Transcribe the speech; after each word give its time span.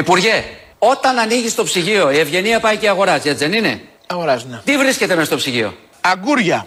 Υπουργέ, 0.00 0.44
όταν 0.78 1.18
ανοίγεις 1.18 1.54
το 1.54 1.64
ψυγείο, 1.64 2.10
η 2.10 2.18
ευγενία 2.18 2.60
πάει 2.60 2.76
και 2.76 2.88
αγοράζει, 2.88 3.28
έτσι 3.28 3.44
δεν 3.44 3.52
είναι; 3.52 3.80
Αγοράζει, 4.06 4.44
ναι. 4.50 4.60
Τι 4.64 4.76
βρίσκεται 4.76 5.14
μέσα 5.14 5.26
στο 5.26 5.36
ψυγείο; 5.36 5.74
Αγκούρια. 6.00 6.66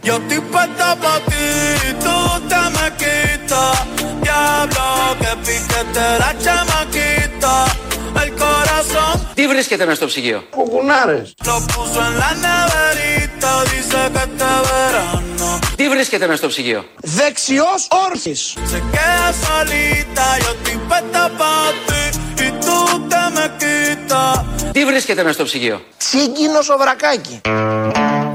Τι 9.33 9.47
βρίσκεται 9.47 9.85
μέσα 9.85 9.95
στο 9.95 10.05
ψυγείο; 10.05 10.43
Κουκουνάρες. 10.49 11.33
Τι 15.75 15.89
βρίσκεται 15.89 16.25
μέσα 16.25 16.37
στο 16.37 16.47
ψυγείο; 16.47 16.85
Δεξιός 17.01 17.87
όρθις. 18.09 18.53
Τι 24.71 24.85
βρίσκεται 24.85 25.21
μέσα 25.21 25.33
στο 25.33 25.43
ψυγείο; 25.43 25.81
Τσίγκινο 25.97 26.61
σοβρακάκι. 26.61 27.41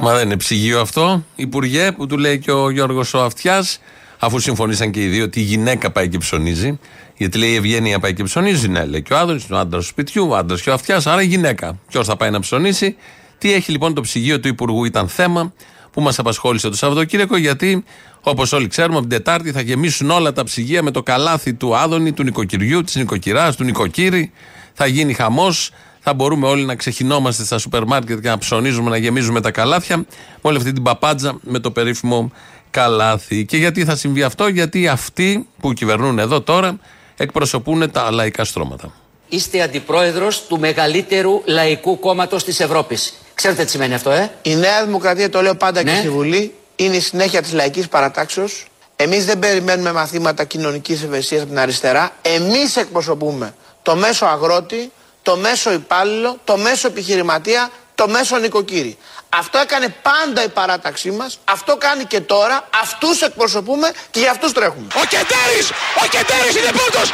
Μα 0.00 0.14
δεν 0.14 0.26
είναι 0.26 0.36
ψυγείο 0.36 0.80
αυτό, 0.80 1.24
Υπουργέ, 1.34 1.92
που 1.92 2.06
του 2.06 2.18
λέει 2.18 2.38
και 2.38 2.52
ο 2.52 2.70
Γιώργος 2.70 3.14
ο 3.14 3.22
Αυτιάς, 3.22 3.80
αφού 4.18 4.38
συμφωνήσαν 4.38 4.90
και 4.90 5.02
οι 5.02 5.06
δύο 5.06 5.24
ότι 5.24 5.40
η 5.40 5.42
γυναίκα 5.42 5.90
πάει 5.90 6.08
και 6.08 6.18
ψωνίζει. 6.18 6.78
Γιατί 7.16 7.38
λέει 7.38 7.50
η 7.50 7.54
Ευγένεια 7.54 7.98
πάει 7.98 8.14
και 8.14 8.22
ψωνίζει, 8.22 8.68
ναι, 8.68 8.84
λέει 8.84 9.02
και 9.02 9.12
ο 9.12 9.18
Άδωνης, 9.18 9.50
ο 9.50 9.56
άντρας 9.56 9.82
του 9.82 9.88
σπιτιού, 9.88 10.28
ο 10.30 10.36
άντρας 10.36 10.62
και 10.62 10.70
ο 10.70 10.72
Αυτιάς, 10.72 11.06
άρα 11.06 11.22
η 11.22 11.26
γυναίκα. 11.26 11.78
Ποιος 11.88 12.06
θα 12.06 12.16
πάει 12.16 12.30
να 12.30 12.40
ψωνίσει; 12.40 12.96
Τι 13.38 13.52
έχει 13.52 13.70
λοιπόν 13.70 13.94
το 13.94 14.00
ψυγείο 14.00 14.40
του 14.40 14.48
Υπουργού 14.48 14.84
ήταν 14.84 15.08
θέμα 15.08 15.52
που 15.92 16.00
μας 16.00 16.18
απασχόλησε 16.18 16.68
το 16.68 16.76
Σαββατοκύριακο, 16.76 17.36
γιατί 17.36 17.84
όπως 18.20 18.52
όλοι 18.52 18.66
ξέρουμε, 18.66 18.98
από 18.98 19.06
την 19.06 19.16
Τετάρτη 19.16 19.52
θα 19.52 19.60
γεμίσουν 19.60 20.10
όλα 20.10 20.32
τα 20.32 20.44
ψυγεία 20.44 20.82
με 20.82 20.90
το 20.90 21.02
καλάθι 21.02 21.54
του 21.54 21.76
Άδωνη, 21.76 22.12
του 22.12 22.22
νοικοκυριού, 22.22 22.82
της 22.82 22.94
νοικοκυράς, 22.94 23.56
του 23.56 23.64
νοικοκύρη. 23.64 24.32
Θα 24.80 24.86
γίνει 24.86 25.14
χαμός. 25.14 25.70
Θα 26.00 26.14
μπορούμε 26.14 26.46
όλοι 26.46 26.64
να 26.64 26.74
ξεχυνόμαστε 26.74 27.44
στα 27.44 27.58
σούπερ 27.58 27.84
μάρκετ 27.84 28.20
και 28.20 28.28
να 28.28 28.38
ψωνίζουμε, 28.38 28.90
να 28.90 28.96
γεμίζουμε 28.96 29.40
τα 29.40 29.50
καλάθια. 29.50 29.96
Με 29.96 30.06
όλη 30.40 30.56
αυτή 30.56 30.72
την 30.72 30.82
παπάντζα 30.82 31.38
με 31.40 31.58
το 31.58 31.70
περίφημο 31.70 32.32
καλάθι. 32.70 33.44
Και 33.44 33.56
γιατί 33.56 33.84
θα 33.84 33.96
συμβεί 33.96 34.22
αυτό, 34.22 34.48
γιατί 34.48 34.88
αυτοί 34.88 35.48
που 35.60 35.72
κυβερνούν 35.72 36.18
εδώ 36.18 36.40
τώρα 36.40 36.78
εκπροσωπούν 37.16 37.90
τα 37.90 38.10
λαϊκά 38.10 38.44
στρώματα. 38.44 38.92
Είστε 39.28 39.62
αντιπρόεδρος 39.62 40.46
του 40.46 40.58
μεγαλύτερου 40.58 41.42
λαϊκού 41.44 41.98
κόμματος 41.98 42.44
της 42.44 42.60
Ευρώπης. 42.60 43.14
Ξέρετε 43.34 43.64
τι 43.64 43.70
σημαίνει 43.70 43.94
αυτό, 43.94 44.10
ε; 44.10 44.30
Η 44.42 44.54
Νέα 44.56 44.84
Δημοκρατία, 44.84 45.30
το 45.30 45.42
λέω 45.42 45.54
πάντα 45.54 45.82
Ναι. 45.82 45.90
και 45.90 45.96
στη 45.98 46.08
Βουλή, 46.08 46.54
είναι 46.76 46.96
η 46.96 47.00
συνέχεια 47.00 47.42
της 47.42 47.52
λαϊκής 47.52 47.88
παρατάξεως. 47.88 48.66
Εμείς 48.96 49.24
δεν 49.24 49.38
περιμένουμε 49.38 49.92
μαθήματα 49.92 50.44
κοινωνικής 50.44 51.02
ευαισθησίας 51.02 51.40
από 51.40 51.50
την 51.50 51.58
αριστερά. 51.58 52.10
Εμείς 52.22 52.76
εκπροσωπούμε 52.76 53.54
το 53.88 53.96
μέσο 53.96 54.26
αγρότη, 54.26 54.92
το 55.22 55.36
μέσο 55.36 55.72
υπάλληλο, 55.72 56.38
το 56.44 56.56
μέσο 56.56 56.86
επιχειρηματία, 56.88 57.70
το 57.94 58.08
μέσο 58.08 58.36
νοικοκύρη. 58.36 58.98
Αυτό 59.28 59.58
έκανε 59.58 59.88
πάντα 60.02 60.44
η 60.44 60.48
παράταξή 60.48 61.10
μας, 61.10 61.38
αυτό 61.44 61.76
κάνει 61.76 62.04
και 62.04 62.20
τώρα, 62.20 62.68
αυτούς 62.82 63.20
εκπροσωπούμε 63.22 63.88
και 64.10 64.20
για 64.20 64.30
αυτούς 64.30 64.52
τρέχουμε. 64.52 64.86
Ο 65.02 65.04
Κεντέρης! 65.12 65.66
Ο 66.02 66.06
Κεντέρης 66.14 66.54
είναι 66.60 66.72
πρώτος! 66.80 67.06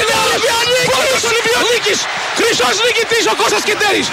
Είναι 0.00 0.16
Ολυμπιονίκης! 0.24 0.88
Πρώτος 0.96 1.22
Ολυμπιονίκης! 1.30 1.98
Χρυσός 2.38 2.74
νικητής 2.86 3.24
ο 3.32 3.34
Κώστας 3.40 3.62
Κεντέρης! 3.68 4.06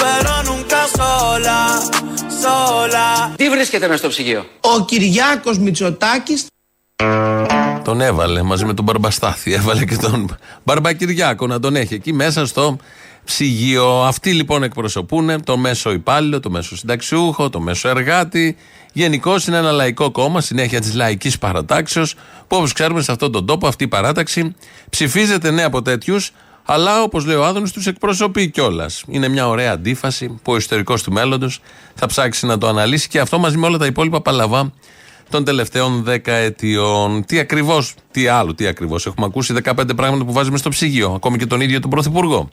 pero 0.00 0.32
nunca 0.50 0.80
sola, 0.98 1.60
sola. 2.42 3.30
Τι 3.36 3.50
βρίσκεται 3.50 3.86
μέσα 3.86 3.98
στο 3.98 4.08
ψυγείο; 4.08 4.46
Ο 4.60 4.84
Κυριάκος 4.84 5.58
Μητσοτάκης 5.58 6.46
Τον 7.84 8.00
έβαλε 8.00 8.42
μαζί 8.42 8.64
με 8.64 8.74
τον 8.74 8.84
Μπαρμπαστάθη. 8.84 9.52
Έβαλε 9.52 9.84
και 9.84 9.96
τον 9.96 10.36
Μπαρμπακυριάκο 10.64 11.46
να 11.46 11.60
τον 11.60 11.76
έχει 11.76 11.94
εκεί 11.94 12.12
μέσα 12.12 12.46
στο 12.46 12.76
ψυγείο. 13.24 14.02
Αυτοί 14.02 14.32
λοιπόν 14.32 14.62
εκπροσωπούν 14.62 15.44
το 15.44 15.56
μέσο 15.56 15.92
υπάλληλο, 15.92 16.40
το 16.40 16.50
μέσο 16.50 16.76
συνταξιούχο, 16.76 17.50
το 17.50 17.60
μέσο 17.60 17.88
εργάτη. 17.88 18.56
Γενικώ 18.92 19.34
είναι 19.48 19.56
ένα 19.56 19.70
λαϊκό 19.70 20.10
κόμμα, 20.10 20.40
συνέχεια 20.40 20.80
της 20.80 20.94
λαϊκής 20.94 21.38
παρατάξεως, 21.38 22.14
που 22.46 22.56
όπως 22.56 22.72
ξέρουμε 22.72 23.02
σε 23.02 23.12
αυτόν 23.12 23.32
τον 23.32 23.46
τόπο 23.46 23.66
αυτή 23.66 23.84
η 23.84 23.88
παράταξη 23.88 24.54
ψηφίζεται 24.90 25.50
ναι 25.50 25.62
από 25.62 25.82
τέτοιους, 25.82 26.32
αλλά 26.64 27.02
όπως 27.02 27.26
λέει 27.26 27.36
ο 27.36 27.44
Άδωνη, 27.44 27.70
τους 27.70 27.86
εκπροσωπεί 27.86 28.50
κιόλας. 28.50 29.04
Είναι 29.08 29.28
μια 29.28 29.48
ωραία 29.48 29.72
αντίφαση 29.72 30.40
που 30.42 30.52
ο 30.52 30.56
ιστορικός 30.56 31.02
του 31.02 31.12
μέλλοντος 31.12 31.60
θα 31.94 32.06
ψάξει 32.06 32.46
να 32.46 32.58
το 32.58 32.68
αναλύσει 32.68 33.08
και 33.08 33.20
αυτό 33.20 33.38
μαζί 33.38 33.56
με 33.56 33.66
όλα 33.66 33.78
τα 33.78 33.86
υπόλοιπα 33.86 34.22
παλαβά 34.22 34.72
των 35.30 35.44
τελευταίων 35.44 36.02
δεκαετιών. 36.02 37.24
Τι 37.24 37.38
ακριβώς, 37.38 37.94
τι 38.10 38.26
άλλο, 38.26 38.54
τι 38.54 38.66
ακριβώς. 38.66 39.06
Έχουμε 39.06 39.26
ακούσει 39.26 39.54
15 39.64 39.96
πράγματα 39.96 40.24
που 40.24 40.32
βάζουμε 40.32 40.58
στο 40.58 40.68
ψυγείο, 40.68 41.12
ακόμη 41.12 41.38
και 41.38 41.46
τον 41.46 41.60
ίδιο 41.60 41.80
τον 41.80 41.90
Πρωθυπουργό. 41.90 42.48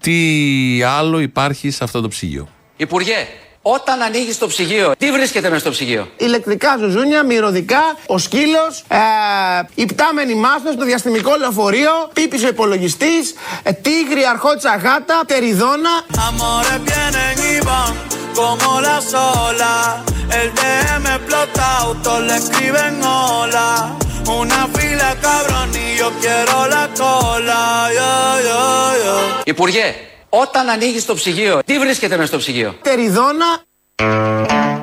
Τι 0.00 0.82
άλλο 0.82 1.20
υπάρχει 1.20 1.70
σε 1.70 1.84
αυτό 1.84 2.00
το 2.00 2.08
ψυγείο; 2.08 2.48
Υπουργέ, 2.76 3.26
όταν 3.62 4.02
ανοίγεις 4.02 4.38
το 4.38 4.46
ψυγείο, 4.46 4.92
τι 4.98 5.12
βρίσκεται 5.12 5.48
μέσα 5.48 5.60
στο 5.60 5.70
ψυγείο; 5.70 6.08
ηλεκτρικά 6.16 6.76
ζουζούνια, 6.78 7.22
μυρωδικά, 7.22 7.96
ο 8.06 8.18
σκύλος, 8.18 8.84
ε, 8.88 8.96
η 9.74 9.86
πτάμενη 9.86 10.34
μάστος, 10.34 10.76
το 10.76 10.84
διαστημικό 10.84 11.36
λεωφορείο, 11.38 12.10
πίπης 12.12 12.44
ο 12.44 12.48
υπολογιστής, 12.48 13.34
ε, 13.62 13.72
τίγρη, 13.72 14.24
αρχότσα 14.26 14.76
γάτα, 14.76 15.22
τεριδόνα. 15.26 15.90
Amores 16.28 16.80
vienen 16.88 17.36
y 17.52 17.56
van 17.68 17.92
como 18.38 18.80
las 18.86 19.06
olas. 19.46 20.10
El 20.38 20.48
DM 20.58 21.06
explota, 21.16 21.66
autos 21.84 22.20
le 22.28 22.36
escriben 22.42 22.94
hola. 23.02 23.68
Una 24.40 24.62
fila 24.76 25.10
cabrón 25.26 25.70
y 25.84 25.86
yo 26.00 26.08
quiero 26.22 26.56
la 26.74 26.84
cola. 27.00 27.62
Yeah, 27.98 28.36
yeah, 28.46 28.92
yeah. 29.02 29.42
Υπουργέ, 29.44 30.09
όταν 30.30 30.68
ανοίγεις 30.68 31.04
το 31.04 31.14
ψυγείο, 31.14 31.60
τι 31.64 31.78
βρίσκεται 31.78 32.16
μέσα 32.16 32.28
στο 32.28 32.38
ψυγείο; 32.38 32.74
Τεριδόνα, 32.82 33.46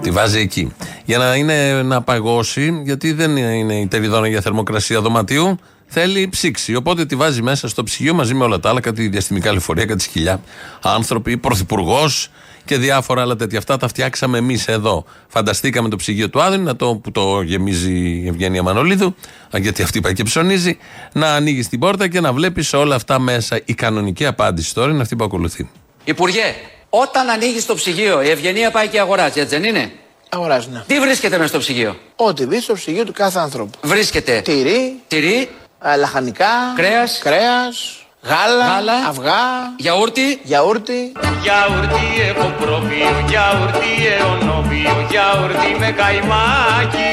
Τη 0.02 0.12
βάζει 0.12 0.40
εκεί. 0.40 0.74
Για 1.06 1.18
να 1.18 1.36
είναι 1.36 1.84
να 1.84 2.02
παγώσει, 2.02 2.82
γιατί 2.84 3.14
δεν 3.14 3.38
είναι 3.38 3.80
η 3.80 3.88
τεριδόνα 3.88 4.28
για 4.28 4.42
θερμοκρασία 4.42 5.02
δωματίου, 5.02 5.60
θέλει 5.88 6.30
ψήξη. 6.30 6.76
Οπότε 6.76 7.06
τη 7.06 7.16
βάζει 7.16 7.42
μέσα 7.42 7.68
στο 7.68 7.84
ψυγείο 7.84 8.14
μαζί 8.14 8.34
με 8.34 8.44
όλα 8.44 8.60
τα 8.60 8.70
άλλα, 8.70 8.80
κάτι 8.80 9.08
διαστημικά 9.08 9.52
λεωφορεία, 9.52 9.86
κάτι 9.86 10.04
σκυλιά, 10.04 10.42
άνθρωποι, 10.82 11.38
πρωθυπουργός 11.38 12.30
και 12.66 12.78
διάφορα 12.78 13.22
άλλα 13.22 13.36
τέτοια. 13.36 13.58
Αυτά 13.58 13.78
τα 13.78 13.88
φτιάξαμε 13.88 14.38
εμείς 14.38 14.68
εδώ. 14.68 15.06
Φανταστήκαμε 15.28 15.90
το 15.90 15.96
ψυγείο 15.96 16.30
του 16.30 16.42
Άδωνη, 16.42 16.64
να 16.64 16.76
το, 16.76 16.96
που 16.96 17.12
το 17.12 17.42
γεμίζει 17.42 17.94
η 17.94 18.28
Ευγένεια 18.28 18.64
Μανολίδου, 18.64 19.16
α, 19.56 19.60
γιατί 19.60 19.82
αυτή 19.84 20.02
πάει 20.02 20.14
και 20.14 20.24
ψωνίζει, 20.24 20.78
να 21.14 21.34
ανοίγεις 21.34 21.68
την 21.68 21.80
πόρτα 21.80 22.08
και 22.08 22.20
να 22.20 22.34
βλέπεις 22.34 22.74
όλα 22.74 22.96
αυτά 22.96 23.20
μέσα. 23.20 23.60
Η 23.66 23.74
κανονική 23.74 24.26
απάντηση 24.26 24.74
τώρα 24.74 24.92
είναι 24.92 25.02
αυτή 25.02 25.16
που 25.16 25.24
ακολουθεί. 25.24 25.70
Υπουργέ, 26.04 26.56
όταν 26.90 27.30
ανοίγεις 27.30 27.66
το 27.66 27.76
ψυγείο, 27.76 28.22
η 28.22 28.30
ευγενία 28.30 28.72
πάει 28.72 28.88
και 28.88 29.00
αγοράζει, 29.00 29.40
έτσι 29.40 29.56
δεν 29.56 29.64
είναι; 29.64 29.92
αγοράζει 30.30 30.68
ναι. 30.72 30.84
Τι 30.88 31.00
βρίσκεται 31.00 31.36
μέσα 31.36 31.50
στο 31.50 31.60
ψυγείο; 31.60 31.96
Ό,τι 32.16 32.46
μπει 32.46 32.62
στο 32.62 32.74
ψυγείο 32.74 33.06
του 33.06 33.14
κάθε 33.14 33.40
ανθρώπου. 33.40 33.78
Βρίσκεται 33.84 34.42
Τυρί, 34.42 35.00
τυρί, 35.08 35.36
ε, 35.36 35.48
λαχανικά, 35.98 36.46
Κρέας. 36.76 37.20
κρέας 37.24 38.06
γάλα, 38.22 38.66
Γάλα. 38.68 38.94
αυγά, 39.08 39.44
γιαούρτι, 39.78 40.40
γιαούρτι. 40.44 41.12
Γιαουρτί 41.42 42.06
έχω 42.30 42.48
προφείο, 42.60 43.24
γιαουρτί 43.28 43.94
αιωνόβιο, 44.18 45.06
γιαουρτί 45.10 45.76
με 45.80 45.92
καϊμάκι 45.92 47.12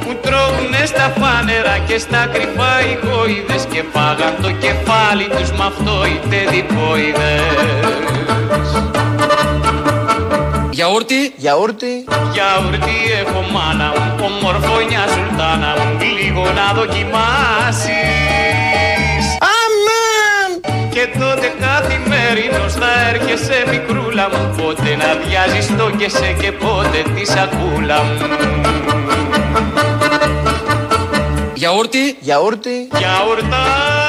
που 0.00 0.16
τρώγουνε 0.22 0.86
στα 0.86 1.12
φάνερα 1.20 1.78
και 1.86 1.98
στα 1.98 2.26
κρυφά 2.32 2.80
οι 2.80 2.98
γοίδες 3.06 3.64
και 3.72 3.82
φάγαν 3.92 4.34
το 4.42 4.50
κεφάλι 4.50 5.28
τους 5.28 5.50
μ' 5.52 5.62
αυτό 5.62 6.04
οι 6.06 6.20
τεδιπόιδες. 6.30 7.52
Γιαούρτι, 10.74 11.32
Γιαούρτι, 11.36 12.04
Γιαουρτί 12.32 12.96
έχω 13.20 13.40
μάνα 13.52 13.92
μου, 13.96 14.24
ομορφωνιά 14.24 15.04
σουλτάνα 15.12 15.74
μου, 15.78 15.98
λίγο 16.18 16.42
να 16.58 16.66
δοκιμάσεις. 16.78 17.94
Αμέν! 19.58 20.50
Και 20.94 21.04
τότε 21.18 21.52
καθημερινός 21.60 22.72
θα 22.72 22.90
έρχεσαι 23.10 23.64
μικρούλα 23.70 24.28
μου 24.32 24.54
Πότε 24.56 24.96
να 24.96 25.10
διάζεις 25.24 25.76
το 25.76 25.90
και 25.98 26.08
σε 26.08 26.32
και 26.40 26.52
πότε 26.52 27.02
τη 27.14 27.24
σακούλα 27.26 28.02
μου. 28.02 28.16
Γιαούρτι, 31.54 32.16
Γιαούρτι, 32.20 32.88
Γιαουρτά 32.98 34.03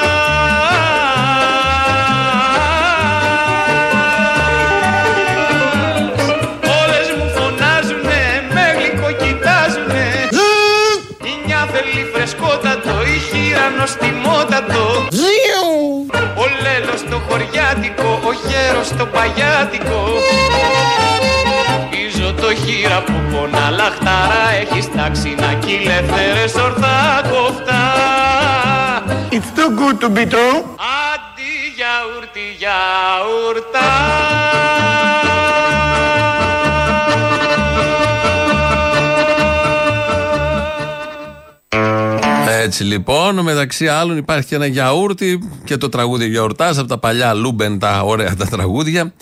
χωριάτικο, 17.36 18.20
ο 18.30 18.32
γέρος 18.48 18.90
το 18.98 19.06
παγιάτικο. 19.06 20.02
Πίζω 21.90 22.34
το 22.34 22.56
χείρα 22.56 23.04
που 23.06 23.14
πονά 23.32 23.70
λαχτάρα 23.70 24.44
Έχεις 24.62 24.92
τάξει 24.96 25.36
να 25.40 25.54
κυλεύθερες 25.54 26.54
ορθά 26.54 27.22
κοφτά 27.30 27.84
It's 29.32 29.52
too 29.58 29.70
good 29.80 29.98
to 30.04 30.10
be 30.16 30.24
true. 30.34 30.58
Αντί 31.12 31.52
για 31.76 31.94
γιαούρτα. 32.58 33.80
για 33.80 34.75
Έτσι 42.66 42.84
λοιπόν, 42.84 43.40
μεταξύ 43.40 43.88
άλλων 43.88 44.18
υπάρχει 44.18 44.48
και 44.48 44.56
ένα 44.56 44.66
γιαούρτι 44.66 45.50
και 45.64 45.78
το 45.78 45.90
τραγούδι 45.90 46.28
γιαουρτάζ 46.28 46.78
από 46.78 46.88
τα 46.88 46.98
παλιά 46.98 47.34
Λούμπεν, 47.34 47.80
τα 47.80 48.02
ωραία 48.02 48.36
τα 48.36 48.46
τραγούδια 48.46 49.14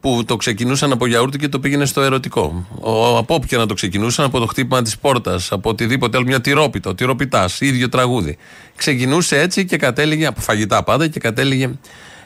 που 0.00 0.24
το 0.26 0.36
ξεκινούσαν 0.36 0.92
από 0.92 1.06
γιαούρτι 1.06 1.38
και 1.38 1.48
το 1.48 1.60
πήγαινε 1.60 1.84
στο 1.84 2.00
ερωτικό. 2.00 2.66
Ο, 2.80 3.16
από 3.16 3.34
όποια 3.34 3.58
να 3.58 3.66
το 3.66 3.74
ξεκινούσαν, 3.74 4.24
από 4.24 4.38
το 4.38 4.46
χτύπημα 4.46 4.82
της 4.82 4.98
πόρτας, 4.98 5.52
από 5.52 5.70
οτιδήποτε 5.70 6.16
άλλο, 6.16 6.26
μια 6.26 6.40
τυρόπιτα, 6.40 6.94
τυροπιτάς, 6.94 7.60
ίδιο 7.60 7.88
τραγούδι. 7.88 8.36
Ξεκινούσε 8.76 9.40
έτσι 9.40 9.64
και 9.64 9.76
κατέληγε, 9.76 10.26
από 10.26 10.40
φαγητά 10.40 10.82
πάντα, 10.82 11.08
και 11.08 11.20
κατέληγε 11.20 11.70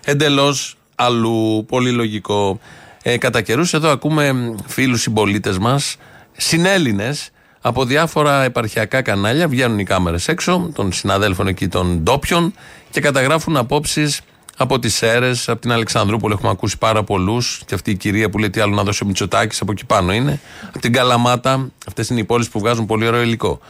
εντελώς 0.04 0.76
αλλού. 0.94 1.64
Πολύ 1.68 1.90
λογικό. 1.90 2.60
Ε, 3.02 3.18
κατά 3.18 3.40
καιρούς 3.42 3.72
εδώ 3.74 3.90
ακούμε 3.90 4.54
φίλους 4.66 5.00
συμπολίτες 5.00 5.58
μας, 5.58 5.96
συνέλληνες, 6.36 7.30
από 7.66 7.84
διάφορα 7.84 8.42
επαρχιακά 8.42 9.02
κανάλια 9.02 9.48
βγαίνουν 9.48 9.78
οι 9.78 9.84
κάμερες 9.84 10.28
έξω 10.28 10.70
των 10.74 10.92
συναδέλφων 10.92 11.46
εκεί 11.46 11.68
των 11.68 11.98
ντόπιων 12.02 12.54
και 12.90 13.00
καταγράφουν 13.00 13.56
απόψεις 13.56 14.20
από 14.56 14.78
τις 14.78 15.02
αίρε, 15.02 15.30
από 15.46 15.60
την 15.60 15.72
Αλεξανδρούπολη. 15.72 16.34
Έχουμε 16.34 16.50
ακούσει 16.50 16.78
πάρα 16.78 17.02
πολλούς. 17.04 17.62
Και 17.66 17.74
αυτή 17.74 17.90
η 17.90 17.94
κυρία 17.94 18.30
που 18.30 18.38
λέει 18.38 18.50
τι 18.50 18.60
άλλο 18.60 18.74
να 18.74 18.82
δώσει 18.82 19.04
ο 19.04 19.06
Μητσοτάκης 19.06 19.60
από 19.60 19.72
εκεί 19.72 19.84
πάνω 19.84 20.12
είναι. 20.12 20.40
Από 20.68 20.78
την 20.78 20.92
Καλαμάτα. 20.92 21.68
Αυτές 21.86 22.08
είναι 22.08 22.20
οι 22.20 22.24
πόλεις 22.24 22.48
που 22.48 22.58
βγάζουν 22.58 22.86
πολύ 22.86 23.06
ωραίο 23.06 23.22
υλικό. 23.22 23.60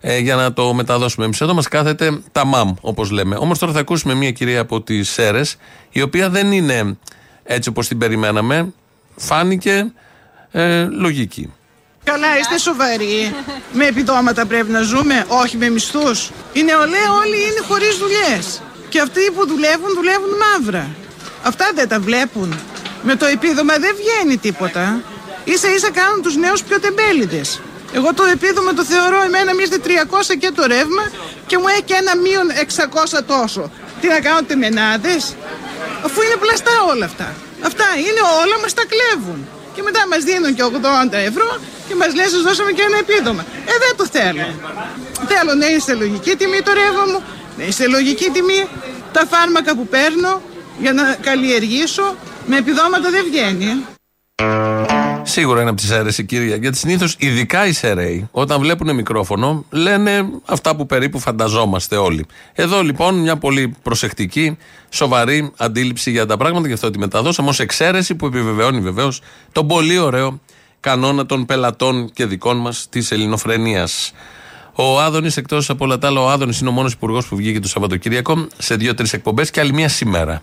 Ε, 0.00 0.18
για 0.18 0.34
να 0.34 0.52
το 0.52 0.74
μεταδώσουμε. 0.74 1.24
Εμείς 1.24 1.40
εδώ 1.40 1.54
μας 1.54 1.68
κάθεται 1.68 2.20
τα 2.32 2.44
μαμ, 2.44 2.74
όπως 2.80 3.10
λέμε. 3.10 3.36
Όμως 3.36 3.58
τώρα 3.58 3.72
θα 3.72 3.80
ακούσουμε 3.80 4.14
μια 4.14 4.30
κυρία 4.30 4.60
από 4.60 4.80
τις 4.80 5.18
αίρε, 5.18 5.40
η 5.90 6.02
οποία 6.02 6.30
δεν 6.30 6.52
είναι 6.52 6.96
έτσι 7.42 7.68
όπως 7.68 7.88
την 7.88 7.98
περιμέναμε. 7.98 8.72
Φάνηκε 9.16 9.92
ε, 10.50 10.84
λογική. 10.84 11.52
Καλά, 12.04 12.38
είστε 12.38 12.58
σοβαροί. 12.58 13.34
με 13.78 13.86
επιδόματα 13.86 14.46
πρέπει 14.46 14.70
να 14.70 14.82
ζούμε, 14.82 15.24
όχι 15.28 15.56
με 15.56 15.68
μισθούς. 15.68 16.30
Οι 16.52 16.62
νεολαία 16.62 17.12
όλοι 17.22 17.36
είναι 17.36 17.60
χωρίς 17.68 17.96
δουλειές. 17.96 18.62
Και 18.88 19.00
αυτοί 19.00 19.30
που 19.34 19.46
δουλεύουν, 19.46 19.94
δουλεύουν 19.94 20.32
μαύρα. 20.44 20.86
Αυτά 21.42 21.70
δεν 21.74 21.88
τα 21.88 22.00
βλέπουν. 22.00 22.60
Με 23.02 23.16
το 23.16 23.26
επίδομα 23.26 23.74
δεν 23.78 23.96
βγαίνει 24.00 24.36
τίποτα. 24.36 25.00
σα 25.44 25.68
ίσα 25.68 25.90
κάνουν 25.90 26.22
τους 26.22 26.36
νέους 26.36 26.62
πιο 26.62 26.80
τεμπέληδες. 26.80 27.60
Εγώ 27.92 28.14
το 28.14 28.24
επίδομα 28.24 28.74
το 28.74 28.84
θεωρώ 28.84 29.22
εμένα 29.22 29.54
μη 29.54 29.64
300 29.84 30.36
και 30.38 30.50
το 30.54 30.66
ρεύμα 30.66 31.04
και 31.46 31.58
μου 31.58 31.68
έχει 31.68 31.92
ένα 32.02 32.16
μείον 32.16 32.46
600 33.18 33.22
τόσο. 33.26 33.70
Τι 34.00 34.08
να 34.08 34.20
κάνω 34.20 34.42
τεμενάδες, 34.42 35.34
αφού 36.04 36.22
είναι 36.22 36.36
πλαστά 36.36 36.74
όλα 36.92 37.04
αυτά. 37.04 37.34
Αυτά 37.62 37.84
είναι 37.98 38.22
όλα, 38.42 38.60
μας 38.62 38.74
τα 38.74 38.82
κλέβουν. 38.92 39.48
Και 39.74 39.82
μετά 39.82 40.00
μας 40.10 40.22
δίνουν 40.24 40.54
και 40.54 40.62
80 40.62 41.12
ευρώ 41.12 41.48
και 41.88 41.94
μας 41.94 42.14
λένε, 42.14 42.28
σας 42.28 42.42
δώσαμε 42.42 42.72
και 42.72 42.82
ένα 42.88 42.98
επίδομα. 42.98 43.42
Ε, 43.70 43.72
δεν 43.84 43.92
το 43.96 44.06
θέλω. 44.16 44.46
Θέλω 45.30 45.54
να 45.54 45.66
είναι 45.66 45.78
σε 45.78 45.94
λογική 45.94 46.36
τιμή 46.36 46.60
το 46.62 46.72
ρεύμα 46.72 47.04
μου, 47.12 47.22
να 47.56 47.62
είναι 47.62 47.72
σε 47.72 47.86
λογική 47.86 48.30
τιμή 48.30 48.68
τα 49.12 49.22
φάρμακα 49.30 49.76
που 49.76 49.86
παίρνω 49.86 50.42
για 50.78 50.92
να 50.92 51.16
καλλιεργήσω. 51.20 52.16
Με 52.46 52.56
επιδόματα 52.56 53.10
δεν 53.10 53.24
βγαίνει. 53.24 53.84
Σίγουρα 55.26 55.60
είναι 55.60 55.70
από 55.70 55.80
τις 55.80 55.90
αίρες 55.90 56.18
η 56.18 56.24
κυρία. 56.24 56.56
Γιατί 56.56 56.76
συνήθως, 56.76 57.16
ειδικά 57.18 57.66
οι 57.66 57.72
ΣΕΡΕΙ, 57.72 58.28
όταν 58.30 58.60
βλέπουν 58.60 58.94
μικρόφωνο, 58.94 59.64
λένε 59.70 60.28
αυτά 60.44 60.76
που 60.76 60.86
περίπου 60.86 61.18
φανταζόμαστε 61.18 61.96
όλοι. 61.96 62.26
Εδώ 62.52 62.82
λοιπόν 62.82 63.14
μια 63.14 63.36
πολύ 63.36 63.74
προσεκτική, 63.82 64.56
σοβαρή 64.88 65.52
αντίληψη 65.56 66.10
για 66.10 66.26
τα 66.26 66.36
πράγματα, 66.36 66.66
γι' 66.66 66.72
αυτό 66.72 66.90
τη 66.90 66.98
μεταδώσαμε 66.98 67.48
ως 67.48 67.60
εξαίρεση 67.60 68.14
που 68.14 68.26
επιβεβαιώνει 68.26 68.80
βεβαίως 68.80 69.20
τον 69.52 69.66
πολύ 69.66 69.98
ωραίο 69.98 70.40
κανόνα 70.80 71.26
των 71.26 71.46
πελατών 71.46 72.10
και 72.12 72.26
δικών 72.26 72.56
μας 72.56 72.86
της 72.90 73.10
ελληνοφρενεία. 73.10 73.88
Ο 74.74 75.00
Άδωνης, 75.00 75.36
εκτός 75.36 75.70
από 75.70 75.84
όλα 75.84 75.98
τα 75.98 76.06
άλλα, 76.06 76.20
ο 76.20 76.28
Άδωνης 76.28 76.60
είναι 76.60 76.68
ο 76.68 76.72
μόνος 76.72 76.92
υπουργός 76.92 77.26
που 77.26 77.36
βγήκε 77.36 77.60
το 77.60 77.68
Σαββατοκύριακο 77.68 78.46
σε 78.58 78.76
δύο-τρεις 78.76 79.12
εκπομπές 79.12 79.50
και 79.50 79.60
άλλη 79.60 79.72
μία 79.72 79.88
σήμερα. 79.88 80.42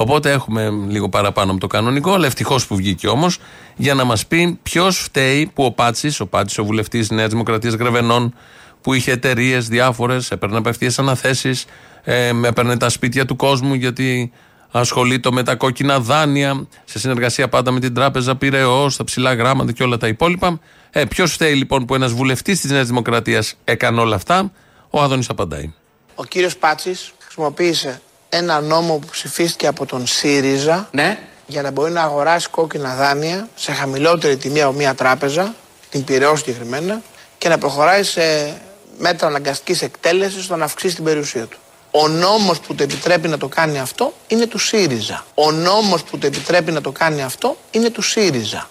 Οπότε 0.00 0.32
έχουμε 0.32 0.70
λίγο 0.88 1.08
παραπάνω 1.08 1.50
από 1.50 1.60
το 1.60 1.66
κανονικό, 1.66 2.12
αλλά 2.12 2.26
ευτυχώς 2.26 2.66
που 2.66 2.76
βγήκε 2.76 3.08
όμως 3.08 3.38
για 3.76 3.94
να 3.94 4.04
μας 4.04 4.26
πει 4.26 4.58
ποιος 4.62 4.98
φταίει 4.98 5.50
που 5.54 5.64
ο 5.64 5.70
Πάτσης, 5.70 6.20
ο 6.20 6.26
Πάτσης, 6.26 6.58
ο 6.58 6.64
βουλευτής 6.64 7.10
Νέας 7.10 7.28
Δημοκρατίας 7.28 7.74
Γρεβενών, 7.74 8.34
που 8.80 8.94
είχε 8.94 9.12
εταιρείες 9.12 9.68
διάφορες, 9.68 10.30
έπαιρνε 10.30 10.56
απευθείας 10.56 10.98
αναθέσεις, 10.98 11.64
ε, 12.04 12.30
έπαιρνε 12.44 12.76
τα 12.76 12.88
σπίτια 12.88 13.24
του 13.24 13.36
κόσμου 13.36 13.74
γιατί 13.74 14.32
ασχολείται 14.70 15.30
με 15.30 15.42
τα 15.42 15.54
κόκκινα 15.54 16.00
δάνεια, 16.00 16.66
σε 16.84 16.98
συνεργασία 16.98 17.48
πάντα 17.48 17.70
με 17.70 17.80
την 17.80 17.94
τράπεζα 17.94 18.36
Πυραιό, 18.36 18.90
τα 18.96 19.04
ψηλά 19.04 19.34
γράμματα 19.34 19.72
και 19.72 19.82
όλα 19.82 19.96
τα 19.96 20.06
υπόλοιπα. 20.06 20.60
Ε, 20.90 21.04
Ποιος 21.04 21.32
φταίει 21.32 21.54
λοιπόν 21.54 21.84
που 21.84 21.94
ένας 21.94 22.12
βουλευτής 22.12 22.60
της 22.60 22.70
Νέας 22.70 22.86
Δημοκρατίας 22.86 23.54
έκανε 23.64 24.00
όλα 24.00 24.14
αυτά, 24.14 24.52
ο 24.90 25.02
Άδωνης 25.02 25.28
απαντάει. 25.28 25.72
Ο 26.14 26.24
κύριος 26.24 26.56
Πάτσης 26.56 27.12
χρησιμοποίησε 27.18 28.00
ένα 28.28 28.60
νόμο 28.60 28.94
που 28.98 29.06
ψηφίστηκε 29.10 29.66
από 29.66 29.86
τον 29.86 30.06
ΣΥΡΙΖΑ 30.06 30.88
Ναι. 30.92 31.18
για 31.46 31.62
να 31.62 31.70
μπορεί 31.70 31.92
να 31.92 32.02
αγοράσει 32.02 32.48
κόκκινα 32.48 32.94
δάνεια 32.94 33.48
σε 33.54 33.72
χαμηλότερη 33.72 34.36
τιμή 34.36 34.62
από 34.62 34.72
μια 34.72 34.94
τράπεζα, 34.94 35.54
την 35.90 36.04
Πυραιό 36.04 36.36
συγκεκριμένα, 36.36 37.02
και 37.38 37.48
να 37.48 37.58
προχωράει 37.58 38.02
σε 38.02 38.22
μέτρα 38.98 39.26
αναγκαστικής 39.28 39.82
εκτέλεσης 39.82 40.38
ώστε 40.38 40.56
να 40.56 40.64
αυξήσει 40.64 40.94
την 40.94 41.04
περιουσία 41.04 41.46
του. 41.46 41.58
Ο 41.90 42.08
νόμος 42.08 42.60
που 42.60 42.74
το 42.74 42.82
επιτρέπει 42.82 43.28
να 43.28 43.38
το 43.38 43.48
κάνει 43.48 43.78
αυτό 43.78 44.12
είναι 44.26 44.46
του 44.46 44.58
ΣΥΡΙΖΑ. 44.58 45.24
Ο 45.34 45.50
νόμος 45.50 46.02
που 46.02 46.18
το 46.18 46.26
επιτρέπει 46.26 46.72
να 46.72 46.80
το 46.80 46.92
κάνει 46.92 47.22
αυτό 47.22 47.56
είναι 47.70 47.90
του 47.90 48.02
ΣΥΡΙΖΑ. 48.02 48.68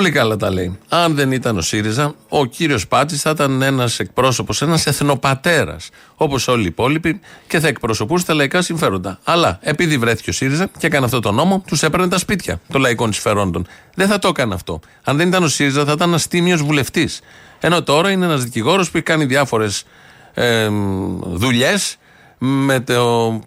Πολύ 0.00 0.12
καλά 0.12 0.36
τα 0.36 0.50
λέει. 0.50 0.78
Αν 0.88 1.14
δεν 1.14 1.32
ήταν 1.32 1.56
ο 1.56 1.60
ΣΥΡΙΖΑ, 1.60 2.14
ο 2.28 2.44
κύριος 2.44 2.88
Πάτση 2.88 3.16
θα 3.16 3.30
ήταν 3.30 3.62
ένας 3.62 3.98
εκπρόσωπος, 3.98 4.62
ένας 4.62 4.86
εθνοπατέρας, 4.86 5.88
όπως 6.14 6.48
όλοι 6.48 6.62
οι 6.62 6.66
υπόλοιποι, 6.66 7.20
και 7.46 7.60
θα 7.60 7.68
εκπροσωπούσε 7.68 8.24
τα 8.26 8.34
λαϊκά 8.34 8.62
συμφέροντα. 8.62 9.18
Αλλά 9.24 9.58
επειδή 9.62 9.98
βρέθηκε 9.98 10.30
ο 10.30 10.32
ΣΥΡΙΖΑ 10.32 10.70
και 10.78 10.86
έκανε 10.86 11.04
αυτό 11.04 11.20
το 11.20 11.32
νόμο, 11.32 11.62
τους 11.66 11.82
έπαιρνε 11.82 12.08
τα 12.08 12.18
σπίτια 12.18 12.60
των 12.68 12.80
λαϊκών 12.80 13.12
συμφερόντων. 13.12 13.66
Δεν 13.94 14.08
θα 14.08 14.18
το 14.18 14.28
έκανε 14.28 14.54
αυτό. 14.54 14.80
Αν 15.04 15.16
δεν 15.16 15.28
ήταν 15.28 15.42
ο 15.42 15.48
ΣΥΡΙΖΑ, 15.48 15.84
θα 15.84 15.92
ήταν 15.92 16.08
ένας 16.08 16.28
τίμιος 16.28 16.62
βουλευτής. 16.62 17.20
Ενώ 17.60 17.82
τώρα 17.82 18.10
είναι 18.10 18.24
ένας 18.24 18.42
δικηγόρος 18.42 18.90
που 18.90 18.96
έχει 18.96 19.06
κάνει 19.06 19.24
διάφορες 19.24 19.84
ε, 20.34 20.68
δουλειές 21.22 21.96
με 22.38 22.80
το 22.80 22.94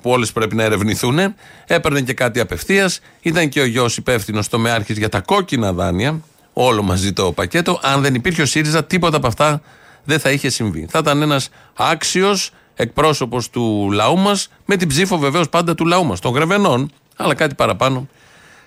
που 0.02 0.10
όλες 0.10 0.32
πρέπει 0.32 0.56
να 0.56 0.64
ερευνηθούν. 0.64 1.20
Έπαιρνε 1.68 2.02
και 2.02 2.14
κάτι 2.14 2.40
απευθείας. 2.40 3.00
Ήταν 3.22 3.50
και 3.50 3.62
ο 3.62 3.66
γιος 3.66 3.98
υπεύθυνος 3.98 4.50
τομεάρχη 4.50 4.94
για 4.94 5.10
τα 5.10 5.22
κόκκινα 5.22 5.74
δάνεια. 5.74 6.22
Όλο 6.54 6.82
μαζί 6.82 7.14
το 7.14 7.32
πακέτο. 7.32 7.80
Αν 7.82 8.02
δεν 8.02 8.16
υπήρχε 8.16 8.42
ο 8.42 8.46
ΣΥΡΙΖΑ, 8.46 8.84
τίποτα 8.84 9.18
από 9.18 9.28
αυτά 9.28 9.62
δεν 10.04 10.20
θα 10.20 10.32
είχε 10.32 10.50
συμβεί. 10.50 10.88
Θα 10.90 11.00
ήταν 11.00 11.22
ένας 11.22 11.50
άξιος 11.74 12.52
εκπρόσωπος 12.76 13.50
του 13.50 13.92
λαού 13.92 14.18
μας, 14.18 14.50
με 14.66 14.76
την 14.76 14.88
ψήφο 14.88 15.18
βεβαίως 15.18 15.50
πάντα 15.50 15.76
του 15.76 15.86
λαού 15.86 16.06
μας, 16.06 16.20
των 16.20 16.34
Γρεβενών, 16.34 16.92
αλλά 17.16 17.34
κάτι 17.34 17.56
παραπάνω 17.56 18.08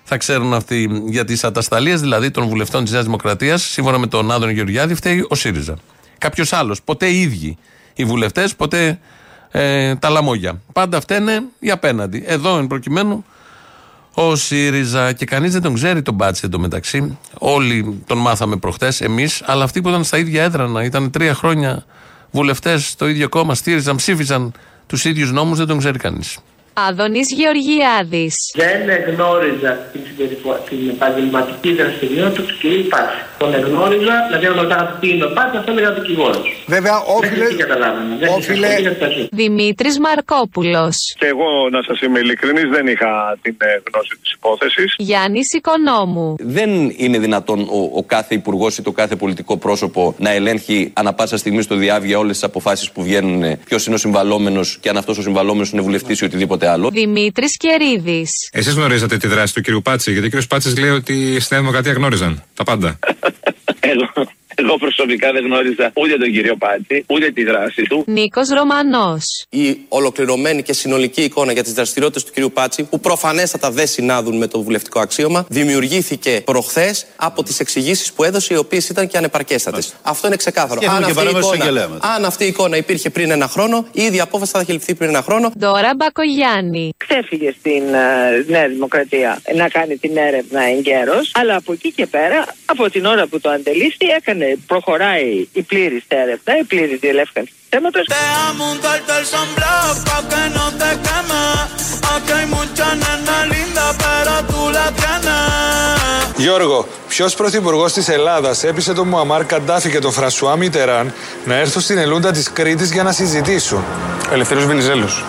θα 0.03 0.17
ξέρουν 0.17 0.53
αυτοί 0.53 1.03
για 1.05 1.25
τις 1.25 1.43
ατασταλίες 1.43 2.01
δηλαδή 2.01 2.31
των 2.31 2.47
βουλευτών 2.47 2.83
της 2.83 2.91
Νέας 2.91 3.03
Δημοκρατίας, 3.03 3.61
σύμφωνα 3.63 3.97
με 3.97 4.07
τον 4.07 4.31
Άδων 4.31 4.49
Γεωργιάδη, 4.49 4.95
φταίει 4.95 5.25
ο 5.29 5.35
ΣΥΡΙΖΑ. 5.35 5.77
Κάποιος 6.17 6.53
άλλος. 6.53 6.81
Ποτέ 6.81 7.07
οι 7.07 7.21
ίδιοι 7.21 7.57
οι 7.93 8.05
βουλευτές, 8.05 8.55
ποτέ 8.55 8.99
ε, 9.51 9.95
τα 9.95 10.09
λαμόγια. 10.09 10.61
Πάντα 10.73 11.01
φταίνε 11.01 11.43
οι 11.59 11.71
απέναντι. 11.71 12.23
Εδώ 12.25 12.57
εν 12.57 12.67
προκειμένου 12.67 13.25
ο 14.19 14.35
ΣΥΡΙΖΑ 14.35 15.13
και 15.13 15.25
κανείς 15.25 15.53
δεν 15.53 15.61
τον 15.61 15.73
ξέρει 15.73 16.01
τον 16.01 16.13
Μπάτση 16.13 16.41
εντωμεταξύ. 16.45 17.17
Όλοι 17.37 18.03
τον 18.07 18.17
μάθαμε 18.17 18.55
προχτές, 18.55 19.01
εμείς, 19.01 19.41
αλλά 19.45 19.63
αυτοί 19.63 19.81
που 19.81 19.89
ήταν 19.89 20.03
στα 20.03 20.17
ίδια 20.17 20.43
έδρανα, 20.43 20.83
ήταν 20.83 21.11
τρία 21.11 21.33
χρόνια 21.33 21.85
βουλευτές 22.31 22.87
στο 22.87 23.07
ίδιο 23.07 23.29
κόμμα, 23.29 23.55
στήριζαν, 23.55 23.95
ψήφιζαν 23.95 24.51
τους 24.87 25.05
ίδιους 25.05 25.31
νόμους, 25.31 25.57
δεν 25.57 25.67
τον 25.67 25.77
ξέρει 25.77 25.97
κανείς. 25.97 26.37
Άδωνης 26.87 27.31
Γεωργιάδης. 27.31 28.35
Δεν 28.55 28.79
γνώριζα 29.07 29.71
την, 29.91 30.01
συμπεριφο- 30.07 30.59
την 30.69 30.89
επαγγελματική 30.89 31.73
δραστηριότητα 31.73 32.41
του 32.47 32.55
κ. 32.61 32.89
Πάτση. 32.89 33.17
Τον 33.37 33.53
εγνώριζα, 33.53 34.15
δηλαδή 34.27 34.45
αν 34.45 34.55
ρωτάγατε 34.61 34.93
τι 35.01 35.09
είναι 35.09 35.25
ο 35.25 35.31
Πάτση, 35.37 35.57
αυτό 35.57 35.71
έλεγα 35.71 35.91
δικηγόρος. 35.93 36.47
Βέβαια, 36.65 36.97
όφιλε, 37.17 37.45
Δεν 37.47 37.57
καταλάβαινα. 37.57 38.15
Δεν 38.19 38.29
όφιλε, 38.29 38.67
είχα- 38.67 39.27
Δημήτρης 39.31 39.99
Μαρκόπουλος. 39.99 41.15
Και 41.19 41.25
εγώ, 41.25 41.69
να 41.71 41.81
σας 41.87 42.01
είμαι 42.01 42.19
ειλικρινής, 42.19 42.67
δεν 42.75 42.87
είχα 42.87 43.37
την 43.41 43.55
ε, 43.57 43.65
γνώση 43.91 44.13
της 44.21 44.31
υπόθεσης. 44.33 44.93
Γιάννης 44.97 45.53
Οικονόμου. 45.53 46.35
Δεν 46.39 46.69
είναι 46.97 47.17
δυνατόν 47.19 47.59
ο, 47.59 47.79
ο 47.93 48.03
κάθε 48.03 48.33
υπουργός 48.35 48.77
ή 48.77 48.81
το 48.81 48.91
κάθε 48.91 49.15
πολιτικό 49.15 49.57
πρόσωπο 49.57 50.15
να 50.17 50.29
ελέγχει 50.31 50.91
ανα 50.93 51.13
πάσα 51.13 51.37
στιγμή 51.37 51.61
στο 51.61 51.75
διάβια 51.75 52.17
όλες 52.17 52.33
τις 52.33 52.43
αποφάσεις 52.43 52.91
που 52.91 53.03
βγαίνουν, 53.03 53.57
ποιος 53.65 53.85
είναι 53.85 53.95
ο 53.95 53.97
συμβαλόμενος 53.97 54.77
και 54.81 54.89
αν 54.89 54.97
αυτός 54.97 55.17
ο 55.17 55.21
συμβαλόμενος 55.21 55.69
είναι 55.71 55.81
βουλευτής 55.81 56.19
ή 56.19 56.25
οτιδήποτε 56.25 56.66
οτιδήποτε 56.67 56.69
άλλο. 56.69 56.89
Δημήτρης 56.89 57.57
Κερίδης. 57.57 58.31
Εσείς 58.51 58.73
γνωρίζατε 58.73 59.17
τη 59.17 59.27
δράση 59.27 59.53
του 59.53 59.61
κ. 59.61 59.81
Πάτση, 59.81 60.11
γιατί 60.11 60.37
ο 60.37 60.39
κ. 60.39 60.43
Πάτσης 60.47 60.77
λέει 60.77 60.89
ότι 60.89 61.39
στη 61.39 61.53
Νέα 61.53 61.59
Δημοκρατία 61.61 61.91
γνώριζαν 61.91 62.43
τα 62.53 62.63
πάντα. 62.63 62.99
Εγώ, 63.79 64.09
εγώ 64.59 64.77
προσωπικά 64.77 65.31
δεν 65.31 65.45
γνώριζα 65.45 65.91
ούτε 65.93 66.17
τον 66.17 66.31
κύριο 66.31 66.55
Πάτσι, 66.55 67.03
ούτε 67.07 67.31
τη 67.31 67.43
δράση 67.43 67.81
του. 67.83 68.03
Νίκος 68.07 68.49
Ρωμανός. 68.49 69.45
Η 69.49 69.77
ολοκληρωμένη 69.87 70.63
και 70.63 70.73
συνολική 70.73 71.21
εικόνα 71.21 71.51
για 71.51 71.63
τις 71.63 71.73
δραστηριότητες 71.73 72.23
του 72.23 72.31
κ. 72.35 72.51
Πάτσι, 72.53 72.83
που 72.83 72.99
προφανέστατα 72.99 73.71
δεν 73.71 73.87
συνάδουν 73.87 74.37
με 74.37 74.47
το 74.47 74.61
βουλευτικό 74.61 74.99
αξίωμα, 74.99 75.45
δημιουργήθηκε 75.49 76.41
προχθές 76.45 77.05
από 77.15 77.43
τις 77.43 77.59
εξηγήσεις 77.59 78.13
που 78.13 78.23
έδωσε, 78.23 78.53
οι 78.53 78.57
οποίες 78.57 78.89
ήταν 78.89 79.07
και 79.07 79.17
ανεπαρκέστατες. 79.17 79.93
Αυτό 80.01 80.27
είναι 80.27 80.35
ξεκάθαρο. 80.35 80.79
Και 80.79 80.85
έχουμε 80.85 80.99
και 80.99 81.11
αυτή 81.11 81.19
η 81.19 81.23
παρέμβαση 81.23 81.47
εικόνα, 81.47 81.63
εισαγγελέα 81.63 81.87
μετά. 81.87 82.07
αν 82.07 82.25
αυτή 82.25 82.43
η 82.43 82.47
εικόνα 82.47 82.77
υπήρχε 82.77 83.09
πριν 83.09 83.31
ένα 83.31 83.47
χρόνο, 83.47 83.87
η 83.91 84.01
ίδια 84.01 84.23
απόφαση 84.23 84.51
θα 84.51 84.59
είχε 84.61 84.71
ληφθεί 84.71 84.95
πριν 84.95 85.09
ένα 85.09 85.21
χρόνο. 85.21 85.51
Δώρα 85.55 85.91
Μπακογιάννη. 85.95 86.93
Ξέφυγε 86.97 87.53
στην 87.59 87.83
ε, 87.93 88.45
Νέα 88.47 88.67
Δημοκρατία 88.67 89.41
να 89.55 89.69
κάνει 89.69 89.97
την 89.97 90.17
έρευνα 90.17 90.61
εγκαίρως, 90.63 91.31
αλλά 91.33 91.55
από 91.55 91.73
εκεί 91.73 91.91
και 91.91 92.05
πέρα, 92.05 92.45
από 92.65 92.89
την 92.89 93.05
ώρα 93.05 93.27
που 93.27 93.39
το 93.39 93.49
αντελήφθη, 93.49 94.05
έκανε, 94.05 94.46
προχωράει 94.67 95.47
η 95.51 95.61
πλήρης 95.61 96.03
έρευνα, 96.07 96.57
η 96.61 96.63
πλήρης 96.63 96.99
διελεύκανση 96.99 97.51
του 97.51 97.65
θέματος. 97.69 98.05
Te 98.13 98.21
amo 98.49 98.63
untarte 98.75 99.11
el 99.19 99.25
sombrero 99.35 99.89
pa' 100.07 100.23
que 100.31 100.43
no 100.57 100.65
te 100.81 100.89
queme. 101.05 101.43
Aquí 102.13 102.31
hay 102.37 102.47
mucha 102.57 102.87
nena 103.03 103.37
linda, 103.53 103.85
pero 104.03 104.33
tú 104.49 104.61
la 104.77 104.87
tienes. 104.99 105.17
Γιώργο, 106.37 106.87
ποιος 107.07 107.35
πρωθυπουργός 107.35 107.93
της 107.93 108.09
Ελλάδας 108.09 108.63
έπεισε 108.63 108.93
τον 108.93 109.07
Μουαμάρ 109.07 109.45
Καντάφη 109.45 109.89
και 109.89 109.99
τον 109.99 110.11
Φρασουά 110.11 110.55
Μιτεράν 110.55 111.13
να 111.45 111.55
έρθουν 111.55 111.81
στην 111.81 111.97
Ελούντα 111.97 112.31
της 112.31 112.51
Κρήτης 112.51 112.91
για 112.91 113.03
να 113.03 113.11
συζητήσουν; 113.11 113.83
Ο 114.29 114.33
Ελευθερίο 114.33 114.67
Βενιζέλος. 114.67 115.23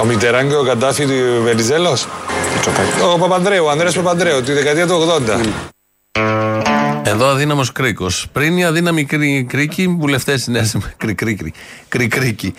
Ο 0.00 0.04
Μιτεράν 0.04 0.48
και 0.48 0.54
ο 0.54 0.62
Καντάφη 0.62 1.06
του 1.06 1.42
Βενιζέλος; 1.42 2.08
Ο 3.14 3.18
Παπαντρέου, 3.18 3.64
ο 3.64 3.70
Ανδρέας 3.70 3.94
Παπαντρέου, 3.94 4.42
τη 4.42 4.52
δεκαετία 4.52 4.86
του 4.86 4.94
80. 4.94 6.45
Εδώ 7.16 7.28
αδύναμος 7.28 7.72
κρίκος. 7.72 8.26
Πριν 8.32 8.56
οι 8.56 8.64
αδύναμοι 8.64 9.04
κρί, 9.04 9.46
κρίκοι, 9.48 9.88
βουλευτές 9.88 10.34
της 10.34 10.46
Νέας 10.46 10.76
Κρικρίκη. 10.96 11.52
Κρικρίκη. 11.88 12.54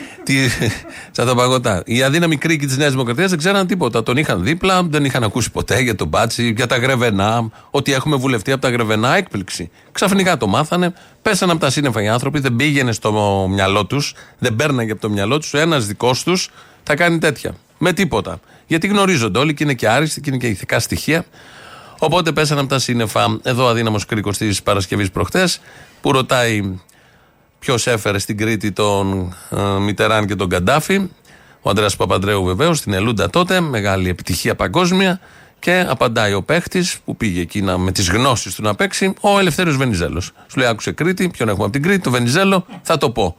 Σαν 1.12 1.26
τα 1.26 1.36
παγωτά. 1.36 1.82
Οι 1.86 2.04
αδύναμοι 2.04 2.36
κρίκοι 2.38 2.66
της 2.66 2.78
Νέας 2.78 2.92
Δημοκρατίας 2.92 3.30
δεν 3.30 3.40
ξέραν 3.40 3.68
τίποτα. 3.68 4.04
Τον 4.04 4.18
είχαν 4.18 4.44
δίπλα, 4.44 4.84
δεν 4.84 5.06
είχαν 5.06 5.24
ακούσει 5.24 5.52
ποτέ 5.52 5.80
για 5.80 5.96
τον 5.96 6.08
Μπάτσι, 6.08 6.54
για 6.56 6.68
τα 6.68 6.78
γρεβενά. 6.78 7.50
Ότι 7.72 7.94
έχουμε 7.94 8.16
βουλευτεί 8.16 8.52
από 8.52 8.62
τα 8.62 8.70
γρεβενά, 8.70 9.16
έκπληξη. 9.16 9.70
Ξαφνικά 9.92 10.38
το 10.38 10.48
μάθανε, 10.48 10.94
πέσανε 11.22 11.52
από 11.52 11.62
τα 11.62 11.70
σύννεφα 11.70 12.02
οι 12.02 12.08
άνθρωποι, 12.08 12.40
δεν 12.40 12.56
πήγαινε 12.56 12.92
στο 12.92 13.48
μυαλό 13.50 13.86
τους, 13.86 14.14
δεν 14.40 14.56
παίρναγε 14.56 14.92
από 14.92 15.02
το 15.02 15.10
μυαλό 15.10 15.38
τους. 15.38 15.54
Ένας 15.54 15.86
δικός 15.86 16.24
τους 16.24 16.50
θα 16.84 16.96
κάνει 16.96 17.18
τέτοια. 17.18 17.56
Με 17.78 17.94
τίποτα. 17.94 18.40
Γιατί 18.68 18.88
γνωρίζονται 18.88 19.40
όλοι 19.40 19.54
και 19.54 19.64
είναι 19.64 19.74
και 19.74 19.90
άριστοι 19.90 20.22
και 20.22 20.30
είναι 20.30 20.40
και 20.40 20.48
ηθικά 20.48 20.80
στοιχεία. 20.80 21.26
Οπότε 22.00 22.32
πέσανε 22.32 22.60
από 22.60 22.70
τα 22.70 22.80
σύννεφα. 22.80 23.40
Εδώ 23.44 23.66
ο 23.66 23.68
αδύναμος 23.68 24.06
κρίκος 24.06 24.38
της 24.38 24.64
Παρασκευής 24.64 25.12
προχτές, 25.12 25.60
που 26.02 26.12
ρωτάει 26.12 26.80
ποιος 27.60 27.88
έφερε 27.88 28.20
στην 28.20 28.38
Κρήτη 28.38 28.72
τον 28.72 29.36
ε, 29.50 29.62
Μιτεράν 29.62 30.28
και 30.28 30.36
τον 30.36 30.50
Καντάφη. 30.50 31.10
Ο 31.62 31.70
Αντρέα 31.70 31.90
Παπαντρέου 31.98 32.44
βεβαίως, 32.44 32.78
στην 32.78 32.94
Ελούντα 32.94 33.30
τότε, 33.30 33.60
μεγάλη 33.60 34.10
επιτυχία 34.10 34.56
παγκόσμια. 34.56 35.20
Και 35.60 35.86
απαντάει 35.90 36.34
ο 36.34 36.44
παίχτης 36.44 36.98
που 37.06 37.18
πήγε 37.18 37.42
εκεί 37.42 37.62
να, 37.62 37.78
με 37.78 37.92
τις 37.92 38.10
γνώσεις 38.10 38.56
του 38.56 38.62
να 38.62 38.76
παίξει, 38.76 39.14
ο 39.22 39.40
Ελευθέριος 39.40 39.78
Βενιζέλος. 39.78 40.32
Σου 40.48 40.60
λέει: 40.60 40.68
Άκουσε 40.68 40.92
Κρήτη, 40.92 41.30
ποιον 41.30 41.50
έχουμε 41.50 41.64
από 41.64 41.74
την 41.74 41.82
Κρήτη, 41.82 42.02
το 42.02 42.12
Βενιζέλο, 42.12 42.66
θα 42.82 42.98
το 42.98 43.12
πω. 43.12 43.38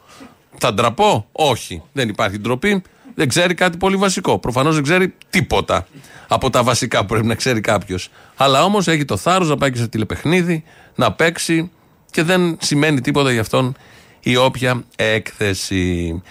Θα 0.59 0.75
ντραπώ, 0.75 1.29
όχι. 1.33 1.83
Δεν 1.93 2.09
υπάρχει 2.09 2.39
ντροπή. 2.39 2.83
Δεν 3.15 3.29
ξέρει 3.29 3.55
κάτι 3.55 3.77
πολύ 3.77 3.97
βασικό. 3.97 4.39
Προφανώς 4.39 4.75
δεν 4.75 4.83
ξέρει 4.83 5.15
τίποτα 5.31 5.87
από 6.29 6.51
τα 6.51 6.63
βασικά 6.63 7.01
που 7.01 7.07
πρέπει 7.07 7.27
να 7.27 7.35
ξέρει 7.35 7.61
κάποιος. 7.61 8.11
Αλλά 8.37 8.65
όμως 8.65 8.89
έχει 8.89 9.05
το 9.05 9.17
θάρρος 9.17 9.49
να 9.49 9.57
πάει 9.57 9.71
και 9.71 9.79
σε 9.79 9.89
τηλεπαιχνίδι, 9.89 10.65
να 10.95 11.13
παίξει 11.13 11.71
και 12.11 12.23
δεν 12.23 12.57
σημαίνει 12.61 13.01
τίποτα 13.01 13.33
για 13.33 13.41
αυτόν 13.41 13.77
η 14.21 14.37
όποια 14.37 14.85
έκθεση. 14.97 16.23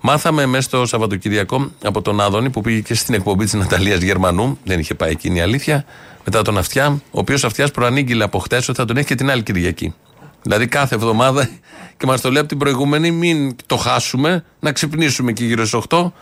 Μάθαμε 0.00 0.46
μέσα 0.46 0.62
στο 0.62 0.86
Σαββατοκυριακό 0.86 1.70
από 1.84 2.02
τον 2.02 2.20
Άδωνη 2.20 2.50
που 2.50 2.60
πήγε 2.60 2.80
και 2.80 2.94
στην 2.94 3.14
εκπομπή 3.14 3.44
της 3.44 3.54
Ναταλίας 3.54 4.00
Γερμανού. 4.00 4.58
Δεν 4.64 4.78
είχε 4.78 4.94
πάει 4.94 5.10
εκείνη 5.10 5.38
η 5.38 5.40
αλήθεια. 5.40 5.84
Μετά 6.24 6.42
τον 6.42 6.58
Αυτιά, 6.58 6.86
ο 6.86 7.18
οποίος 7.18 7.44
Αυτιάς 7.44 7.70
προανήγγειλε 7.70 8.24
από 8.24 8.38
χτες 8.38 8.68
ότι 8.68 8.78
θα 8.78 8.84
τον 8.84 8.96
έχει 8.96 9.06
και 9.06 9.14
την 9.14 9.30
άλλη 9.30 9.42
Κυριακή. 9.42 9.94
Δηλαδή 10.42 10.66
κάθε 10.66 10.94
εβδομάδα 10.94 11.48
και 11.96 12.06
μας 12.06 12.20
το 12.20 12.30
λέει 12.30 12.38
από 12.38 12.48
την 12.48 12.58
προηγούμενη, 12.58 13.10
μην 13.10 13.56
το 13.66 13.76
χάσουμε, 13.76 14.44
να 14.60 14.72
ξυπνήσουμε 14.72 15.30
εκεί 15.30 15.44
γύρω 15.44 15.64
στις 15.64 15.80
8 15.88 16.12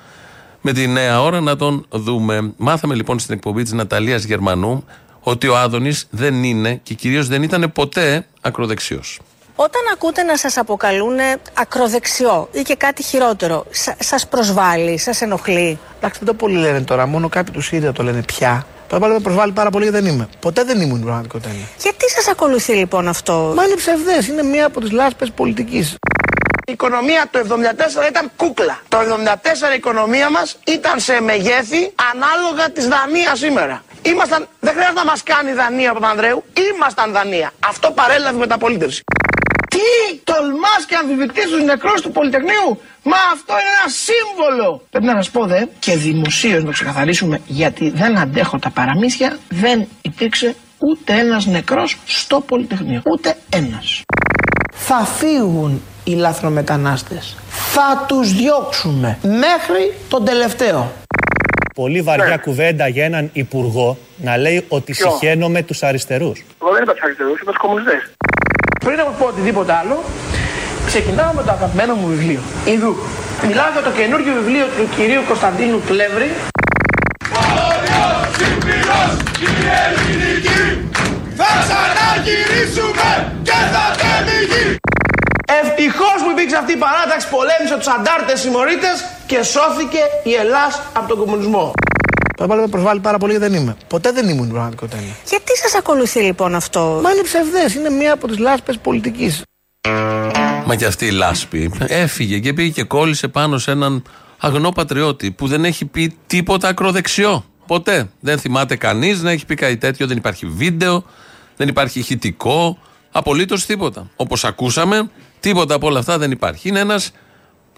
με 0.62 0.72
τη 0.72 0.86
νέα 0.86 1.22
ώρα 1.22 1.40
να 1.40 1.56
τον 1.56 1.86
δούμε. 1.90 2.52
Μάθαμε 2.56 2.94
λοιπόν 2.94 3.18
στην 3.18 3.34
εκπομπή 3.34 3.62
της 3.62 3.72
Ναταλίας 3.72 4.24
Γερμανού 4.24 4.84
ότι 5.20 5.48
ο 5.48 5.56
Άδωνης 5.56 6.06
δεν 6.10 6.42
είναι 6.44 6.80
και 6.82 6.94
κυρίως 6.94 7.28
δεν 7.28 7.42
ήταν 7.42 7.72
ποτέ 7.72 8.26
ακροδεξιός. 8.40 9.20
Όταν 9.56 9.82
ακούτε 9.92 10.22
να 10.22 10.36
σας 10.36 10.56
αποκαλούν 10.56 11.16
ακροδεξιό 11.54 12.48
ή 12.52 12.62
και 12.62 12.74
κάτι 12.74 13.02
χειρότερο, 13.02 13.66
σα- 13.70 14.02
σας 14.02 14.28
προσβάλλει, 14.28 14.98
σας 14.98 15.20
ενοχλεί; 15.20 15.78
Εντάξει, 15.96 16.18
δεν 16.18 16.28
το 16.28 16.34
πολύ 16.34 16.56
λένε 16.56 16.80
τώρα, 16.80 17.06
μόνο 17.06 17.28
κάποιοι 17.28 17.52
τους 17.54 17.66
ΣΥΡΙΖΑ 17.66 17.92
το 17.92 18.02
λένε 18.02 18.22
πια. 18.22 18.66
Τώρα 18.88 19.02
πάλι 19.02 19.12
με 19.14 19.20
προσβάλλει 19.20 19.52
πάρα 19.52 19.70
πολύ 19.70 19.84
γιατί 19.84 20.00
δεν 20.02 20.14
είμαι. 20.14 20.28
Ποτέ 20.40 20.64
δεν 20.64 20.80
ήμουν 20.80 20.98
η 21.00 21.02
πραγματικότητα. 21.02 21.50
είναι. 21.54 21.68
Γιατί 21.82 22.10
σας 22.10 22.28
ακολουθεί 22.28 22.72
λοιπόν 22.72 23.08
αυτό; 23.08 23.52
Μα 23.56 23.64
είναι 23.64 23.74
ψευδές, 23.74 24.26
είναι 24.28 24.42
μία 24.42 24.66
από 24.66 24.80
τις 24.80 24.90
λάσπες 24.90 25.30
πολιτικής. 25.30 25.94
Η 26.66 26.72
οικονομία 26.72 27.28
το 27.30 27.38
74 27.38 28.08
ήταν 28.08 28.30
κούκλα. 28.36 28.80
Το 28.88 28.98
74 28.98 29.72
η 29.72 29.76
οικονομία 29.76 30.30
μας 30.30 30.58
ήταν 30.66 31.00
σε 31.00 31.20
μεγέθη 31.20 31.92
ανάλογα 32.12 32.70
της 32.70 32.88
Δανίας 32.88 33.38
σήμερα. 33.38 33.82
Ήμασταν, 34.02 34.48
δεν 34.60 34.72
χρειάζεται 34.72 34.98
να 34.98 35.04
μας 35.04 35.22
κάνει 35.22 35.52
Δανία 35.52 35.90
από 35.90 36.00
τον 36.00 36.08
Ανδρέου, 36.08 36.44
ήμασταν 36.74 37.12
Δανία. 37.12 37.50
Αυτό 37.68 37.90
παρέλαβε 37.90 38.38
μεταπολίτευση. 38.38 39.02
Τι 39.70 40.18
τολμάς 40.24 40.84
και 40.88 40.94
αμφιβητείς 40.94 41.44
τους 41.44 41.62
νεκρούς 41.62 42.00
του 42.00 42.10
Πολυτεχνείου; 42.12 42.80
Μα 43.02 43.16
αυτό 43.32 43.52
είναι 43.52 43.72
ένα 43.80 43.90
σύμβολο. 44.06 44.82
Πρέπει 44.90 45.06
να 45.06 45.14
σας 45.14 45.30
πω 45.30 45.46
δε 45.46 45.64
και 45.78 45.96
δημοσίως 45.96 46.58
να 46.58 46.64
το 46.64 46.70
ξεκαθαρίσουμε 46.72 47.40
γιατί 47.46 47.90
δεν 47.90 48.18
αντέχω 48.18 48.58
τα 48.58 48.70
παραμύθια. 48.70 49.38
Δεν 49.48 49.88
υπήρξε 50.02 50.54
ούτε 50.78 51.12
ένας 51.12 51.46
νεκρός 51.46 51.96
στο 52.04 52.40
Πολυτεχνείο. 52.40 53.02
Ούτε 53.04 53.36
ένας. 53.50 54.02
Θα 54.70 54.98
φύγουν 55.04 55.82
οι 56.04 56.14
λαθρομετανάστες. 56.14 57.36
Θα 57.48 58.04
τους 58.08 58.32
διώξουμε 58.32 59.18
μέχρι 59.22 59.94
τον 60.08 60.24
τελευταίο. 60.24 60.92
Πολύ 61.74 62.02
βαριά 62.02 62.36
κουβέντα 62.36 62.88
για 62.88 63.04
έναν 63.04 63.30
υπουργό 63.32 63.98
να 64.16 64.36
λέει 64.36 64.64
ότι 64.68 64.92
Ποιο; 64.92 65.10
συχαίνομαι 65.10 65.62
τους 65.62 65.82
αριστερούς. 65.82 66.44
Εγώ 66.62 66.72
δεν 66.72 66.82
είπα 66.82 66.92
τους 66.92 67.02
αριστερούς, 67.02 67.40
είπα 67.40 67.50
τους 67.50 67.60
κομμουνιστές. 67.60 68.10
Πριν 68.84 69.00
από 69.00 69.10
πω 69.18 69.26
οτιδήποτε 69.26 69.72
άλλο, 69.72 70.02
ξεκινάω 70.86 71.32
με 71.32 71.42
το 71.42 71.50
αγαπημένο 71.50 71.94
μου 71.94 72.06
βιβλίο. 72.06 72.40
Ιδού. 72.64 72.96
Μιλάω 73.46 73.70
για 73.72 73.82
το 73.82 73.90
καινούργιο 73.90 74.32
βιβλίο 74.32 74.66
του 74.76 74.88
κυρίου 74.96 75.22
Κωνσταντίνου 75.28 75.80
Πλεύρη. 75.80 76.30
Θα 81.36 81.48
ξαναγυρίσουμε 81.62 83.32
και 83.42 83.58
θα 83.72 83.84
τέμιγει. 84.00 84.81
Ευτυχώ 86.62 86.72
που 86.72 86.72
υπήρξε 86.72 86.72
αυτή 86.72 86.72
η 86.72 86.76
παράταξη, 86.76 87.28
πολέμησε 87.28 87.76
τους 87.76 87.86
αντάρτες 87.86 88.40
συμμορίτε 88.40 88.90
και 89.26 89.42
σώθηκε 89.42 89.98
η 90.24 90.32
Ελλάς 90.42 90.82
από 90.92 91.08
τον 91.08 91.18
κομμουνισμό. 91.18 91.72
Τώρα 92.36 92.48
πάλι 92.50 92.60
με 92.60 92.68
προσβάλλει 92.68 93.00
πάρα 93.00 93.18
πολύ 93.18 93.32
γιατί 93.32 93.48
δεν 93.48 93.60
είμαι. 93.60 93.76
Ποτέ 93.88 94.12
δεν 94.12 94.28
ήμουν 94.28 94.48
η 94.48 94.52
πραγματικότητα. 94.52 94.96
είναι. 95.02 95.14
Γιατί 95.28 95.56
σας 95.56 95.74
ακολουθεί 95.74 96.20
λοιπόν 96.20 96.54
αυτό; 96.54 97.00
Μα 97.02 97.10
είναι 97.10 97.22
ψευδές, 97.22 97.74
είναι 97.74 97.90
μία 97.90 98.12
από 98.12 98.26
τις 98.26 98.38
λάσπες 98.38 98.78
πολιτικής. 98.78 99.42
Μα 100.66 100.74
και 100.76 100.84
αυτή 100.86 101.06
η 101.06 101.10
λάσπη 101.10 101.72
έφυγε 101.86 102.38
και 102.38 102.52
πήγε 102.52 102.70
και 102.70 102.82
κόλλησε 102.84 103.28
πάνω 103.28 103.58
σε 103.58 103.70
έναν 103.70 104.02
αγνό 104.38 104.70
πατριώτη 104.70 105.30
που 105.30 105.46
δεν 105.46 105.64
έχει 105.64 105.84
πει 105.84 106.16
τίποτα 106.26 106.68
ακροδεξιό. 106.68 107.44
Ποτέ. 107.66 108.10
Δεν 108.20 108.38
θυμάται 108.38 108.76
κανείς 108.76 109.22
να 109.22 109.30
έχει 109.30 109.46
πει 109.46 109.54
κάτι 109.54 109.76
τέτοιο. 109.76 110.06
Δεν 110.06 110.16
υπάρχει 110.16 110.46
βίντεο, 110.46 111.04
δεν 111.56 111.68
υπάρχει 111.68 111.98
ηχητικό, 111.98 112.78
απολύτως 113.12 113.66
τίποτα. 113.66 114.10
Όπως 114.16 114.44
ακούσαμε, 114.44 115.10
τίποτα 115.42 115.74
από 115.74 115.86
όλα 115.86 115.98
αυτά 115.98 116.18
δεν 116.18 116.30
υπάρχει. 116.30 116.68
Είναι 116.68 116.80
ένας 116.80 117.10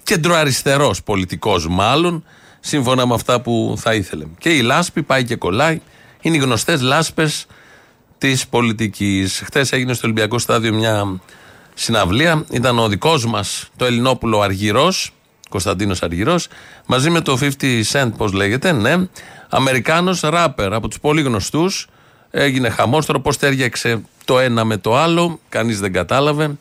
κεντροαριστερός 0.02 1.02
πολιτικός, 1.02 1.68
μάλλον, 1.68 2.24
σύμφωνα 2.60 3.06
με 3.06 3.14
αυτά 3.14 3.40
που 3.40 3.74
θα 3.78 3.94
ήθελε. 3.94 4.24
Και 4.38 4.48
η 4.48 4.60
λάσπη 4.60 5.02
πάει 5.02 5.24
και 5.24 5.36
κολλάει. 5.36 5.80
Είναι 6.20 6.36
οι 6.36 6.40
γνωστές 6.40 6.80
λάσπες 6.80 7.46
της 8.18 8.46
πολιτικής. 8.46 9.42
Χθες 9.44 9.72
έγινε 9.72 9.92
στο 9.92 10.06
Ολυμπιακό 10.06 10.38
Στάδιο 10.38 10.72
μια 10.72 11.20
συναυλία. 11.74 12.44
Ήταν 12.50 12.78
ο 12.78 12.88
δικός 12.88 13.26
μας, 13.26 13.70
το 13.76 13.84
Ελληνόπουλο 13.84 14.40
Αργυρός, 14.40 15.10
Κωνσταντίνος 15.48 16.02
Αργυρός, 16.02 16.48
μαζί 16.86 17.10
με 17.10 17.20
το 17.20 17.36
50 17.36 17.82
Cent, 17.92 18.10
πώς 18.16 18.32
λέγεται, 18.32 18.72
ναι. 18.72 18.96
Αμερικάνος 19.48 20.20
ράπερ 20.20 20.72
από 20.74 20.88
τους 20.88 21.00
πολύ 21.00 21.22
γνωστούς. 21.22 21.86
Έγινε 22.30 22.68
χαμό. 22.68 23.00
Τώρα 23.00 23.20
πώς 23.20 23.36
τέριαξε 23.36 24.02
το 24.24 24.38
ένα 24.38 24.64
με 24.64 24.76
το 24.76 24.96
άλλο, 24.96 25.40
κανείς 25.48 25.80
δεν 25.80 25.92
κατάλαβε. 25.92 26.56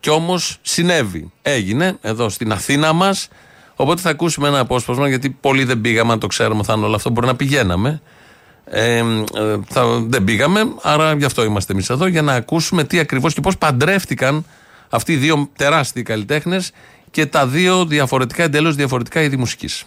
Κι 0.00 0.10
όμως 0.10 0.58
συνέβη. 0.62 1.32
Έγινε 1.42 1.98
εδώ 2.00 2.28
στην 2.28 2.52
Αθήνα 2.52 2.92
μας. 2.92 3.28
Οπότε 3.76 4.00
θα 4.00 4.10
ακούσουμε 4.10 4.48
ένα 4.48 4.58
απόσπασμα, 4.58 5.08
γιατί 5.08 5.30
πολλοί 5.30 5.64
δεν 5.64 5.80
πήγαμε, 5.80 6.12
αν 6.12 6.18
το 6.18 6.26
ξέρουμε 6.26 6.62
θα 6.62 6.74
είναι 6.76 6.84
όλο 6.84 6.94
αυτό, 6.94 7.10
μπορεί 7.10 7.26
να 7.26 7.36
πηγαίναμε. 7.36 8.00
Ε, 8.64 8.96
ε, 8.96 9.02
θα, 9.68 10.00
δεν 10.06 10.24
πήγαμε, 10.24 10.72
άρα 10.82 11.14
γι' 11.14 11.24
αυτό 11.24 11.44
είμαστε 11.44 11.72
εμείς 11.72 11.90
εδώ, 11.90 12.06
για 12.06 12.22
να 12.22 12.32
ακούσουμε 12.32 12.84
τι 12.84 12.98
ακριβώς 12.98 13.34
και 13.34 13.40
πώς 13.40 13.58
παντρεύτηκαν 13.58 14.44
αυτοί 14.88 15.12
οι 15.12 15.16
δύο 15.16 15.50
τεράστιοι 15.56 16.02
καλλιτέχνες 16.02 16.72
και 17.10 17.26
τα 17.26 17.46
δύο 17.46 17.84
διαφορετικά, 17.84 18.42
εντελώς 18.42 18.74
διαφορετικά 18.74 19.22
είδη 19.22 19.36
μουσικής. 19.36 19.84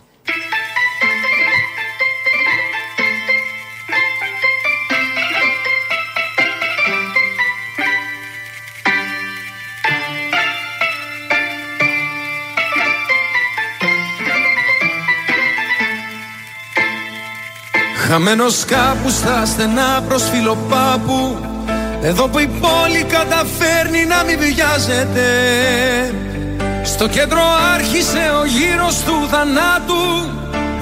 Χαμένος 18.11 18.65
κάπου 18.65 19.09
στα 19.09 19.45
στενά 19.45 20.03
προς 20.07 20.23
φιλοπάπου 20.23 21.37
Εδώ 22.01 22.27
που 22.27 22.39
η 22.39 22.47
πόλη 22.47 23.03
καταφέρνει 23.03 24.05
να 24.05 24.23
μην 24.23 24.39
βιάζεται. 24.39 25.27
Στο 26.83 27.07
κέντρο 27.07 27.41
άρχισε 27.73 28.31
ο 28.41 28.45
γύρος 28.45 28.99
του 29.03 29.27
θανάτου 29.31 30.29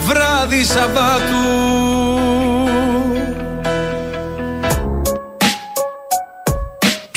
Βράδυ 0.07 0.63
Σαββάτου 0.63 2.08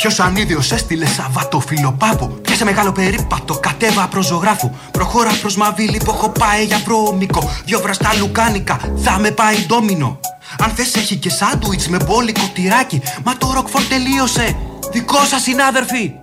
Ποιος 0.03 0.21
ανίδιος 0.21 0.73
έστειλε 0.73 1.07
Σαββάτο 1.07 1.61
φιλοπάπου. 1.61 2.39
Πιάσε 2.43 2.65
μεγάλο 2.65 2.93
περίπατο, 2.93 3.55
κατέβα 3.55 4.09
προς 4.09 4.27
ζωγράφου. 4.27 4.71
Προχώρα 4.91 5.31
προς 5.41 5.57
μαβίλη 5.57 6.01
που 6.05 6.11
έχω 6.11 6.29
πάει 6.29 6.65
για 6.65 6.81
βρώμικο. 6.85 7.51
Δυο 7.65 7.81
βραστά 7.81 8.11
λουκάνικα, 8.19 8.79
θα 8.97 9.19
με 9.19 9.31
πάει 9.31 9.67
ντόμινο. 9.67 10.21
Αν 10.63 10.71
θες 10.71 10.95
έχει 10.95 11.17
και 11.17 11.31
σάντουιτς 11.31 11.89
με 11.89 11.97
μπόλικο 12.07 12.51
τυράκι. 12.53 13.03
Μα 13.25 13.37
το 13.37 13.53
ροκφόρ 13.55 13.83
τελείωσε. 13.83 14.57
Δικό 14.93 15.25
σας 15.25 15.43
συνάδελφοι. 15.43 16.15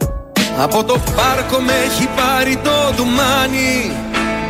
Από 0.57 0.83
το 0.83 1.01
πάρκο 1.15 1.59
με 1.59 1.73
έχει 1.73 2.07
πάρει 2.15 2.55
το 2.63 2.93
ντουμάνι 2.95 3.91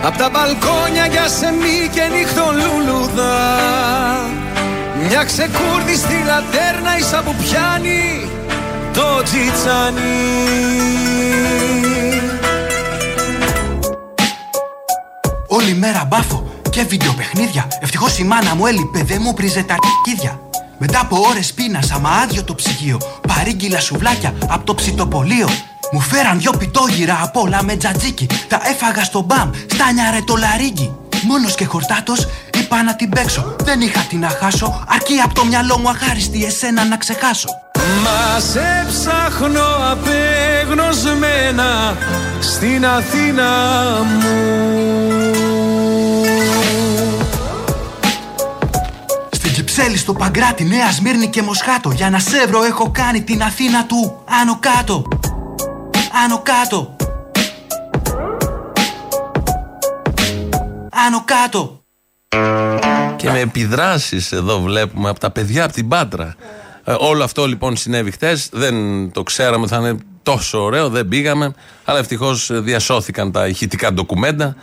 Απ' 0.03 0.17
τα 0.17 0.29
μπαλκόνια 0.29 1.05
για 1.05 1.27
σεμί 1.27 1.89
και 1.93 2.01
νύχτο 2.15 2.43
λουλουδά 2.59 3.57
Μια 5.07 5.23
ξεκούρδη 5.23 5.95
στη 5.95 6.23
λατέρνα 6.25 6.97
ίσα 6.97 7.21
που 7.25 7.35
πιάνει 7.43 8.29
το 8.93 9.23
τζιτσάνι 9.23 10.01
Όλη 15.47 15.73
μέρα 15.73 16.05
μπάφο 16.05 16.49
και 16.69 16.83
βιντεοπαιχνίδια. 16.83 17.67
Ευτυχώς 17.81 18.17
η 18.17 18.23
μάνα 18.23 18.55
μου 18.55 18.65
έλειπε, 18.65 19.03
δεν 19.03 19.17
μου 19.21 19.33
πρίζε 19.33 19.63
τα 19.63 19.75
αρχίδια. 19.83 20.39
Μετά 20.77 20.99
από 20.99 21.17
ώρες 21.29 21.53
πείνα, 21.53 21.79
άμα 21.93 22.09
άδειο 22.09 22.43
το 22.43 22.55
ψυγείο. 22.55 22.97
Παρήγγυλα 23.27 23.79
σουβλάκια 23.79 24.33
από 24.49 24.65
το 24.65 24.75
ψητοπολείο. 24.75 25.49
Μου 25.91 25.99
φέραν 25.99 26.39
δυο 26.39 26.51
πιτόγυρα 26.51 27.19
απ' 27.23 27.37
όλα 27.37 27.63
με 27.63 27.75
τζατζίκι. 27.75 28.27
Τα 28.47 28.61
έφαγα 28.63 29.03
στο 29.03 29.21
μπαμ, 29.21 29.49
στάνιαρε 29.69 30.19
το 30.25 30.35
λαρίγκι. 30.35 30.95
Μόνος 31.23 31.55
και 31.55 31.65
χορτάτος 31.65 32.27
είπα 32.59 32.83
να 32.83 32.95
την 32.95 33.09
παίξω. 33.09 33.55
Δεν 33.63 33.81
είχα 33.81 33.99
τι 33.99 34.15
να 34.15 34.29
χάσω, 34.29 34.83
αρκεί 34.87 35.19
από 35.19 35.33
το 35.33 35.45
μυαλό 35.45 35.77
μου 35.77 35.89
αχάριστη 35.89 36.45
εσένα 36.45 36.85
να 36.85 36.97
ξεχάσω. 36.97 37.49
Μας 38.03 38.43
σε 38.43 38.85
ψάχνω 38.87 39.65
απεγνωσμένα 39.91 41.97
στην 42.39 42.85
Αθήνα 42.85 43.49
μου 44.03 44.19
Στην 49.31 49.53
Κυψέλη, 49.53 49.97
στο 49.97 50.13
Παγκράτη, 50.13 50.63
Νέα 50.63 50.91
Σμύρνη 50.91 51.27
και 51.27 51.41
Μοσχάτο. 51.41 51.91
Για 51.91 52.09
να 52.09 52.19
σε 52.19 52.47
βρω 52.47 52.63
έχω 52.63 52.91
κάνει 52.91 53.21
την 53.21 53.43
Αθήνα 53.43 53.85
του 53.85 54.23
άνω 54.41 54.59
κάτω. 54.59 55.03
Άνω 56.25 56.41
κάτω. 56.43 56.95
Άνω 61.07 61.23
κάτω. 61.25 61.83
Και 63.15 63.29
με 63.29 63.39
επιδράσεις 63.39 64.31
εδώ 64.31 64.61
βλέπουμε 64.61 65.09
από 65.09 65.19
τα 65.19 65.31
παιδιά 65.31 65.63
από 65.63 65.73
την 65.73 65.87
Πάτρα. 65.87 66.35
Ε, 66.89 66.95
όλο 66.97 67.23
αυτό 67.23 67.45
λοιπόν 67.45 67.77
συνέβη 67.77 68.11
χτε. 68.11 68.37
Δεν 68.51 68.75
το 69.11 69.23
ξέραμε, 69.23 69.67
θα 69.67 69.77
είναι 69.77 69.97
τόσο 70.23 70.63
ωραίο, 70.63 70.89
δεν 70.89 71.07
πήγαμε. 71.07 71.53
Αλλά 71.83 71.99
ευτυχώς 71.99 72.49
διασώθηκαν 72.53 73.31
τα 73.31 73.47
ηχητικά 73.47 73.93
ντοκουμέντα 73.93 74.55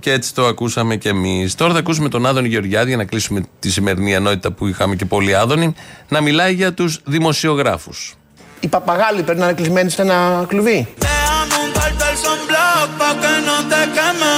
και 0.00 0.12
έτσι 0.12 0.34
το 0.34 0.46
ακούσαμε 0.46 0.96
κι 0.96 1.08
εμείς. 1.08 1.54
Τώρα 1.54 1.72
θα 1.72 1.78
ακούσουμε 1.78 2.08
τον 2.08 2.26
Άδωνη 2.26 2.48
Γεωργιάδη 2.48 2.88
για 2.88 2.96
να 2.96 3.04
κλείσουμε 3.04 3.42
τη 3.58 3.70
σημερινή 3.70 4.12
ενότητα 4.12 4.52
που 4.52 4.66
είχαμε 4.66 4.96
και 4.96 5.04
πολύ 5.04 5.34
Άδωνη, 5.34 5.74
να 6.08 6.20
μιλάει 6.20 6.54
για 6.54 6.74
τους 6.74 7.00
δημοσιογράφους. 7.04 8.14
Οι 8.60 8.68
παπαγάλοι 8.68 9.22
πρέπει 9.22 9.38
να 9.38 9.44
είναι 9.44 9.54
κλεισμένοι 9.54 9.90
σε 9.90 10.02
ένα 10.02 10.44
κλουβί. 10.48 10.88
Déjame 10.98 11.56
untarte 11.66 12.04
el 12.10 12.16
sunblock 12.24 12.88
pa' 13.00 13.14
que 13.22 13.34
no 13.48 13.56
te 13.70 13.82
queme 13.96 14.34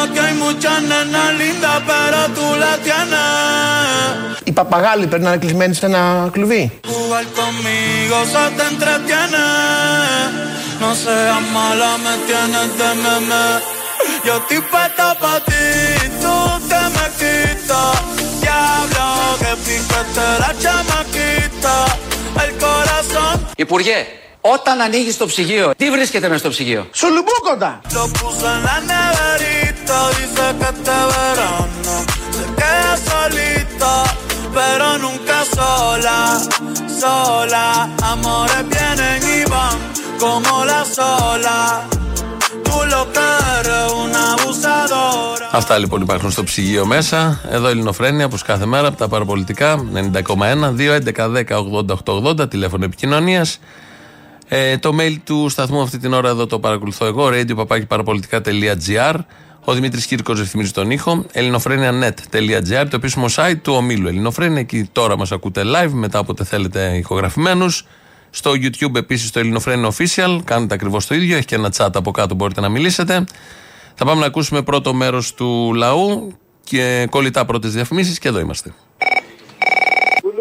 Aquí 0.00 0.18
hay 0.24 0.34
muchas 0.44 0.78
nenas 0.90 1.30
lindas 1.40 1.78
pero 1.90 2.18
tú 2.36 2.46
la 2.62 2.72
tienes 2.86 3.74
Οι 3.80 3.83
οι 4.54 4.56
παπαγάλοι 4.56 5.06
πρέπει 5.06 5.24
σε 5.74 5.86
ένα 5.86 6.28
κλουβί. 6.32 6.80
Υπουργέ, 23.56 24.06
όταν 24.40 24.80
ανοίγεις 24.80 25.16
το 25.16 25.26
ψυγείο, 25.26 25.70
τι 25.76 25.90
βρίσκεται 25.90 26.28
στο 26.38 26.48
ψυγείο; 26.48 26.86
Υπουργέ, 26.86 26.86
όταν 26.86 28.80
ανοίγεις 28.80 29.16
το 29.16 29.26
ψυγείο, 29.26 29.70
τι 32.56 32.70
βρίσκεται 32.90 33.08
μέσα 33.08 33.18
στο 33.18 33.28
ψυγείο; 33.68 33.80
Σουλουμπούκοντα! 33.82 34.23
Pero 34.58 34.86
nunca 35.04 35.38
sola, 35.58 36.18
sola. 37.02 37.66
Amores 38.12 38.64
vienen 38.72 39.20
y 39.36 39.40
van 39.52 39.76
como 40.22 40.64
la 40.70 40.82
sola. 40.98 41.58
Tú 42.66 42.76
lo 42.92 43.02
que 43.14 43.26
eres 43.58 43.86
una 44.04 44.22
abusadora. 44.34 45.48
Αυτά 45.52 45.78
λοιπόν 45.78 46.02
υπάρχουν 46.02 46.30
στο 46.30 46.44
ψυγείο 46.44 46.86
μέσα. 46.86 47.40
Εδώ 47.50 47.68
Ελληνοφρένια, 47.68 48.24
όπως 48.24 48.42
κάθε 48.42 48.66
μέρα, 48.66 48.88
από 48.88 48.96
τα 48.96 49.08
παραπολιτικά 49.08 49.84
90,1, 49.94 50.74
2, 50.76 50.94
11, 50.94 51.28
10, 51.28 51.56
80, 51.56 51.94
880, 52.42 52.50
τηλέφωνο 52.50 52.84
επικοινωνίας. 52.84 53.58
Ε, 54.48 54.78
το 54.78 54.96
mail 55.00 55.16
του 55.24 55.48
σταθμού 55.48 55.82
αυτή 55.82 55.98
την 55.98 56.12
ώρα 56.12 56.28
εδώ 56.28 56.46
το 56.46 56.58
παρακολουθώ 56.58 57.06
εγώ, 57.06 57.28
radio.parapolitica.gr. 57.32 59.14
Ο 59.66 59.72
Δημήτρης 59.72 60.06
Κύρκος 60.06 60.38
ρυθμίζει 60.38 60.70
τον 60.70 60.90
ήχο. 60.90 61.24
ελληνοφρένια.net.gr, 61.32 62.86
το 62.90 62.96
επίσημο 62.96 63.26
site 63.36 63.56
του 63.62 63.72
ομίλου 63.72 64.08
Ελληνοφρένια. 64.08 64.60
Εκεί 64.60 64.88
τώρα 64.92 65.16
μας 65.16 65.32
ακούτε 65.32 65.62
live, 65.64 65.90
μετά 65.90 66.18
όποτε 66.18 66.44
θέλετε 66.44 66.96
ηχογραφημένους. 66.96 67.86
Στο 68.30 68.50
YouTube 68.50 68.94
επίσης 68.94 69.30
το 69.30 69.38
Ελληνοφρένια 69.38 69.90
Official. 69.90 70.40
Κάνετε 70.44 70.74
ακριβώς 70.74 71.06
το 71.06 71.14
ίδιο. 71.14 71.36
Έχει 71.36 71.44
και 71.44 71.54
ένα 71.54 71.72
chat 71.76 71.90
από 71.94 72.10
κάτω, 72.10 72.34
μπορείτε 72.34 72.60
να 72.60 72.68
μιλήσετε. 72.68 73.24
Θα 73.94 74.04
πάμε 74.04 74.20
να 74.20 74.26
ακούσουμε 74.26 74.62
πρώτο 74.62 74.94
μέρος 74.94 75.34
του 75.34 75.74
λαού 75.74 76.36
και 76.64 77.06
κολλητά 77.10 77.44
πρώτες 77.44 77.72
διαφημίσεις 77.72 78.18
και 78.18 78.28
εδώ 78.28 78.38
είμαστε. 78.38 78.74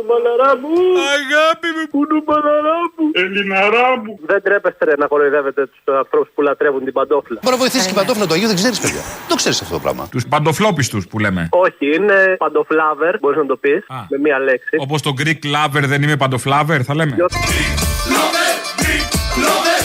Κουνούμαλαρά 0.04 0.52
μου. 0.62 0.74
Αγάπη 1.18 1.68
μου. 1.76 1.84
Κουνούμαλαρά 1.94 2.78
μου. 2.96 3.06
Ελληναρά 3.22 3.89
μου. 4.02 4.12
Δεν 4.26 4.42
τρέπεστε 4.46 4.86
ρε, 4.86 4.96
να 4.98 5.08
κοροϊδεύετε 5.08 5.62
τους 5.66 5.96
ανθρώπους 6.04 6.30
που 6.36 6.42
λατρεύουν 6.42 6.84
την 6.84 6.94
παντόφλα. 6.94 7.39
Μπορεί 7.44 7.56
να 7.56 7.62
βοηθήσει 7.62 7.86
και 7.86 7.92
η 7.92 8.00
παντόφλα 8.02 8.26
του 8.28 8.34
Αγίου, 8.34 8.48
δεν 8.48 8.56
ξέρεις, 8.56 8.80
παιδιά. 8.80 9.02
Το 9.30 9.36
ξέρεις 9.36 9.62
αυτό 9.62 9.74
το 9.74 9.80
πράγμα. 9.80 10.08
Τους 10.12 10.26
παντοφλόπιστους 10.28 11.08
που 11.08 11.20
λέμε. 11.20 11.50
Όχι, 11.52 11.86
είναι 11.96 12.36
παντοφλάβερ, 12.38 13.20
μπορείς 13.20 13.38
να 13.38 13.46
το 13.46 13.56
πεις 13.56 13.86
με 14.10 14.18
μία 14.18 14.39
λέξη. 14.39 14.76
Όπως 14.80 15.02
το 15.02 15.13
Greek 15.20 15.42
lover 15.56 15.84
δεν 15.86 16.04
είμαι 16.04 16.18
παντοφλάβερ, 16.18 16.82
θα 16.86 16.96
λέμε. 16.96 17.16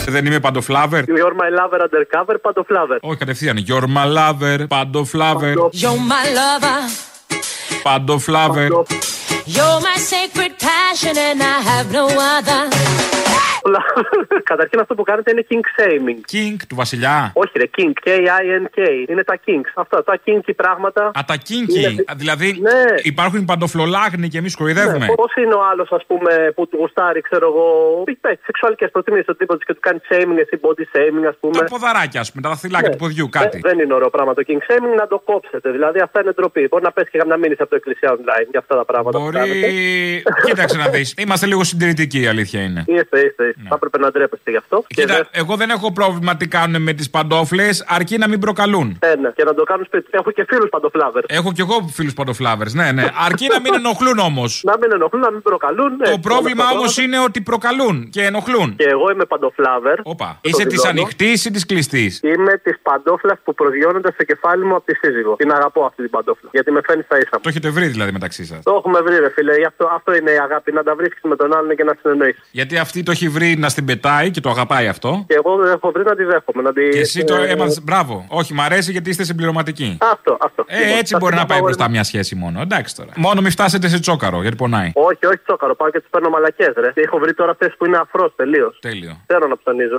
Δεν 0.08 0.26
είμαι 0.26 0.40
παντοφλάβερ. 0.40 1.04
You're 1.06 1.36
my 1.42 1.50
lover 1.58 1.80
undercover, 1.86 2.34
παντοφλάβερ. 2.40 2.98
Όχι 3.00 3.18
κατευθείαν. 3.18 3.64
You're 3.68 3.88
my 3.96 4.06
lover, 4.18 4.64
παντοφλάβερ. 4.68 5.54
You're 5.54 6.00
my 6.10 6.26
lover. 6.38 6.80
Παντοφλάβερ. 7.82 8.68
You're 9.56 9.80
my 9.88 9.96
sacred 10.12 10.52
passion 10.68 11.14
and 11.28 11.38
I 11.54 11.58
have 11.70 11.86
no 11.98 12.04
other. 12.34 12.62
παντόφλα. 13.68 13.82
Καταρχήν 14.52 14.80
αυτό 14.80 14.94
που 14.94 15.02
κάνετε 15.02 15.30
είναι 15.30 15.44
king 15.50 15.64
shaming. 15.76 16.20
King 16.34 16.56
του 16.68 16.74
βασιλιά. 16.74 17.30
Όχι, 17.34 17.52
ρε, 17.58 17.64
king. 17.76 17.92
K-I-N-K. 18.04 18.78
Είναι 19.10 19.24
τα 19.24 19.36
kings. 19.46 19.68
Αυτά 19.74 20.04
τα 20.04 20.18
kinky 20.26 20.52
πράγματα. 20.56 21.02
Α, 21.06 21.20
τα 21.26 21.36
kinky. 21.46 21.76
Είναι- 21.76 22.04
Α, 22.10 22.12
Δηλαδή 22.16 22.58
Ναι. 22.60 22.84
υπάρχουν 23.02 23.44
παντοφλολάγνοι 23.44 24.28
και 24.28 24.38
εμείς 24.38 24.56
κοροϊδεύουμε. 24.56 25.06
Πώς 25.22 25.32
είναι 25.42 25.54
ο 25.54 25.62
άλλος, 25.70 25.88
ας 25.92 26.04
πούμε, 26.06 26.52
που 26.54 26.68
του 26.68 26.76
γουστάρει, 26.80 27.20
ξέρω 27.20 27.46
εγώ. 27.52 27.66
Έχει 28.20 28.40
σεξουαλικές 28.44 28.90
προτιμήσεις 28.90 29.28
ο 29.28 29.36
τύπο 29.36 29.56
και 29.56 29.74
του 29.74 29.80
κάνει 29.80 30.00
shaming, 30.08 30.38
εσύ 30.44 30.54
body 30.64 30.84
shaming, 30.96 31.24
ας 31.28 31.36
πούμε. 31.40 31.58
Τα 31.58 31.64
ποδαράκια, 31.64 32.20
ας 32.20 32.28
πούμε, 32.30 32.42
τα 32.42 32.48
δαχτυλάκια 32.48 32.88
Ναι. 32.88 32.94
του 32.94 33.00
ποδιού, 33.04 33.28
κάτι. 33.28 33.56
Ε, 33.64 33.68
δεν 33.68 33.78
είναι 33.78 33.94
ωραίο 33.94 34.10
πράγμα 34.10 34.34
το 34.34 34.42
king 34.48 34.60
shaming 34.68 34.94
να 35.02 35.06
το 35.06 35.18
κόψετε. 35.30 35.70
Δηλαδή 35.70 35.98
αυτά 36.00 36.20
είναι 36.20 36.32
ντροπή. 36.32 36.66
Μπορεί 36.70 36.84
να 36.84 36.92
πέσει 36.92 37.10
και 37.10 37.24
να 37.24 37.36
μείνει 37.36 37.54
από 37.58 37.70
το 37.70 37.76
εκκλησία 37.76 38.10
online 38.16 38.46
για 38.50 38.60
αυτά 38.62 38.74
τα 38.76 38.84
πράγματα. 38.84 39.18
που 39.18 39.24
κάνετε. 39.38 39.58
Μπορεί. 39.58 40.22
Κοίταξε 40.44 40.76
να 40.76 40.88
δεις. 40.88 41.14
Είμαστε 41.18 41.46
λίγο 41.46 41.64
συντηρητικοί, 41.64 42.20
η 42.20 42.26
αλήθεια 42.26 42.60
είναι. 42.62 42.84
Είστε, 42.86 43.18
είστε. 43.18 43.44
είστε. 43.48 43.62
Θα 43.68 43.74
έπρεπε 43.74 43.98
να 43.98 44.10
ντρέπεστε 44.10 44.50
γι' 44.50 44.56
αυτό. 44.56 44.84
Και 44.86 45.02
Κοίτα, 45.02 45.28
εγώ 45.30 45.56
δεν 45.56 45.70
έχω 45.70 45.92
πρόβλημα 45.92 46.36
τι 46.36 46.48
κάνουν 46.48 46.82
με 46.82 46.92
τις 46.92 47.10
παντόφλες, 47.10 47.84
αρκεί 47.88 48.18
να 48.18 48.28
μην 48.28 48.38
προκαλούν. 48.40 48.98
Ε, 49.00 49.14
ναι, 49.14 49.30
και 49.36 49.44
να 49.44 49.54
το 49.54 49.62
κάνουν 49.62 49.84
σπίτι. 49.84 50.06
Έχω 50.10 50.30
και 50.30 50.44
φίλους 50.48 50.68
παντοφλάβερς. 50.68 51.26
Έχω 51.28 51.52
κι 51.52 51.60
εγώ 51.60 51.88
φίλους 51.92 52.14
παντοφλάβερς, 52.14 52.74
ναι, 52.74 52.92
ναι. 52.92 53.04
Αρκεί 53.26 53.46
να 53.52 53.60
μην 53.60 53.74
ενοχλούν 53.74 54.18
όμως. 54.18 54.60
Να 54.64 54.78
μην 54.80 54.92
ενοχλούν, 54.92 55.22
να 55.22 55.30
μην 55.30 55.42
προκαλούν. 55.42 55.96
ναι. 55.96 56.10
Το 56.10 56.18
πρόβλημα 56.18 56.62
Όλα 56.62 56.64
αυτά 56.64 56.78
όμως 56.78 56.94
πράγματα. 56.94 57.16
είναι 57.16 57.18
ότι 57.28 57.40
προκαλούν 57.40 58.08
και 58.10 58.22
ενοχλούν. 58.22 58.76
Και 58.76 58.84
εγώ 58.88 59.10
είμαι 59.10 59.24
παντοφλάβερς. 59.24 60.00
Όπα. 60.04 60.38
Το 60.42 60.48
Είσαι 60.48 60.64
της 60.64 60.80
δηλώνω. 60.80 60.90
ανοιχτής 61.00 61.44
ή 61.44 61.50
της 61.50 61.66
κλειστής; 61.66 62.20
Είμαι 62.22 62.52
της 62.62 62.76
παντόφλας 62.82 63.38
που 63.44 63.54
προσγειώνεται 63.54 64.10
στο 64.12 64.24
κεφάλι 64.24 64.64
μου 64.64 64.74
από 64.74 64.84
τη 64.86 64.94
σύζυγο. 64.96 65.36
Την 65.36 65.52
αγαπώ 65.52 65.84
αυτή 65.84 66.02
την 66.02 66.10
παντόφλα. 66.10 66.48
Γιατί 66.52 66.70
με 66.70 66.80
φαίνει 66.86 67.02
στα 67.02 67.16
ίσα 67.18 67.28
μου. 67.32 67.40
Το 67.42 67.48
έχετε 67.48 67.68
βρει 67.70 67.86
δηλαδή 67.86 68.12
μεταξύ 68.12 68.44
σας; 68.44 68.62
Το 68.62 68.74
έχουμε 68.78 69.00
βρει, 69.00 69.18
ρε 69.18 69.27
φίλε. 69.34 69.56
Γι' 69.56 69.64
Αυτό, 69.64 69.88
αυτό 69.94 70.14
είναι 70.14 70.30
η 70.30 70.38
αγάπη. 70.38 70.72
Να 70.72 70.82
τα 70.82 70.94
βρίσκεις 70.94 71.20
με 71.22 71.36
τον 71.36 71.56
άλλον 71.56 71.76
και 71.76 71.84
να 71.84 71.94
συνεννοήσει. 72.00 72.40
Γιατί 72.50 72.78
αυτή 72.78 73.02
το 73.02 73.10
έχει 73.10 73.28
βρει 73.28 73.56
να 73.58 73.68
στην 73.68 73.84
πετάει 73.84 74.30
και 74.30 74.40
το 74.40 74.50
αγαπάει 74.50 74.88
αυτό. 74.88 75.24
Και 75.28 75.34
εγώ 75.34 75.56
δεν 75.56 75.72
έχω 75.72 75.90
βρει 75.90 76.02
να 76.04 76.16
τη 76.16 76.24
δέχομαι. 76.24 76.62
Να 76.62 76.72
τη... 76.72 76.88
Και 76.88 76.98
εσύ 76.98 77.24
το 77.24 77.34
ε, 77.34 77.46
έμαθε. 77.48 77.80
Μπράβο. 77.82 78.26
Όχι, 78.28 78.54
μ' 78.54 78.60
αρέσει 78.60 78.92
γιατί 78.92 79.10
είστε 79.10 79.24
συμπληρωματικοί. 79.24 79.98
Αυτό, 80.12 80.36
αυτό. 80.40 80.64
Ε, 80.66 80.78
Λοιπόν, 80.78 80.98
έτσι 80.98 81.12
τα 81.12 81.18
μπορεί 81.18 81.34
να 81.34 81.38
πάει 81.38 81.46
συμπάω 81.48 81.62
μπροστά 81.64 81.82
εγώ. 81.84 81.92
μια 81.92 82.04
σχέση 82.04 82.34
μόνο. 82.34 82.60
Εντάξει 82.60 82.96
τώρα. 82.96 83.10
Μόνο 83.16 83.40
μην 83.40 83.50
φτάσετε 83.50 83.88
σε 83.88 83.98
τσόκαρο 83.98 84.40
γιατί 84.40 84.56
πονάει. 84.56 84.90
Όχι, 84.94 85.26
όχι 85.26 85.38
τσόκαρο. 85.46 85.74
Πάω 85.74 85.90
και 85.90 86.00
τους 86.00 86.10
παίρνω 86.10 86.28
μαλακές, 86.28 86.72
ρε. 86.76 86.92
Έχω 86.94 87.18
βρει 87.18 87.34
τώρα 87.34 87.50
αυτέ 87.50 87.74
που 87.78 87.86
είναι 87.86 87.96
αφρός 87.96 88.32
τελείως. 88.36 88.78
Τέλειο. 88.80 89.20
Θέλω 89.26 89.46
να 89.46 89.56
ψωνίζω. 89.56 89.98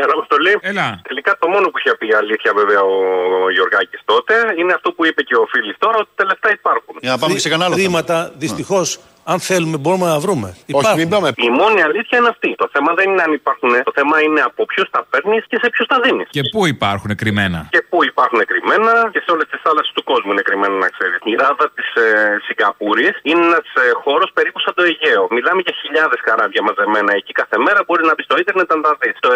Έλα, 0.00 0.12
Αποστολή. 0.18 0.58
Έλα. 0.60 1.00
Τελικά 1.08 1.38
το 1.38 1.48
μόνο 1.48 1.66
που 1.70 1.78
είχε 1.78 1.94
πει 1.98 2.06
η 2.06 2.14
αλήθεια 2.22 2.52
βέβαια 2.60 2.82
ο, 2.82 2.96
ο 3.44 3.50
Γιωργάκης 3.50 4.00
τότε 4.04 4.34
είναι 4.58 4.72
αυτό 4.72 4.92
που 4.92 5.06
είπε 5.06 5.22
και 5.22 5.36
ο 5.36 5.46
Φίλης 5.52 5.76
τώρα 5.78 5.96
ότι 5.98 6.10
τα 6.14 6.24
λεφτά 6.24 6.48
υπάρχουν. 6.52 6.94
Για 7.00 7.10
να 7.10 7.18
πάμε 7.18 7.32
και 7.34 7.40
σε 7.40 7.48
κανένα 7.48 7.68
άλλο. 7.68 7.76
θέμα. 7.76 7.86
Χρήματα, 7.88 8.32
δυστυχώς, 8.36 8.98
αν 9.32 9.38
θέλουμε, 9.48 9.76
μπορούμε 9.82 10.06
να 10.14 10.18
βρούμε. 10.24 10.48
Όχι, 10.80 10.92
μην 11.00 11.08
πάμε. 11.14 11.28
Η 11.48 11.50
μόνη 11.60 11.80
αλήθεια 11.88 12.16
είναι 12.18 12.30
αυτή. 12.34 12.50
Το 12.62 12.68
θέμα 12.74 12.90
δεν 12.98 13.06
είναι 13.10 13.22
αν 13.26 13.32
υπάρχουν. 13.40 13.70
Το 13.88 13.94
θέμα 13.98 14.16
είναι 14.26 14.40
από 14.50 14.60
ποιους 14.70 14.86
τα 14.94 15.00
παίρνεις 15.10 15.42
και 15.50 15.58
σε 15.62 15.68
ποιους 15.72 15.86
τα 15.92 15.96
δίνεις. 16.04 16.26
Και 16.36 16.42
πού 16.52 16.60
υπάρχουν 16.74 17.10
κρυμμένα. 17.20 17.60
Και 17.74 17.82
πού 17.90 17.98
υπάρχουν 18.12 18.40
κρυμμένα 18.50 18.92
και 19.14 19.20
σε 19.24 19.30
όλες 19.34 19.46
τις 19.50 19.60
θάλασσες 19.64 19.92
του 19.96 20.04
κόσμου 20.10 20.30
είναι 20.34 20.44
κρυμμένα, 20.48 20.76
να 20.84 20.88
ξέρεις. 20.94 21.18
Η 21.32 21.34
ράδα 21.42 21.66
της 21.76 21.88
ε, 22.02 22.06
Σιγκαπούρης 22.44 23.16
είναι 23.30 23.42
ένας 23.50 23.68
ε, 23.82 23.84
χώρος 24.04 24.28
περίπου 24.36 24.58
σαν 24.64 24.72
το 24.78 24.82
Αιγαίο. 24.88 25.22
Μιλάμε 25.36 25.60
για 25.66 25.74
χιλιάδες 25.80 26.20
καράβια 26.28 26.62
μαζεμένα 26.68 27.12
εκεί 27.20 27.32
κάθε 27.40 27.56
μέρα. 27.64 27.78
Μπορεί 27.86 28.02
να 28.10 28.14
μπει 28.16 28.22
στο 28.28 28.36
ίντερνετ 28.42 28.68
να 28.74 28.80
τα 28.86 28.92
δεις. 29.00 29.14
Το 29.24 29.28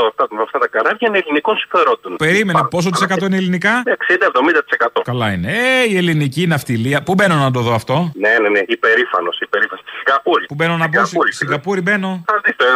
70-80% 0.00 0.10
αυτά, 0.10 0.22
από 0.28 0.42
αυτά 0.48 0.58
τα 0.64 0.68
καράβια 0.74 1.06
είναι 1.08 1.18
ελληνικών 1.22 1.54
συμφερόντων. 1.62 2.10
Περίμενε, 2.26 2.60
πόσο 2.74 2.88
της 2.94 3.02
εκατό 3.06 3.24
είναι 3.28 3.38
ελληνικά; 3.42 3.74
60-70%. 3.86 5.02
Καλά 5.10 5.28
είναι. 5.34 5.48
Ε, 5.60 5.82
η 5.92 5.94
ελληνική 6.02 6.42
ναυτιλία. 6.52 6.98
Πού 7.06 7.12
μπαίνω 7.16 7.36
να 7.46 7.50
το 7.56 7.60
δω 7.66 7.74
αυτό; 7.80 7.96
Ναι, 8.24 8.34
ναι, 8.42 8.48
ναι. 8.54 8.62
Υπερήφανος, 8.76 9.36
υπερήφανος. 9.46 9.82
Στη 9.86 9.92
Σιγκαπούρη. 9.98 10.44
Πού 10.50 10.54
μπαίνω 10.58 10.76
να 10.82 10.86
μπω. 10.88 10.92
Σιγκαπούρη, 11.04 11.30
Στη 11.32 11.38
Σιγκαπούρη 11.44 11.80
μπαίνω. 11.86 12.10
Θα 12.30 12.36
δει 12.44 12.52
το, 12.60 12.66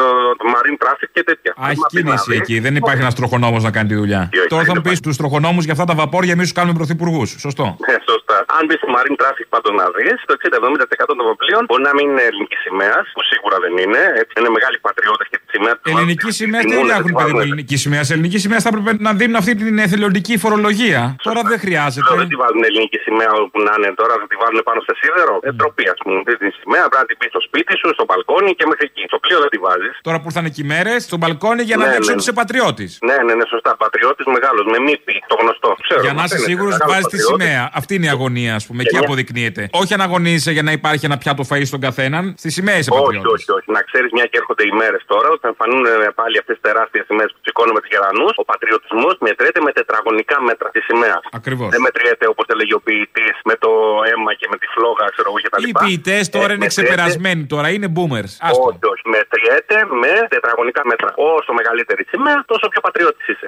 το 0.41 0.45
marine 0.55 0.79
traffic 0.85 1.09
και 1.17 1.23
τέτοια. 1.31 1.51
Α, 1.63 1.65
έχει 1.73 1.81
Μα 1.85 1.87
πει 1.95 2.03
να 2.03 2.03
κίνηση 2.09 2.29
δεις. 2.31 2.41
εκεί. 2.41 2.57
Δεν 2.67 2.75
υπάρχει 2.81 3.01
ένας 3.07 3.15
τροχονόμος 3.21 3.63
να 3.67 3.71
κάνει 3.77 3.89
τη 3.93 3.97
δουλειά. 4.03 4.23
όχι, 4.35 4.47
Τώρα 4.53 4.63
θα 4.65 4.73
δεν 4.73 4.77
μου 4.85 4.91
πεις 4.91 4.99
τους 5.07 5.17
τροχονόμους 5.21 5.63
για 5.67 5.73
αυτά 5.77 5.85
τα 5.91 5.95
βαπόρια, 6.01 6.33
εμείς 6.37 6.47
τους 6.49 6.57
κάνουμε 6.59 6.75
πρωθυπουργούς. 6.81 7.29
Σωστό. 7.45 7.65
Ναι, 7.87 7.97
σωστά. 8.11 8.37
Αν 8.59 8.63
μπει 8.67 8.75
στο 8.81 8.89
marine 8.97 9.17
traffic 9.23 9.47
πάντω 9.55 9.69
να 9.81 9.87
δεις, 9.97 10.17
το 10.29 10.33
60-70% 10.41 11.15
των 11.21 11.37
πλοίων 11.41 11.63
μπορεί 11.69 11.83
να 11.91 11.93
μην 11.97 12.05
είναι 12.11 12.25
ελληνικής 12.31 12.61
σημαίας, 12.67 13.05
που 13.15 13.21
σίγουρα 13.31 13.57
δεν 13.65 13.73
είναι. 13.85 14.01
Έτσι, 14.23 14.33
είναι 14.39 14.51
μεγάλοι 14.57 14.77
πατριώτες 14.87 15.27
και 15.31 15.39
τη 15.43 15.47
σημαία 15.55 15.75
του. 15.79 15.87
Ελληνική 15.95 16.31
σημαία 16.41 16.61
δεν 16.63 16.71
τιμούν, 16.71 16.89
έχουν 16.91 17.05
τη 17.05 17.13
παιδί 17.13 17.19
βάζουν. 17.23 17.37
μου 17.37 17.43
ελληνική 17.47 17.77
σημαία. 17.85 18.03
Σε 18.09 18.13
ελληνική 18.17 18.39
σημαία 18.45 18.61
θα 18.65 18.69
έπρεπε 18.73 18.91
να 19.07 19.11
δίνουν 19.21 19.37
αυτή 19.43 19.53
την 19.61 19.77
εθελοντική 19.87 20.35
φορολογία. 20.45 21.01
Τώρα 21.27 21.41
δεν 21.51 21.59
χρειάζεται. 21.65 22.07
Λέω, 22.09 22.19
δεν 22.23 22.29
τη 22.33 22.37
βάζουν 22.43 22.63
ελληνική 22.71 22.99
σημαία 23.07 23.31
όπου 23.45 23.59
να 23.67 23.73
είναι 23.79 23.91
τώρα, 24.01 24.15
θα 24.21 24.27
τη 24.31 24.37
βάλουν 24.43 24.61
πάνω 24.69 24.81
σε 24.87 24.93
σίδερο. 25.01 25.35
Ε, 25.81 25.83
ντροπή, 25.83 25.87
ας 25.95 25.99
πούμε. 26.03 26.17
Δεν 26.29 26.37
την 26.43 26.51
σημαία, 26.61 26.85
πρέπει 26.91 27.03
να 27.05 27.09
την 27.11 27.17
πεις 27.21 27.31
στο 27.35 27.41
σπίτι 27.49 27.73
σου, 27.81 27.87
στο 27.97 28.05
μπαλκόνι 28.09 28.51
και 28.59 28.65
μέχρι 28.71 28.85
εκεί. 28.91 29.05
Στο 29.11 29.19
πλοίο 29.25 29.39
δεν 29.45 29.51
τη 29.55 29.59
βάζεις. 29.67 29.93
Τώρα 30.07 30.19
που 30.21 30.27
ήρθαν 30.31 30.45
και 30.55 30.61
οι 30.65 30.67
μέρε, 30.75 30.93
στον 31.09 31.19
μπαλκόνι 31.23 31.63
για 31.69 31.77
να 31.81 31.85
Ναι, 31.85 31.91
δείξουν 31.93 32.13
ναι. 32.13 32.17
ότι 32.17 32.23
είσαι 32.25 32.35
πατριώτης. 32.43 32.91
Ναι, 33.09 33.17
ναι, 33.27 33.33
ναι, 33.39 33.45
σωστά. 33.55 33.71
Πατριώτης 33.85 34.27
μεγάλος, 34.37 34.65
με 34.73 34.79
μύπη, 34.89 35.15
το 35.33 35.37
γνωστό. 35.43 35.71
Ξέρω, 35.87 36.01
Για 36.07 36.13
να 36.19 36.23
είσαι 36.25 36.35
μαθαίνετε, 36.35 36.49
σίγουρος, 36.51 36.73
μεγάλος 36.75 36.91
βάζεις 36.93 37.07
τη 37.13 37.17
πατριώτης. 37.17 37.45
σημαία. 37.47 37.63
Αυτή 37.81 37.93
είναι 37.97 38.09
η 38.11 38.13
αγωνία, 38.17 38.53
ας 38.61 38.65
πούμε. 38.67 38.81
Και 38.83 38.89
Εκεί 38.89 38.97
μια- 38.99 39.07
αποδεικνύεται. 39.09 39.63
Όχι 39.83 39.93
αν 39.97 40.01
αγωνίζεσαι 40.09 40.53
για 40.57 40.65
να 40.69 40.73
υπάρχει 40.79 41.05
ένα 41.11 41.17
πιάτο 41.23 41.43
φαΐ 41.51 41.65
στον 41.71 41.81
καθέναν. 41.87 42.25
Στη 42.43 42.49
σημαία 42.57 42.77
είσαι 42.81 42.91
Όχι, 42.93 43.01
πατριώτης. 43.03 43.31
όχι, 43.35 43.49
όχι. 43.59 43.69
Να 43.77 43.81
ξέρεις, 43.89 44.11
μια 44.17 44.27
και 44.31 44.37
έρχονται 44.43 44.65
οι 44.69 44.73
μέρες 44.81 45.03
τώρα, 45.13 45.29
ότι 45.35 45.41
θα 45.45 45.51
εμφανούν 45.53 45.81
ε, 45.87 45.93
πάλι 46.21 46.35
αυτές 46.43 46.55
τις 46.59 46.65
τεράστιες 46.69 47.05
σημαίες 47.11 47.31
που 47.35 47.41
σηκώνουμε 47.47 47.81
του 47.83 47.89
γερανούς. 47.95 48.33
Ο 48.43 48.45
πατριωτισμός 48.53 49.15
μετριέται 49.27 49.61
με 49.67 49.71
τετραγωνικά 49.79 50.37
μέτρα 50.49 50.69
τη 50.75 50.81
σημαία. 50.89 51.19
Ακριβώς. 51.39 51.69
Δεν 51.75 51.81
μετριέται 51.89 52.25
όπως 52.33 52.47
έλεγε 52.55 52.75
ο 52.81 52.81
ποιητής 52.87 53.35
με 53.51 53.55
το 53.65 53.71
αίμα 54.09 54.31
και 54.41 54.47
με 54.53 54.57
τη 54.63 54.67
φλόγα, 54.75 55.05
ξέρω 55.15 55.29
εγώ 55.31 55.39
κτλ. 55.47 55.60
Οι 55.69 55.73
ποιητές 55.85 56.29
τώρα 56.29 56.45
Ε, 56.51 56.53
είναι 56.53 56.65
μετριέται- 56.65 56.89
ξεπερασμένοι 56.89 57.45
τώρα, 57.45 57.69
είναι 57.71 57.89
boomers. 57.97 58.33
Άστο. 58.49 58.63
Όχι, 58.69 58.79
όχι. 58.93 59.05
Μετριέται 59.17 59.77
με 60.03 60.13
τετραγωνικά 60.29 60.83
μέτρα. 60.85 61.09
Όσο 61.17 61.53
μεγαλύτερη 61.53 62.03
σημαία, 62.11 62.45
τόσο 62.47 62.69
πιο 62.73 62.81
πατριώτης 62.81 63.29
είσαι. 63.29 63.47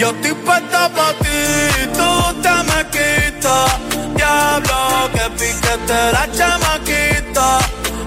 Yo 0.00 0.08
estoy 0.14 0.34
puesta 0.46 0.82
pa' 0.96 1.12
ti, 1.22 1.38
tú 1.98 2.10
te 2.44 2.54
me 2.68 2.80
quitas. 2.94 3.70
Diablo, 4.18 4.78
que 5.14 5.24
piquete 5.40 5.98
la 6.16 6.24
chamaquita. 6.36 7.48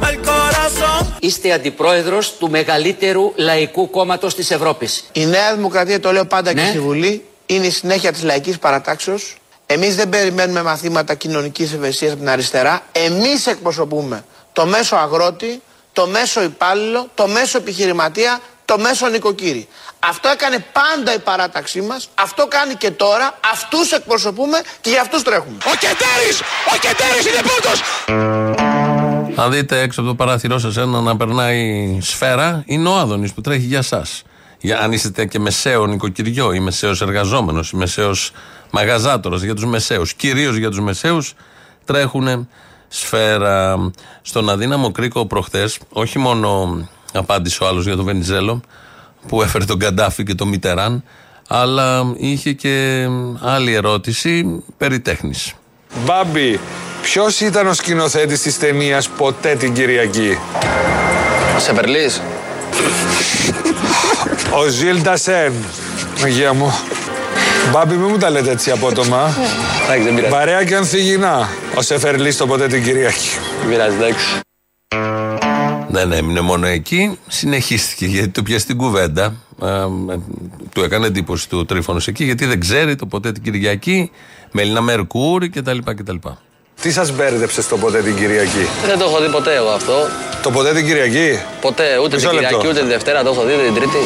El 0.10 0.18
corazón. 0.30 1.06
Είστε 1.20 1.52
αντιπρόεδρος 1.54 2.38
του 2.38 2.50
μεγαλύτερου 2.50 3.34
λαϊκού 3.36 3.90
κόμματος 3.90 4.36
της 4.36 4.52
Ευρώπης. 4.52 5.10
Η 5.14 5.26
Νέα 5.26 5.56
Δημοκρατία, 5.56 6.00
το 6.00 6.12
λέω 6.12 6.26
πάντα 6.26 6.54
Ναι. 6.54 6.62
και 6.62 6.68
στη 6.68 6.80
Βουλή, 6.80 7.24
είναι 7.46 7.66
η 7.66 7.70
συνέχεια 7.72 8.12
της 8.12 8.24
λαϊκής 8.24 8.60
παρατάξεως. 8.60 9.36
Εμείς 9.74 9.96
δεν 9.96 10.10
περιμένουμε 10.10 10.64
μαθήματα 10.64 11.14
κοινωνικής 11.14 11.74
ευαισθησίας 11.74 12.12
από 12.12 12.20
την 12.20 12.30
αριστερά. 12.30 12.82
Εμείς 12.92 13.48
εκπροσωπούμε 13.48 14.24
το 14.54 14.66
μέσο 14.66 14.96
αγρότη, 14.96 15.62
το 15.94 16.08
μέσο 16.08 16.44
υπάλληλο, 16.44 17.08
το 17.14 17.28
μέσο 17.28 17.58
επιχειρηματία, 17.58 18.40
το 18.66 18.80
μέσο 18.80 19.08
νοικοκύρη. 19.08 19.68
Αυτό 20.00 20.30
έκανε 20.30 20.66
πάντα 20.72 21.14
η 21.14 21.20
παράταξή 21.20 21.82
μας, 21.82 22.10
αυτό 22.14 22.48
κάνει 22.48 22.76
και 22.76 22.92
τώρα, 22.92 23.40
αυτούς 23.54 23.92
εκπροσωπούμε 23.92 24.62
και 24.82 24.90
για 24.90 25.02
αυτούς 25.02 25.22
τρέχουμε. 25.24 25.58
Ο 25.66 25.76
Κεντέρης! 25.80 26.42
Ο 26.42 26.78
Κεντέρης 26.82 27.26
είναι 27.26 27.42
πρώτος! 27.50 27.82
Αν 29.36 29.52
δείτε 29.52 29.80
έξω 29.80 30.02
από 30.02 30.10
το 30.10 30.16
παράθυρό 30.16 30.60
σας 30.60 30.78
ένα 30.78 31.02
να 31.02 31.18
περνάει 31.18 31.98
σφαίρα, 32.02 32.64
είναι 32.66 32.90
ο 32.90 32.96
Άδωνης 32.98 33.34
που 33.34 33.42
τρέχει 33.42 33.66
για 33.66 33.78
εσά. 33.78 34.06
Για, 34.58 34.80
αν 34.80 34.92
είστε 34.92 35.26
και 35.26 35.40
μεσαίο 35.40 35.86
νοικοκυριό 35.86 36.54
ή 36.54 36.60
μεσαίος 36.60 37.02
εργαζόμενος 37.02 37.72
ή 37.72 37.76
μεσαίος 37.76 38.32
μαγαζάτορος 38.72 39.44
για 39.44 39.54
τους 39.54 39.66
μεσαίους, 39.66 40.14
κυρίως 40.14 40.56
για 40.56 40.70
τους 40.70 40.80
μεσαίους, 40.80 41.34
τρέχουν 41.86 42.48
σφαίρα. 42.88 43.92
Στον 44.22 44.50
αδύναμο 44.50 44.92
κρίκο 44.92 45.26
προχθές, 45.26 45.80
όχι 45.90 46.20
μόνο 46.20 46.78
απάντησε 47.14 47.64
ο 47.64 47.68
άλλος 47.68 47.86
για 47.86 47.96
τον 47.96 48.06
Βενιζέλο 48.06 48.62
που 49.28 49.42
έφερε 49.42 49.66
τον 49.66 49.80
Καντάφη 49.80 50.24
και 50.24 50.36
τον 50.36 50.48
Μιτεράν, 50.48 51.04
αλλά 51.48 52.14
είχε 52.18 52.52
και 52.54 53.08
άλλη 53.42 53.74
ερώτηση 53.74 54.64
περί 54.78 55.00
τέχνης. 55.00 55.54
Μπάμπη, 56.06 56.60
ποιος 57.02 57.40
ήταν 57.40 57.68
ο 57.68 57.74
σκηνοθέτης 57.74 58.42
της 58.42 58.60
ταινίας 58.60 59.10
Ποτέ 59.10 59.56
την 59.56 59.74
Κυριακή. 59.74 60.38
Σεβερλή. 61.58 62.12
Ο 64.54 64.68
Ζιλ 64.68 65.02
Ντασέν. 65.02 65.54
Αγία 66.24 66.54
μου. 66.54 66.74
Μπάμπη, 67.70 67.96
μην 67.96 68.08
μου 68.10 68.18
τα 68.18 68.30
λέτε 68.30 68.52
έτσι 68.52 68.72
απότομα. 68.72 69.36
Εντάξει, 69.84 70.04
δεν 70.04 70.16
πειράζει. 70.16 70.34
Βαρέα 70.34 70.64
και 70.64 70.76
ανθυγινά. 70.76 71.50
Ο 71.76 71.82
Σεφερλής 71.82 72.38
το 72.38 72.48
ποτέ 72.48 72.68
την 72.68 72.84
Κυριακή. 72.84 73.30
Δεν 73.60 73.70
πειράζει, 73.70 73.96
εντάξει. 73.96 74.40
Δεν 75.88 76.12
έμεινε 76.12 76.42
μόνο 76.42 76.68
εκεί, 76.68 77.18
συνεχίστηκε 77.28 78.06
γιατί 78.06 78.30
του 78.30 78.44
πιάσει 78.44 78.66
την 78.66 78.78
κουβέντα. 78.78 79.36
Ε, 79.62 79.68
ε, 79.68 80.20
του 80.74 80.84
έκανε 80.84 81.08
εντύπωση 81.08 81.50
του 81.50 81.66
τρίφωνο 81.66 82.00
εκεί, 82.06 82.24
γιατί 82.24 82.46
δεν 82.46 82.60
ξέρει 82.60 82.96
το 82.96 83.06
ποτέ 83.06 83.32
την 83.32 83.44
Κυριακή, 83.44 84.12
Μελίνα 84.52 84.82
Μερκούρη 84.82 85.50
κτλ. 85.50 85.78
κτλ. 85.78 86.16
Τι 86.82 86.92
σας 86.92 87.12
μπέρδεψε 87.12 87.62
στο 87.62 87.78
ποτέ 87.78 88.02
την 88.02 88.16
Κυριακή; 88.16 88.68
Δεν 88.86 88.98
το 88.98 89.06
έχω 89.06 89.20
δει 89.22 89.30
ποτέ 89.30 89.56
εγώ 89.56 89.70
αυτό. 89.70 89.94
Το 90.42 90.50
ποτέ 90.52 90.74
την 90.74 90.86
Κυριακή; 90.86 91.40
Ποτέ, 91.62 91.84
ούτε 92.04 92.16
Μισό 92.16 92.30
την 92.30 92.40
λεπτό. 92.40 92.48
Κυριακή, 92.58 92.68
ούτε 92.68 92.80
την 92.80 92.88
Δευτέρα 92.90 93.24
το 93.24 93.30
έχω 93.30 93.44
δει, 93.44 93.54
ούτε 93.54 93.64
την 93.64 93.74
Τρίτη. 93.74 93.98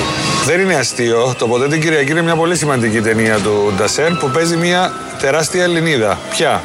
Δεν 0.46 0.60
είναι 0.60 0.76
αστείο. 0.76 1.36
Το 1.38 1.48
ποτέ 1.48 1.68
την 1.68 1.82
Κυριακή 1.82 2.12
είναι 2.12 2.22
μια 2.22 2.36
πολύ 2.36 2.56
σημαντική 2.56 3.02
ταινία 3.02 3.38
του 3.38 3.74
Ντασέν 3.78 4.18
που 4.20 4.30
παίζει 4.30 4.56
μια 4.56 4.94
τεράστια 5.20 5.64
Ελληνίδα. 5.64 6.20
Ποια; 6.30 6.64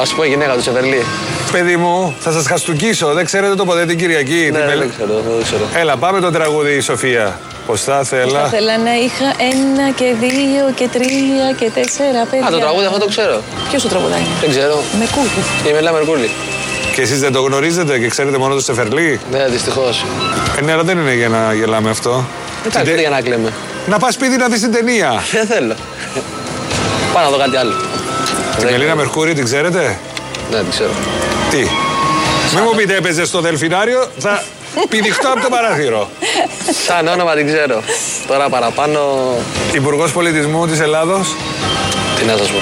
Α 0.00 0.04
σου 0.04 0.16
πω 0.16 0.24
η 0.24 0.28
γυναίκα 0.28 0.54
του 0.54 0.62
Σεβερλή. 0.62 1.04
Παιδί 1.52 1.76
μου, 1.76 2.14
θα 2.20 2.32
σας 2.32 2.46
χαστούκίσω. 2.46 3.12
Δεν 3.12 3.24
ξέρετε 3.24 3.54
το 3.54 3.64
ποτέ 3.64 3.86
την 3.86 3.98
Κυριακή. 3.98 4.32
Ναι, 4.52 4.58
την 4.58 4.66
δεν 4.66 4.66
μελ- 4.66 4.80
το 4.80 4.88
ξέρω, 4.94 5.14
δεν 5.14 5.38
το 5.38 5.42
ξέρω. 5.42 5.62
Έλα, 5.76 5.96
πάμε 5.96 6.20
το 6.20 6.30
τραγούδι, 6.30 6.80
Σοφία. 6.80 7.38
Πώ 7.68 7.76
θα 7.76 8.04
Θα 8.04 8.16
ήθελα. 8.16 8.46
ήθελα 8.46 8.78
να 8.78 8.94
είχα 9.04 9.28
ένα 9.54 9.90
και 9.90 10.14
δύο 10.20 10.64
και 10.74 10.88
τρία 10.92 11.46
και 11.58 11.70
τέσσερα 11.78 12.20
παιδιά. 12.30 12.46
Α, 12.46 12.50
το 12.50 12.58
τραγούδι 12.58 12.86
αυτό 12.86 12.98
το 12.98 13.08
ξέρω. 13.08 13.42
Ποιος 13.68 13.82
το 13.82 13.88
τραγουδάει; 13.88 14.20
Δεν 14.40 14.50
ξέρω. 14.50 14.82
Με 14.98 15.06
κούκου. 15.14 15.68
Η 15.68 15.72
Μελά 15.72 15.92
Μερκούλη. 15.92 16.30
Και 16.94 17.02
εσείς 17.02 17.20
δεν 17.20 17.32
το 17.32 17.40
γνωρίζετε 17.40 17.98
και 17.98 18.08
ξέρετε 18.08 18.38
μόνο 18.38 18.54
το 18.54 18.60
Σεφερλί. 18.60 19.20
Ναι, 19.30 19.46
δυστυχώς. 19.48 20.04
Ε, 20.58 20.60
ναι, 20.60 20.72
αλλά 20.72 20.82
δεν 20.82 20.98
είναι 20.98 21.14
για 21.14 21.28
να 21.28 21.52
γελάμε 21.54 21.90
αυτό. 21.90 22.24
Εντάξει, 22.66 22.90
δεν 22.90 23.00
για 23.00 23.10
να 23.10 23.20
κλαίμε. 23.20 23.52
Να 23.86 23.98
πας 23.98 24.14
σπίτι 24.14 24.36
να 24.36 24.48
δεις 24.48 24.60
την 24.60 24.72
ταινία. 24.72 25.22
Δεν 25.32 25.46
θέλω. 25.46 25.74
Πάω 27.12 27.24
να 27.24 27.30
δω 27.30 27.36
κάτι 27.36 27.56
άλλο. 27.56 27.72
Την 28.58 28.68
Ελίνα 28.68 28.94
Μερκούρη 28.94 29.34
την 29.34 29.44
ξέρετε; 29.44 29.98
Ναι, 30.50 30.58
την 30.58 30.70
ξέρω. 30.70 30.90
Τι; 31.50 31.58
Μην 32.54 32.62
μου 32.64 32.76
πείτε 32.76 32.96
έπαιζε 32.96 33.24
στο 33.26 33.40
Δελφινάριο, 33.40 34.06
θα 34.18 34.42
πηδηχτώ 34.88 35.28
από 35.32 35.40
το 35.40 35.48
παράθυρο. 35.48 36.08
Σαν 36.86 37.06
όνομα 37.06 37.34
την 37.34 37.46
ξέρω. 37.46 37.82
Τώρα 38.26 38.48
παραπάνω. 38.48 39.00
Υπουργός 39.74 40.12
Πολιτισμού 40.12 40.66
της 40.66 40.80
Ελλάδος. 40.80 41.34
Τι 42.18 42.24
να 42.24 42.36
σας 42.36 42.50
πω. 42.50 42.58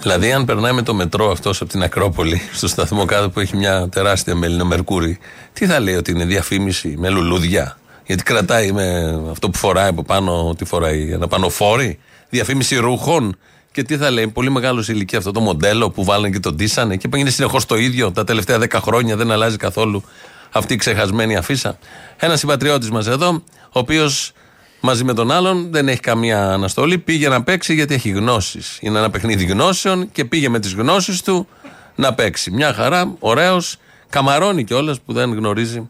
Δηλαδή, 0.00 0.32
αν 0.32 0.44
περνάει 0.44 0.72
με 0.72 0.82
το 0.82 0.94
μετρό 0.94 1.30
αυτός 1.30 1.60
από 1.60 1.70
την 1.70 1.82
Ακρόπολη, 1.82 2.42
στο 2.52 2.68
σταθμό 2.68 3.04
κάτω 3.04 3.30
που 3.30 3.40
έχει 3.40 3.56
μια 3.56 3.88
τεράστια 3.88 4.34
μέλινο 4.34 4.64
Μερκούρι, 4.64 5.18
τι 5.52 5.66
θα 5.66 5.80
λέει 5.80 5.94
ότι 5.94 6.10
είναι 6.10 6.24
διαφήμιση 6.24 6.94
με 6.98 7.08
λουλούδια; 7.08 7.78
Γιατί 8.06 8.22
κρατάει 8.22 8.72
με 8.72 9.18
αυτό 9.30 9.50
που 9.50 9.58
φοράει 9.58 9.88
από 9.88 10.02
πάνω, 10.02 10.54
τι 10.58 10.64
φοράει, 10.64 11.12
ένα 11.12 11.28
πανοφόρι, 11.28 11.98
διαφήμιση 12.28 12.76
ρούχων. 12.76 13.38
Και 13.78 13.84
τι 13.84 13.96
θα 13.96 14.10
λέει, 14.10 14.28
πολύ 14.28 14.50
μεγάλος 14.50 14.84
σε 14.84 14.92
ηλικία 14.92 15.18
αυτό 15.18 15.30
το 15.30 15.40
μοντέλο 15.40 15.90
που 15.90 16.04
βάλανε 16.04 16.30
και 16.30 16.40
τον 16.40 16.54
ντύσανε 16.54 16.96
και 16.96 17.08
που 17.08 17.16
είναι 17.16 17.30
συνεχώς 17.30 17.66
το 17.66 17.76
ίδιο 17.76 18.12
τα 18.12 18.24
τελευταία 18.24 18.58
10 18.58 18.66
χρόνια, 18.72 19.16
δεν 19.16 19.30
αλλάζει 19.30 19.56
καθόλου 19.56 20.04
αυτή 20.52 20.74
η 20.74 20.76
ξεχασμένη 20.76 21.36
αφίσα. 21.36 21.78
Ένας 22.16 22.38
συμπατριώτης 22.38 22.90
μας 22.90 23.06
εδώ, 23.06 23.28
ο 23.62 23.78
οποίος 23.78 24.32
μαζί 24.80 25.04
με 25.04 25.14
τον 25.14 25.30
άλλον 25.30 25.68
δεν 25.70 25.88
έχει 25.88 26.00
καμία 26.00 26.52
αναστολή, 26.52 26.98
πήγε 26.98 27.28
να 27.28 27.42
παίξει 27.42 27.74
γιατί 27.74 27.94
έχει 27.94 28.10
γνώσεις. 28.10 28.78
Είναι 28.80 28.98
ένα 28.98 29.10
παιχνίδι 29.10 29.44
γνώσεων 29.44 30.10
και 30.12 30.24
πήγε 30.24 30.48
με 30.48 30.58
τις 30.58 30.74
γνώσεις 30.74 31.22
του 31.22 31.48
να 31.94 32.14
παίξει. 32.14 32.50
Μια 32.50 32.72
χαρά, 32.72 33.14
ωραίος, 33.18 33.76
καμαρώνει 34.08 34.64
κιόλας 34.64 35.00
που 35.00 35.12
δεν 35.12 35.34
γνωρίζει 35.34 35.88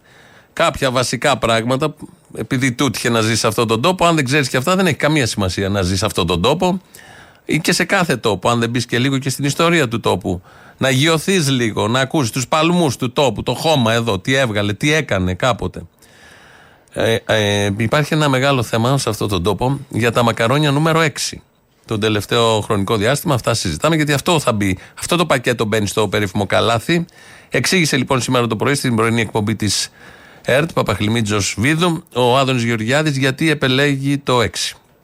κάποια 0.52 0.90
βασικά 0.90 1.38
πράγματα. 1.38 1.94
Επειδή 2.36 2.72
τούτυχε 2.72 3.08
να 3.08 3.20
ζει 3.20 3.36
σε 3.36 3.46
αυτόν 3.46 3.68
τον 3.68 3.82
τόπο, 3.82 4.06
αν 4.06 4.14
δεν 4.14 4.24
ξέρεις 4.24 4.48
και 4.48 4.56
αυτά, 4.56 4.76
δεν 4.76 4.86
έχει 4.86 4.96
καμία 4.96 5.26
σημασία 5.26 5.68
να 5.68 5.82
ζει 5.82 5.96
σε 5.96 6.06
αυτόν 6.06 6.26
τον 6.26 6.42
τόπο 6.42 6.80
ή 6.80 7.07
και 7.56 7.72
σε 7.72 7.84
κάθε 7.84 8.16
τόπο. 8.16 8.48
Αν 8.48 8.60
δεν 8.60 8.70
μπει 8.70 8.86
και 8.86 8.98
λίγο 8.98 9.18
και 9.18 9.30
στην 9.30 9.44
ιστορία 9.44 9.88
του 9.88 10.00
τόπου, 10.00 10.42
να 10.78 10.90
γιωθείς 10.90 11.48
λίγο, 11.48 11.88
να 11.88 12.00
ακούσεις 12.00 12.30
τους 12.30 12.48
παλμούς 12.48 12.96
του 12.96 13.12
τόπου, 13.12 13.42
το 13.42 13.54
χώμα 13.54 13.92
εδώ, 13.92 14.18
τι 14.18 14.34
έβγαλε, 14.34 14.72
τι 14.72 14.92
έκανε 14.92 15.34
κάποτε. 15.34 15.82
Ε, 16.92 17.16
ε, 17.24 17.70
υπάρχει 17.76 18.14
ένα 18.14 18.28
μεγάλο 18.28 18.62
θέμα 18.62 18.98
σε 18.98 19.08
αυτόν 19.08 19.28
τον 19.28 19.42
τόπο 19.42 19.78
για 19.88 20.12
τα 20.12 20.22
μακαρόνια 20.22 20.70
νούμερο 20.70 21.00
6. 21.00 21.36
Τον 21.84 22.00
τελευταίο 22.00 22.60
χρονικό 22.60 22.96
διάστημα 22.96 23.34
αυτά 23.34 23.54
συζητάμε 23.54 23.96
γιατί 23.96 24.12
αυτό 24.12 24.40
θα 24.40 24.52
μπει. 24.52 24.78
Αυτό 24.98 25.16
το 25.16 25.26
πακέτο 25.26 25.64
μπαίνει 25.64 25.86
στο 25.86 26.08
περίφημο 26.08 26.46
καλάθι. 26.46 27.04
Εξήγησε 27.48 27.96
λοιπόν 27.96 28.20
σήμερα 28.20 28.46
το 28.46 28.56
πρωί 28.56 28.74
στην 28.74 28.96
πρωινή 28.96 29.20
εκπομπή 29.20 29.56
της 29.56 29.90
ΕΡΤ, 30.44 30.72
Παπαχλημίτζος 30.72 31.54
Βίδου, 31.58 32.04
ο 32.14 32.38
Άδωνης 32.38 32.62
Γεωργιάδης, 32.62 33.16
γιατί 33.16 33.50
επελέγει 33.50 34.18
το 34.18 34.40
6. 34.40 34.48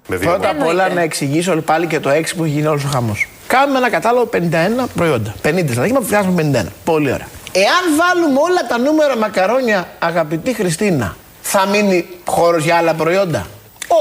Πρώτα 0.08 0.48
απ' 0.48 0.66
όλα 0.66 0.88
να 0.88 1.00
εξηγήσω 1.00 1.54
πάλι 1.54 1.86
και 1.86 2.00
το 2.00 2.10
6 2.10 2.34
που 2.36 2.44
έχει 2.44 2.52
γίνει 2.52 2.66
όλος 2.66 2.84
ο 2.84 2.88
χαμός. 2.88 3.28
Κάνουμε 3.46 3.78
ένα 3.78 3.90
κατάλογο 3.90 4.28
51 4.32 4.88
προϊόντα. 4.94 5.34
50 5.42 5.42
στρατηγήματα 5.42 5.98
που 5.98 6.04
φτιάχνουμε 6.04 6.62
51. 6.64 6.66
Πολύ 6.84 7.12
ωραία. 7.12 7.26
Εάν 7.52 7.96
βάλουμε 7.96 8.40
όλα 8.40 8.66
τα 8.68 8.78
νούμερα 8.78 9.16
μακαρόνια, 9.16 9.88
αγαπητή 9.98 10.54
Χριστίνα, 10.54 11.16
θα 11.42 11.66
μείνει 11.66 12.06
χώρος 12.24 12.64
για 12.64 12.76
άλλα 12.76 12.94
προϊόντα; 12.94 13.46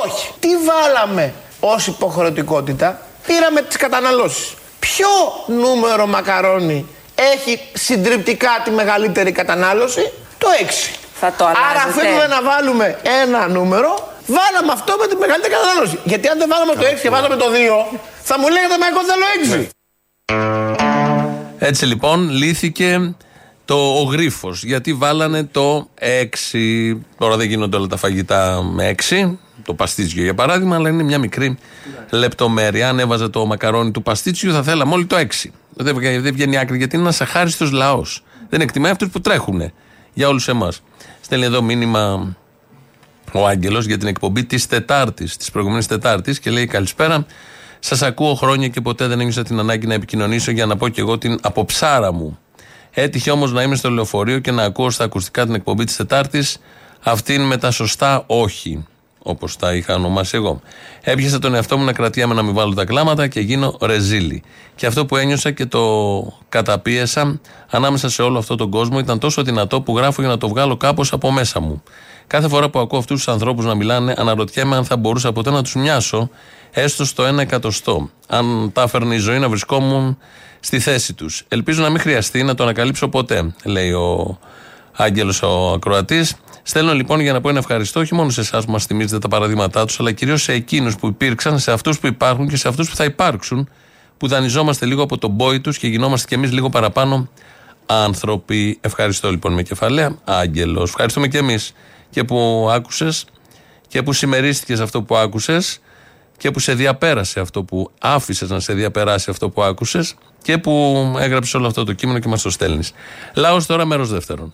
Όχι. 0.06 0.30
Τι 0.40 0.48
βάλαμε 0.66 1.34
ως 1.60 1.88
υποχρεωτικότητα, 1.88 3.00
πήραμε 3.28 3.62
τις 3.62 3.78
καταναλώσεις. 3.78 4.54
Ποιο 4.80 5.08
νούμερο 5.48 6.08
μακαρόνι 6.08 6.86
έχει 7.36 7.60
συντριπτικά 7.74 8.50
τη 8.64 8.72
μεγαλύτερη 8.72 9.32
κατανάλωση, 9.32 10.12
το 10.38 10.48
6. 10.62 10.96
Θα 11.20 11.34
το 11.38 11.46
Άρα 11.46 11.58
αλλάζετε. 11.72 12.00
αφήνουμε 12.08 12.28
να 12.28 12.42
βάλουμε 12.42 13.00
ένα 13.24 13.48
νούμερο, 13.48 14.13
βάλαμε 14.28 14.72
αυτό 14.72 14.96
με 15.00 15.08
τη 15.08 15.16
μεγαλύτερη 15.16 15.54
κατανάλωση. 15.54 15.98
Γιατί 16.04 16.28
αν 16.28 16.38
δεν 16.38 16.50
βάλαμε 16.50 16.74
το 16.74 16.86
6 16.98 17.00
και 17.02 17.10
βάλαμε 17.10 17.36
το 17.36 17.46
2, 17.94 18.00
θα 18.22 18.40
μου 18.40 18.48
λέγατε 18.50 18.76
Μα 18.82 18.86
εγώ 18.92 19.02
θέλω 19.10 19.26
6. 19.64 19.68
Έτσι 21.58 21.86
λοιπόν 21.86 22.30
λύθηκε 22.30 23.16
το, 23.66 23.76
ο 24.00 24.04
γρίφος. 24.04 24.64
Γιατί 24.64 24.94
βάλανε 24.94 25.44
το 25.44 25.88
6. 26.00 26.98
Τώρα 27.18 27.38
δεν 27.38 27.48
γίνονται 27.48 27.78
όλα 27.78 27.88
τα 27.88 27.98
φαγητά 27.98 28.64
με 28.64 28.96
6. 29.10 29.34
Το 29.64 29.74
παστίτσιο 29.74 30.24
για 30.24 30.34
παράδειγμα, 30.34 30.76
αλλά 30.76 30.90
είναι 30.90 31.04
μια 31.04 31.18
μικρή 31.20 31.58
λεπτομέρεια. 32.10 32.90
Αν 32.90 33.00
έβαζε 33.00 33.30
το 33.30 33.46
μακαρόνι 33.46 33.92
του 33.92 34.02
παστίτσιου, 34.04 34.52
θα 34.52 34.64
θέλαμε 34.64 34.94
όλοι 34.94 35.06
το 35.06 35.16
6. 35.16 35.50
Δεν, 35.70 35.96
βγα- 35.96 36.20
δεν 36.22 36.34
βγαίνει 36.34 36.58
άκρη 36.58 36.78
γιατί 36.78 36.96
είναι 36.96 37.04
ένας 37.04 37.22
αχάριστος 37.22 37.72
λαός. 37.72 38.24
Δεν 38.50 38.62
εκτιμάει 38.62 38.92
αυτούς 38.92 39.10
που 39.10 39.22
τρέχουν 39.22 39.72
για 40.14 40.28
όλους 40.28 40.48
εμάς. 40.48 40.82
Στέλνει 41.22 41.46
εδώ 41.46 41.62
μήνυμα 41.62 42.36
ο 43.32 43.48
Άγγελος 43.48 43.86
για 43.86 43.98
την 43.98 44.08
εκπομπή 44.08 44.46
της 44.46 44.68
Τετάρτης, 44.68 45.38
της 45.38 45.52
προηγούμενης 45.52 45.88
Τετάρτης 45.88 46.40
και 46.40 46.50
λέει 46.50 46.66
Καλησπέρα. 46.68 47.26
Σας 47.80 48.02
ακούω 48.02 48.34
χρόνια 48.34 48.68
και 48.68 48.82
ποτέ 48.82 49.08
δεν 49.08 49.20
ένιωσα 49.20 49.44
την 49.44 49.60
ανάγκη 49.60 49.88
να 49.88 49.94
επικοινωνήσω 49.94 50.52
για 50.52 50.66
να 50.66 50.78
πω 50.78 50.88
κι 50.88 51.00
εγώ 51.00 51.18
την 51.18 51.40
αποψάρα 51.42 52.14
μου. 52.14 52.38
Έτυχε 52.92 53.32
όμως 53.32 53.52
να 53.52 53.62
είμαι 53.62 53.76
στο 53.76 53.90
λεωφορείο 53.90 54.40
και 54.40 54.52
να 54.52 54.64
ακούω 54.64 54.90
στα 54.90 55.04
ακουστικά 55.04 55.46
την 55.46 55.56
εκπομπή 55.56 55.84
της 55.84 55.96
Τετάρτης 55.96 56.58
αυτήν 57.04 57.42
με 57.42 57.58
τα 57.58 57.72
σωστά 57.72 58.24
όχι. 58.28 58.86
Όπως 59.26 59.56
τα 59.56 59.76
είχα 59.76 59.96
ονομάσει 59.96 60.38
εγώ. 60.38 60.62
Έπιασα 61.02 61.40
τον 61.40 61.56
εαυτό 61.56 61.78
μου 61.78 61.84
να 61.84 61.94
κρατιάμαι 61.94 62.34
να 62.34 62.42
μην 62.42 62.54
βάλω 62.54 62.74
τα 62.74 62.86
κλάματα 62.86 63.28
και 63.28 63.40
γίνω 63.40 63.78
ρεζίλη. 63.82 64.44
Και 64.76 64.86
αυτό 64.86 65.06
που 65.06 65.16
ένιωσα 65.16 65.52
και 65.52 65.66
το 65.66 65.84
καταπίεσα 66.50 67.40
ανάμεσα 67.70 68.10
σε 68.10 68.22
όλο 68.22 68.38
αυτόν 68.38 68.58
τον 68.58 68.70
κόσμο 68.70 69.00
ήταν 69.00 69.20
τόσο 69.20 69.44
δυνατό 69.44 69.82
που 69.82 69.98
γράφω 69.98 70.22
για 70.22 70.30
να 70.30 70.38
το 70.38 70.48
βγάλω 70.48 70.78
κάπως 70.78 71.14
από 71.14 71.32
μέσα 71.32 71.60
μου. 71.60 71.84
Κάθε 72.34 72.48
φορά 72.48 72.70
που 72.70 72.80
ακούω 72.80 73.00
αυτούς 73.00 73.24
τους 73.24 73.34
ανθρώπους 73.34 73.66
να 73.66 73.76
μιλάνε, 73.76 74.14
αναρωτιέμαι 74.18 74.76
αν 74.76 74.86
θα 74.86 74.98
μπορούσα 74.98 75.32
ποτέ 75.32 75.52
να 75.52 75.64
τους 75.64 75.76
μοιάσω, 75.76 76.30
έστω 76.72 77.06
στο 77.06 77.24
ένα 77.26 77.42
εκατοστό. 77.42 78.10
Αν 78.28 78.72
τα 78.74 78.82
έφερνε 78.82 79.16
η 79.16 79.18
ζωή 79.18 79.40
να 79.40 79.50
βρισκόμουν 79.50 80.18
στη 80.60 80.80
θέση 80.80 81.14
τους. 81.14 81.44
Ελπίζω 81.48 81.82
να 81.82 81.90
μην 81.90 82.00
χρειαστεί 82.00 82.44
να 82.44 82.56
το 82.56 82.64
ανακαλύψω 82.64 83.08
ποτέ, 83.08 83.54
λέει 83.64 83.92
ο 83.92 84.40
Άγγελος 84.92 85.42
ο 85.42 85.72
Ακροατή. 85.72 86.26
Στέλνω 86.64 86.94
λοιπόν 86.94 87.20
για 87.20 87.34
να 87.34 87.42
πω 87.42 87.50
ένα 87.50 87.60
ευχαριστώ 87.60 88.00
όχι 88.00 88.16
μόνο 88.16 88.30
σε 88.30 88.42
εσάς 88.42 88.66
που 88.66 88.72
μας 88.72 88.86
θυμίζετε 88.86 89.20
τα 89.20 89.28
παραδείγματά 89.28 89.86
τους, 89.86 90.00
αλλά 90.00 90.12
κυρίως 90.12 90.42
σε 90.44 90.54
εκείνους 90.54 90.96
που 90.96 91.08
υπήρξαν, 91.08 91.60
σε 91.60 91.72
αυτούς 91.72 92.00
που 92.00 92.08
υπάρχουν 92.08 92.48
και 92.48 92.58
σε 92.58 92.68
αυτούς 92.68 92.90
που 92.90 92.96
θα 92.96 93.04
υπάρξουν, 93.04 93.70
που 94.18 94.28
δανειζόμαστε 94.28 94.86
λίγο 94.86 95.04
από 95.04 95.18
τον 95.18 95.38
πόη 95.38 95.60
τους 95.60 95.78
και 95.78 95.88
γινόμαστε 95.88 96.28
κι 96.28 96.34
εμείς 96.34 96.52
λίγο 96.52 96.70
παραπάνω 96.70 97.30
άνθρωποι. 97.86 98.78
Ευχαριστώ 98.82 99.30
λοιπόν 99.30 99.54
με 99.54 99.64
κεφαλαία. 99.64 100.16
Άγγελος. 100.24 100.90
Ευχαριστούμε 100.90 101.28
κι 101.28 101.38
εμείς 101.38 101.74
και 102.14 102.24
που 102.24 102.68
άκουσες 102.72 103.26
και 103.88 104.02
που 104.04 104.14
συμμερίστηκες 104.14 104.80
αυτό 104.80 105.02
που 105.02 105.16
άκουσες 105.16 105.82
και 106.38 106.52
που 106.52 106.60
σε 106.60 106.74
διαπέρασε 106.74 107.40
αυτό 107.40 107.64
που 107.64 107.90
άφησες 108.02 108.50
να 108.50 108.60
σε 108.60 108.74
διαπεράσει 108.74 109.30
αυτό 109.30 109.50
που 109.50 109.62
άκουσες 109.64 110.16
και 110.42 110.58
που 110.58 110.72
έγραψες 111.20 111.54
όλο 111.54 111.68
αυτό 111.68 111.84
το 111.84 111.94
κείμενο 111.94 112.20
και 112.20 112.28
μας 112.28 112.42
το 112.42 112.50
στέλνεις. 112.50 112.94
Λαό 113.36 113.58
τώρα, 113.68 113.86
μέρος 113.86 114.10
δεύτερον. 114.10 114.54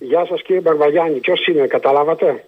Γεια 0.00 0.26
σας 0.28 0.42
κύριε 0.42 0.60
Μπαρβαγιάννη, 0.60 1.18
ποιος 1.18 1.46
είναι, 1.46 1.66
καταλάβατε; 1.66 2.44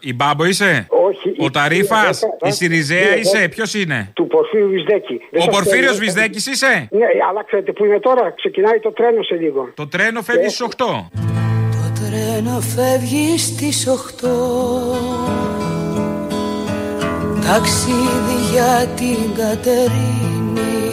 Η 0.00 0.14
Μπάμπο 0.14 0.44
είσαι; 0.44 0.86
Όχι. 0.88 1.28
Ο 1.28 1.44
η- 1.44 1.50
Ταρίφας; 1.50 2.22
η- 2.22 2.48
Η 2.48 2.50
Σιριζέα 2.50 3.16
η- 3.16 3.20
είσαι; 3.20 3.48
Ποιος 3.48 3.74
είναι; 3.74 4.10
Του 4.14 4.26
Πορφύριου 4.26 4.68
Βυσδέκη. 4.68 5.20
Δεν 5.30 5.40
Ο 5.40 5.44
σας 5.44 5.54
Πορφύριος 5.54 5.86
θέλω- 5.96 5.98
Βυσδέκης 6.04 6.46
είσαι; 6.46 6.88
Ναι, 6.90 7.06
αλλά 7.28 7.44
ξέρετε 7.46 7.72
που 7.72 7.84
είναι 7.84 8.00
τώρα. 8.00 8.30
Ξεκινάει 8.36 8.78
το 8.80 8.92
τρένο 8.92 9.22
σε 9.22 9.34
λίγο. 9.34 9.70
Το 9.74 9.88
τρένο 9.88 10.22
φεύγει 10.22 10.48
στις 10.48 10.60
8. 10.60 11.08
Το 12.08 12.14
τρένο 12.14 12.60
φεύγει 12.60 13.38
στις 13.38 13.88
8 13.88 14.26
Ταξίδι 17.42 18.38
για 18.52 18.86
την 18.96 19.34
Κατερίνη 19.36 20.87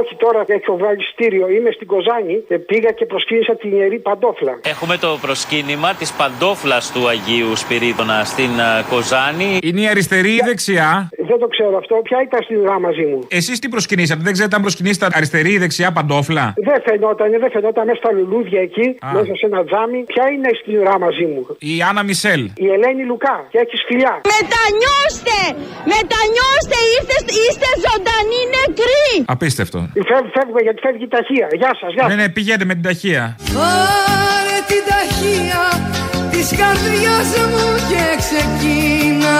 Όχι 0.00 0.14
τώρα 0.16 0.44
έχω 0.46 0.76
βάλει 0.78 1.02
στήριο. 1.12 1.48
Είμαι 1.48 1.70
στην 1.70 1.86
Κοζάνη. 1.86 2.36
ε, 2.48 2.56
Πήγα 2.56 2.90
και 2.90 3.04
προσκύνησα 3.06 3.56
την 3.56 3.70
ιερή 3.76 3.98
παντόφλα. 3.98 4.52
Έχουμε 4.64 4.96
το 4.96 5.18
προσκύνημα 5.20 5.94
της 5.94 6.12
παντόφλας 6.12 6.92
του 6.92 7.08
Αγίου 7.08 7.56
Σπυρίδωνα 7.56 8.24
στην 8.24 8.50
ε, 8.58 8.84
Κοζάνη. 8.90 9.58
Είναι 9.62 9.80
η 9.80 9.88
αριστερή 9.88 10.30
ή 10.30 10.34
η 10.34 10.40
δεξιά; 10.44 11.08
Δεν 11.30 11.38
το 11.38 11.46
ξέρω 11.54 11.76
αυτό. 11.82 11.94
Ποια 12.08 12.18
ήταν 12.28 12.40
στην 12.42 12.56
ουρά 12.60 12.80
μαζί 12.80 13.04
μου; 13.10 13.18
Εσείς 13.28 13.58
τι 13.58 13.68
προσκυνήσατε, 13.68 14.20
δεν 14.24 14.32
ξέρετε 14.32 14.56
αν 14.56 14.62
προσκυνήσατε 14.62 15.12
αριστερή 15.18 15.50
ή 15.52 15.58
δεξιά 15.58 15.92
παντόφλα; 15.92 16.46
Δεν 16.68 16.82
φαινόταν, 16.88 17.30
δεν 17.42 17.50
φαινόταν 17.50 17.84
μέσα 17.86 17.98
στα 18.02 18.10
λουλούδια 18.12 18.60
εκεί, 18.60 18.86
Α. 19.06 19.08
μέσα 19.12 19.32
σε 19.40 19.46
ένα 19.50 19.64
τζάμι. 19.64 20.00
Ποια 20.12 20.24
είναι 20.34 20.50
στην 20.60 20.78
ουρά 20.78 20.98
μαζί 20.98 21.24
μου; 21.32 21.40
Η 21.58 21.74
Άννα 21.88 22.02
Μισελ. 22.08 22.42
Η 22.64 22.66
Ελένη 22.76 23.04
Λουκά. 23.10 23.36
Και 23.52 23.58
έχει 23.64 23.76
φιλιά. 23.88 24.14
Μετανιώστε! 24.36 25.38
Μετανιώστε! 25.94 26.78
Είστε, 26.94 27.16
είστε 27.44 27.68
ζωντανοί 27.86 28.40
νεκροί! 28.56 29.10
Απίστευτο. 29.26 29.53
Απίστευτο. 29.60 29.78
Φεύ- 29.94 30.30
Φεύγουμε 30.36 30.60
γιατί 30.62 30.80
φεύγει 30.86 31.04
η 31.04 31.08
ταχεία. 31.08 31.46
Γεια 31.60 31.72
σας, 31.80 31.92
γεια 31.94 32.02
Ναι, 32.06 32.08
σας. 32.14 32.20
ναι, 32.20 32.28
πηγαίνετε 32.28 32.64
με 32.64 32.74
την 32.74 32.82
ταχεία. 32.82 33.36
Πάρε 33.54 34.58
την 34.70 34.82
ταχεία 34.92 35.62
της 36.30 36.48
καρδιάς 36.60 37.30
μου 37.52 37.66
και 37.90 38.04
ξεκίνα 38.24 39.38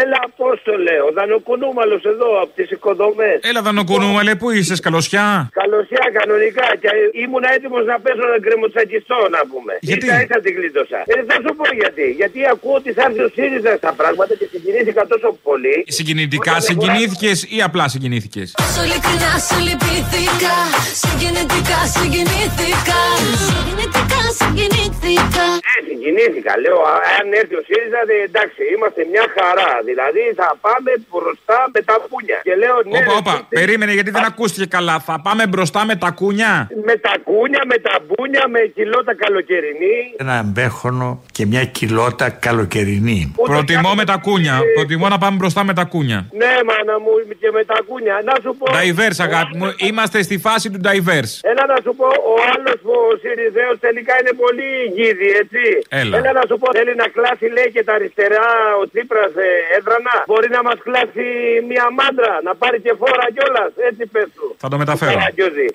Έλα, 0.00 0.18
Απόστολε, 0.28 0.94
ο 1.08 1.10
Δανοκουνούμαλο 1.16 1.96
εδώ 2.12 2.28
από 2.42 2.52
τις 2.58 2.68
οικοδομές. 2.74 3.38
Έλα, 3.50 3.60
Δανοκουνούμαλε, 3.66 4.32
πού 4.40 4.46
είσαι, 4.56 4.74
καλωσιά. 4.86 5.26
Καλωσιά, 5.60 6.04
κανονικά. 6.18 6.66
Και 6.82 6.88
ήμουν 7.22 7.44
έτοιμος 7.54 7.84
να 7.90 7.96
πέσω 8.04 8.24
να 8.32 8.38
γκρεμοτσακιστώ, 8.44 9.18
να 9.36 9.40
πούμε. 9.50 9.72
Γιατί; 9.88 10.06
Ίσα 10.06 10.22
ίσα 10.24 10.38
την 10.44 10.52
γλίτωσα. 10.56 11.00
Ε, 11.12 11.14
θα 11.28 11.36
σου 11.42 11.50
πω 11.58 11.66
γιατί. 11.80 12.06
Γιατί 12.20 12.38
ακούω 12.52 12.76
ότι 12.82 12.90
θα 12.96 13.02
έρθει 13.08 13.22
ο 13.28 13.30
ΣΥΡΙΖΑ 13.36 13.72
στα 13.82 13.92
πράγματα 14.00 14.32
και 14.40 14.46
συγκινήθηκα 14.52 15.02
τόσο 15.12 15.28
πολύ. 15.48 15.76
Συγκινητικά 15.98 16.54
συγκινήθηκες 16.68 17.36
ή 17.56 17.58
απλά 17.68 17.84
συγκινήθηκες; 17.94 18.48
Όσο 18.66 18.80
ειλικρινά 18.86 19.32
σου 19.46 19.56
λυπήθηκα 19.66 20.56
Συγκινητικά 21.02 21.78
συγκινήθηκα 21.94 23.00
Συγκινητικά 23.48 24.20
συγκινήθηκα 24.40 25.46
Ε, 25.72 25.76
συγκινήθηκα. 25.88 26.52
Λέω, 26.62 26.78
α, 26.90 26.94
αν 27.18 27.26
έρθει 27.40 27.54
ο 27.60 27.62
ΣΥΡΙΖΑ, 27.68 28.00
δε, 28.08 28.16
εντάξει, 28.30 28.60
είμαστε 28.74 29.00
μια 29.12 29.26
χαρά. 29.36 29.70
Δηλαδή 29.88 30.22
θα 30.40 30.48
πάμε 30.66 30.90
μπροστά 31.10 31.58
με 31.74 31.80
τα 31.88 31.96
πούνια. 32.08 32.38
Και 32.46 32.54
λέω, 32.62 32.76
ναι, 32.92 32.98
Όπα, 32.98 33.12
ρε, 33.12 33.16
όπα, 33.20 33.34
τι- 33.48 33.56
περίμενε 33.58 33.92
γιατί 33.98 34.10
δεν 34.10 34.24
ακούστηκε 34.24 34.66
καλά. 34.76 34.96
Θα 35.08 35.20
πάμε 35.26 35.42
μπροστά 35.46 35.80
με 35.84 35.94
τα 35.96 36.10
κούνια; 36.10 36.52
με 36.88 36.96
τα 37.06 37.14
κούνια, 37.28 37.62
με 37.72 37.76
τα 37.86 37.94
μπούνια, 38.06 38.44
με 38.54 38.60
κιλότα 38.76 39.12
καλοκαιρινή. 39.14 39.96
Ένα 40.16 40.42
μπέχονο 40.42 41.08
και 41.32 41.46
μια 41.46 41.64
κοιλότα 41.64 42.26
καλοκαιρινή. 42.30 43.34
Προτιμώ 43.50 43.94
με 43.94 44.04
τα 44.04 44.16
κούνια. 44.26 44.60
Προτιμώ 44.74 45.08
να 45.08 45.18
πάμε 45.18 45.36
μπροστά 45.36 45.64
με 45.64 45.74
τα 45.74 45.84
κούνια. 45.84 46.18
Ναι, 46.40 46.52
μάνα 46.68 46.96
μου, 47.04 47.12
και 47.40 47.50
με 47.56 47.62
τα 47.64 47.78
κούνια. 47.88 48.14
Να 48.28 48.34
σου 48.42 48.50
πω. 48.58 48.66
Diverse, 48.80 49.20
αγάπη 49.28 49.56
μου. 49.56 49.66
Είμαστε 49.88 50.22
στη 50.22 50.36
φάση 50.38 50.66
του 50.72 50.80
diverse. 50.88 51.34
Έλα 51.50 51.64
να 51.72 51.78
σου 51.84 51.92
πω, 51.98 52.06
ο 52.32 52.34
άλλος 52.52 52.78
ο 52.94 52.96
Σιριζέος 53.22 53.76
τελικά 53.86 54.14
είναι 54.20 54.34
πολύ 54.44 54.68
γίδι, 54.96 55.28
έτσι. 55.42 55.62
Έλα. 56.00 56.14
να 56.40 56.44
σου 56.48 56.56
πω, 56.60 56.66
θέλει 56.78 56.94
να 57.02 57.08
κλάσει, 57.16 57.46
λέει 57.56 57.68
και 57.74 57.82
τα 57.88 57.92
αριστερά 57.98 58.46
ο 58.80 58.84
Τσίπρας 58.90 59.32
ε, 59.48 59.50
έδρανα. 59.76 60.16
Μπορεί 60.26 60.48
να 60.56 60.62
μας 60.62 60.78
κλάσει 60.86 61.26
μια 61.70 61.86
μάντρα, 61.98 62.32
να 62.46 62.52
πάρει 62.54 62.78
και 62.84 62.92
φόρα 63.00 63.26
κιόλας. 63.34 63.72
Έτσι 63.88 64.06
πες 64.12 64.28
του. 64.34 64.46
Θα 64.58 64.68
το 64.68 64.76
μεταφέρω. 64.82 65.12
Καραγκιόζη. 65.12 65.66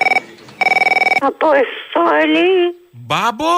Αποστολή 1.32 2.54
Μπάμπο. 2.92 3.54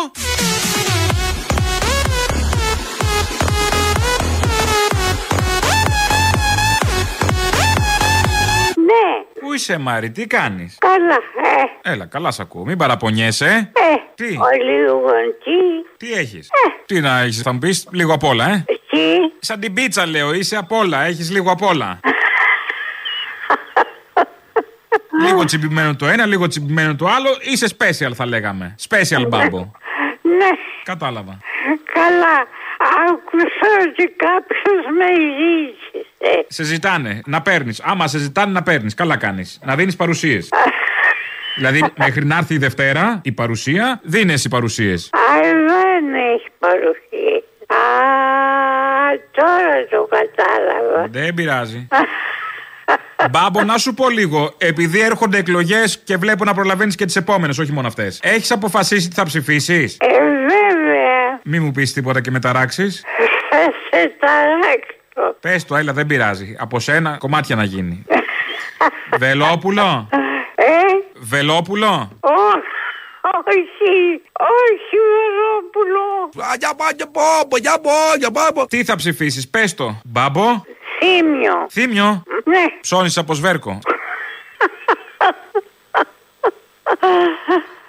Ναι 8.76 9.40
Πού 9.40 9.54
είσαι, 9.54 9.78
Μάρι, 9.78 10.12
τι 10.12 10.28
κάνεις; 10.28 10.78
Καλά 10.80 11.16
ε 11.84 11.92
Έλα, 11.92 12.06
καλά 12.06 12.32
σ' 12.32 12.40
ακούω. 12.40 12.64
Μην 12.66 12.78
παραπονιέσαι. 12.78 13.46
Ε 13.74 13.96
Τι; 14.16 14.24
Ο 14.26 14.64
λίγο 14.64 15.02
τι 15.44 16.06
Τι 16.06 16.14
έχει. 16.14 16.40
Τι 16.86 17.00
να 17.00 17.20
έχεις, 17.20 17.42
θα 17.42 17.54
μου 17.54 17.60
πεις 17.60 17.88
λίγο 17.92 18.14
απ' 18.14 18.24
όλα, 18.24 18.46
ε. 18.50 18.66
Τι; 18.92 19.00
Σαν 19.40 19.60
την 19.60 19.74
πίτσα, 19.74 20.08
λέω, 20.08 20.34
είσαι 20.34 20.56
απ' 20.56 20.72
όλα. 20.72 21.04
Έχεις 21.04 21.32
λίγο 21.32 21.52
απ' 21.52 21.62
όλα. 21.62 22.00
λίγο 25.22 25.44
τσιμπημένο 25.44 25.96
το 25.96 26.08
ένα, 26.08 26.26
λίγο 26.26 26.48
τσιμπημένο 26.48 26.96
το 26.96 27.08
άλλο. 27.08 27.30
Είσαι 27.42 27.68
special, 27.78 28.12
θα 28.16 28.26
λέγαμε. 28.26 28.76
Special 28.90 29.28
μπάμπο. 29.28 29.72
Ναι 30.22 30.50
Κατάλαβα. 30.84 31.38
Καλά 31.94 32.48
Άκουσα 33.10 33.90
ότι 33.90 34.16
κάποιος 34.16 34.86
με 34.98 35.06
ζήτησε 35.38 36.46
Σε 36.48 36.64
ζητάνε 36.64 37.22
να 37.26 37.42
παίρνεις. 37.42 37.82
Άμα 37.84 38.08
σε 38.08 38.18
ζητάνε 38.18 38.52
να 38.52 38.64
παίρνεις, 38.64 38.94
καλά 38.94 39.18
κάνεις. 39.18 39.60
Να 39.64 39.76
δίνεις 39.76 39.96
παρουσίες. 39.96 40.50
δηλαδή, 41.56 41.84
μέχρι 41.98 42.26
να 42.26 42.38
έρθει 42.38 42.54
η 42.54 42.58
Δευτέρα, 42.58 43.22
η 43.24 43.32
παρουσία, 43.32 44.00
δίνεις 44.04 44.46
οι 44.46 44.50
παρουσίες. 44.50 45.10
Α, 45.14 45.40
δεν 45.42 46.14
έχει 46.34 46.48
παρουσία. 46.60 47.11
Α, 49.12 49.20
τώρα 49.32 49.86
το 49.90 50.08
κατάλαβα. 50.10 51.08
Δεν 51.10 51.34
πειράζει. 51.34 51.88
Μπάμπο, 53.32 53.64
να 53.64 53.78
σου 53.78 53.94
πω 53.94 54.10
λίγο. 54.10 54.54
Επειδή 54.58 55.02
έρχονται 55.02 55.38
εκλογές 55.38 56.00
και 56.04 56.18
βλέπω 56.18 56.44
να 56.46 56.54
προλαβαίνεις 56.54 56.96
και 56.96 57.06
τις 57.06 57.16
επόμενες, 57.16 57.58
όχι 57.60 57.72
μόνο 57.72 57.88
αυτές. 57.88 58.20
Έχεις 58.24 58.52
αποφασίσει 58.52 59.08
τι 59.10 59.16
θα 59.16 59.24
ψηφίσεις; 59.24 59.98
Ε, 60.00 60.08
βέβαια. 60.42 61.40
Μη 61.44 61.60
μου 61.60 61.72
πεις 61.72 61.94
τίποτα 61.94 62.22
και 62.22 62.32
με 62.32 62.40
ταράξεις. 62.40 63.04
Θα 63.50 63.58
σε 63.90 64.14
ταράξω. 64.20 65.38
Πες 65.40 65.66
το, 65.66 65.76
έλα, 65.76 65.94
δεν 65.94 66.06
πειράζει. 66.06 66.56
Από 66.60 66.80
σένα 66.80 67.18
κομμάτια 67.20 67.56
να 67.56 67.64
γίνει. 67.64 68.06
Βελόπουλο; 69.20 70.10
Ε, 70.56 70.64
Βελόπουλο; 71.20 72.18
όχι. 72.20 72.81
Όχι, 73.34 74.22
όχι, 74.62 74.98
Βερόπουλο. 75.14 76.30
Τι 78.68 78.84
θα 78.84 78.96
ψηφίσεις, 78.96 79.50
πες 79.50 79.74
το. 79.74 80.02
Μπάμπο. 80.06 80.64
Θύμιο. 81.00 81.68
Θύμιο. 81.72 82.24
Ναι. 82.44 82.66
Ψώνεις 82.82 83.18
από 83.18 83.34
σβέρκο. 83.34 83.80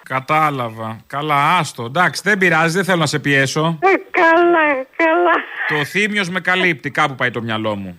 Κατάλαβα. 0.02 1.00
Καλά, 1.07 1.57
άστο. 1.59 1.85
Εντάξει, 1.85 2.22
δεν 2.24 2.38
πειράζει, 2.38 2.74
δεν 2.74 2.85
θέλω 2.85 2.98
να 2.98 3.07
σε 3.07 3.18
πιέσω. 3.18 3.78
Ε, 3.81 3.88
καλά, 4.11 4.87
καλά. 4.96 5.33
Το 5.68 5.85
θύμιος 5.85 6.28
με 6.28 6.40
καλύπτει, 6.40 6.90
κάπου 6.90 7.14
πάει 7.14 7.31
το 7.31 7.42
μυαλό 7.42 7.76
μου. 7.76 7.98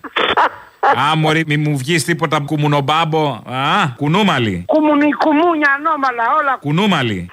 Α, 0.98 1.16
μωρή, 1.16 1.44
μη 1.46 1.56
μου 1.56 1.76
βγεις 1.76 2.04
τίποτα 2.04 2.40
κουμουνομπάμπο. 2.40 3.42
Α, 3.46 3.88
κουνούμαλι. 3.96 4.64
Κουμουνι, 4.66 5.12
κουμούνια, 5.12 5.78
ανώμαλα, 5.78 6.24
όλα. 6.40 6.56
Κουνούμαλι. 6.60 7.30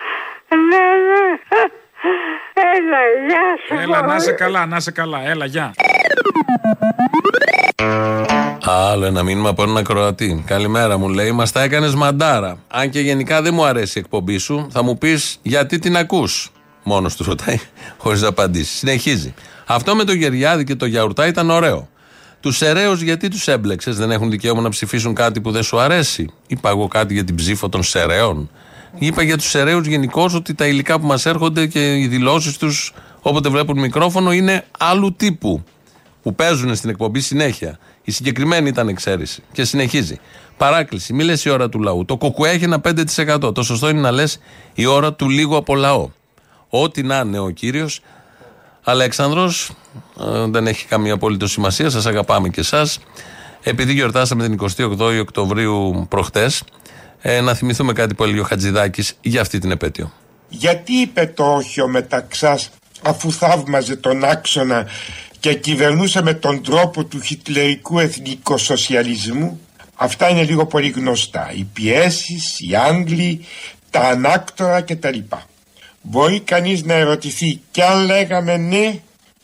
Ναι, 0.55 0.85
ναι. 1.09 1.23
Έλα, 2.77 2.99
γεια 3.27 3.57
σου. 3.67 3.81
Έλα, 3.81 4.01
να 4.07 4.15
είσαι 4.15 4.31
καλά, 4.31 4.65
να 4.65 4.77
είσαι 4.77 4.91
καλά. 4.91 5.29
Έλα, 5.29 5.45
γεια. 5.45 5.73
Άλλο 8.65 9.05
ένα 9.05 9.23
μήνυμα 9.23 9.49
από 9.49 9.63
έναν 9.63 9.77
ακροατή. 9.77 10.43
Καλημέρα 10.47 10.97
μου 10.97 11.09
λέει, 11.09 11.31
μας 11.31 11.51
τα 11.51 11.61
έκανες 11.61 11.95
μαντάρα. 11.95 12.57
Αν 12.67 12.89
και 12.89 12.99
γενικά 12.99 13.41
δεν 13.41 13.53
μου 13.53 13.65
αρέσει 13.65 13.97
η 13.97 14.01
εκπομπή 14.01 14.37
σου, 14.37 14.67
θα 14.71 14.83
μου 14.83 14.97
πεις 14.97 15.39
γιατί 15.41 15.79
την 15.79 15.97
ακούς; 15.97 16.51
Μόνος 16.83 17.15
του 17.15 17.23
ρωτάει, 17.23 17.59
χωρίς 17.97 18.21
να 18.21 18.27
απαντήσεις. 18.27 18.77
Συνεχίζει. 18.77 19.33
Αυτό 19.65 19.95
με 19.95 20.03
το 20.03 20.13
Γεριάδη 20.13 20.63
και 20.63 20.75
το 20.75 20.85
Γιαουρτά 20.85 21.27
ήταν 21.27 21.49
ωραίο. 21.49 21.89
Τους 22.39 22.57
Σεραίους 22.57 23.01
γιατί 23.01 23.27
τους 23.27 23.47
έμπλεξες, 23.47 23.97
δεν 23.97 24.11
έχουν 24.11 24.29
δικαίωμα 24.29 24.61
να 24.61 24.69
ψηφίσουν 24.69 25.13
κάτι 25.13 25.41
που 25.41 25.51
δεν 25.51 25.63
σου 25.63 25.79
αρέσει; 25.79 26.29
Είπα 26.47 26.69
εγώ 26.69 26.87
κάτι 26.87 27.13
για 27.13 27.23
την 27.23 27.35
ψήφο 27.35 27.69
των 27.69 27.83
Σεραίων. 27.83 28.49
Είπα 28.97 29.21
για 29.23 29.37
τους 29.37 29.49
Σεραίου 29.49 29.79
γενικώς 29.79 30.33
ότι 30.33 30.53
τα 30.53 30.67
υλικά 30.67 30.99
που 30.99 31.05
μας 31.05 31.25
έρχονται 31.25 31.67
και 31.67 31.97
οι 31.97 32.07
δηλώσεις 32.07 32.57
τους 32.57 32.93
όποτε 33.21 33.49
βλέπουν 33.49 33.79
μικρόφωνο 33.79 34.31
είναι 34.31 34.65
άλλου 34.77 35.13
τύπου. 35.13 35.63
Που 36.21 36.35
παίζουν 36.35 36.75
στην 36.75 36.89
εκπομπή 36.89 37.19
συνέχεια. 37.19 37.79
Η 38.03 38.11
συγκεκριμένη 38.11 38.69
ήταν 38.69 38.87
εξαίρεση. 38.87 39.43
Και 39.51 39.63
συνεχίζει. 39.63 40.19
Παράκληση. 40.57 41.13
Μη 41.13 41.23
λες 41.23 41.45
η 41.45 41.49
ώρα 41.49 41.69
του 41.69 41.79
λαού. 41.79 42.05
Το 42.05 42.17
κοκουέ 42.17 42.49
έχει 42.49 42.63
ένα 42.63 42.81
5%. 42.81 43.53
Το 43.53 43.63
σωστό 43.63 43.89
είναι 43.89 43.99
να 43.99 44.11
λες 44.11 44.39
η 44.73 44.85
ώρα 44.85 45.13
του 45.13 45.29
λίγου 45.29 45.55
από 45.55 45.75
λαό. 45.75 46.09
Ό,τι 46.69 47.03
να 47.03 47.17
είναι 47.17 47.39
ο 47.39 47.49
κύριος 47.49 48.01
Αλέξανδρος 48.83 49.71
ε, 50.19 50.45
δεν 50.49 50.67
έχει 50.67 50.85
καμία 50.85 51.13
απολύτω 51.13 51.47
σημασία. 51.47 51.89
Σας 51.89 52.05
αγαπάμε 52.05 52.49
και 52.49 52.59
εσάς. 52.59 52.99
Επειδή 53.63 53.93
γιορτάσαμε 53.93 54.47
την 54.47 54.59
28η 54.61 55.19
Οκτωβρίου 55.21 56.05
προχτές, 56.09 56.63
ε, 57.21 57.41
να 57.41 57.53
θυμηθούμε 57.53 57.93
κάτι 57.93 58.13
που 58.13 58.23
έλεγε 58.23 58.39
ο 58.39 58.43
Χατζηδάκης 58.43 59.17
για 59.21 59.41
αυτή 59.41 59.59
την 59.59 59.71
επέτειο. 59.71 60.13
Γιατί 60.49 60.93
είπε 60.93 61.31
το 61.35 61.55
όχι 61.55 61.81
ο 61.81 61.87
Μεταξάς 61.87 62.69
αφού 63.01 63.31
θαύμαζε 63.31 63.95
τον 63.95 64.23
άξονα 64.23 64.87
και 65.39 65.53
κυβερνούσε 65.53 66.21
με 66.21 66.33
τον 66.33 66.63
τρόπο 66.63 67.03
του 67.03 67.21
χιτλερικού 67.21 67.99
εθνικοσοσιαλισμού; 67.99 69.59
Αυτά 69.95 70.29
είναι 70.29 70.43
λίγο 70.43 70.65
πολύ 70.65 70.89
γνωστά. 70.89 71.51
Οι 71.55 71.63
πιέσεις, 71.73 72.59
οι 72.59 72.75
Άγγλοι, 72.75 73.45
τα 73.89 73.99
ανάκτορα 73.99 74.81
κτλ. 74.81 75.19
Μπορεί 76.01 76.39
κανείς 76.39 76.83
να 76.83 76.93
ερωτηθεί 76.93 77.61
κι 77.71 77.81
αν 77.81 78.05
λέγαμε 78.05 78.57
ναι, 78.57 78.99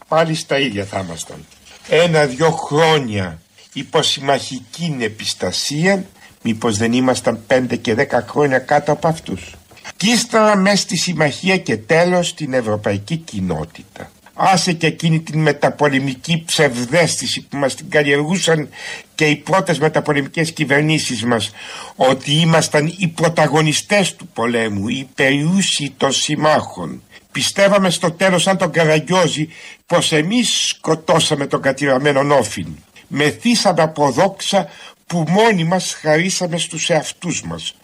πάλι 0.07 0.35
στα 0.35 0.59
ίδια 0.59 0.85
θα 0.85 0.99
ήμασταν. 0.99 1.45
Ένα-δυο 1.89 2.51
χρόνια 2.51 3.41
υποσυμμαχική 3.73 4.97
επιστασία, 4.99 6.05
μήπως 6.41 6.77
δεν 6.77 6.93
ήμασταν 6.93 7.39
πέντε 7.47 7.75
και 7.75 7.93
δέκα 7.93 8.25
χρόνια 8.29 8.59
κάτω 8.59 8.91
από 8.91 9.07
αυτούς. 9.07 9.55
Κι 9.97 10.09
ύστερα 10.09 10.55
μέσα 10.55 10.75
στη 10.75 10.95
συμμαχία 10.95 11.57
και 11.57 11.77
τέλος 11.77 12.33
την 12.33 12.53
ευρωπαϊκή 12.53 13.15
κοινότητα. 13.15 14.11
Άσε 14.39 14.73
και 14.73 14.87
εκείνη 14.87 15.19
την 15.19 15.41
μεταπολεμική 15.41 16.43
ψευδέστηση 16.45 17.41
που 17.41 17.57
μας 17.57 17.75
την 17.75 17.89
καλλιεργούσαν 17.89 18.69
και 19.15 19.25
οι 19.25 19.35
πρώτες 19.35 19.79
μεταπολεμικές 19.79 20.51
κυβερνήσεις 20.51 21.23
μας 21.23 21.51
ότι 21.95 22.31
ήμασταν 22.31 22.93
οι 22.97 23.07
πρωταγωνιστές 23.07 24.15
του 24.15 24.27
πολέμου, 24.27 24.87
οι 24.87 25.09
περιούσιοι 25.15 25.93
των 25.97 26.11
συμμάχων. 26.11 27.01
Πιστεύαμε 27.31 27.89
στο 27.89 28.11
τέλος 28.11 28.41
σαν 28.41 28.57
τον 28.57 28.71
Καραγκιόζη 28.71 29.49
πως 29.85 30.11
εμείς 30.11 30.67
σκοτώσαμε 30.67 31.47
τον 31.47 31.61
κατηραμένο 31.61 32.23
Νόφιν. 32.23 32.67
Μεθύσαμε 33.07 33.81
από 33.81 34.11
δόξα 34.11 34.67
που 35.07 35.25
μόνοι 35.27 35.63
μας 35.63 35.97
χαρίσαμε 36.01 36.57
στους 36.57 36.89
εαυτούς 36.89 37.41
μας. 37.41 37.75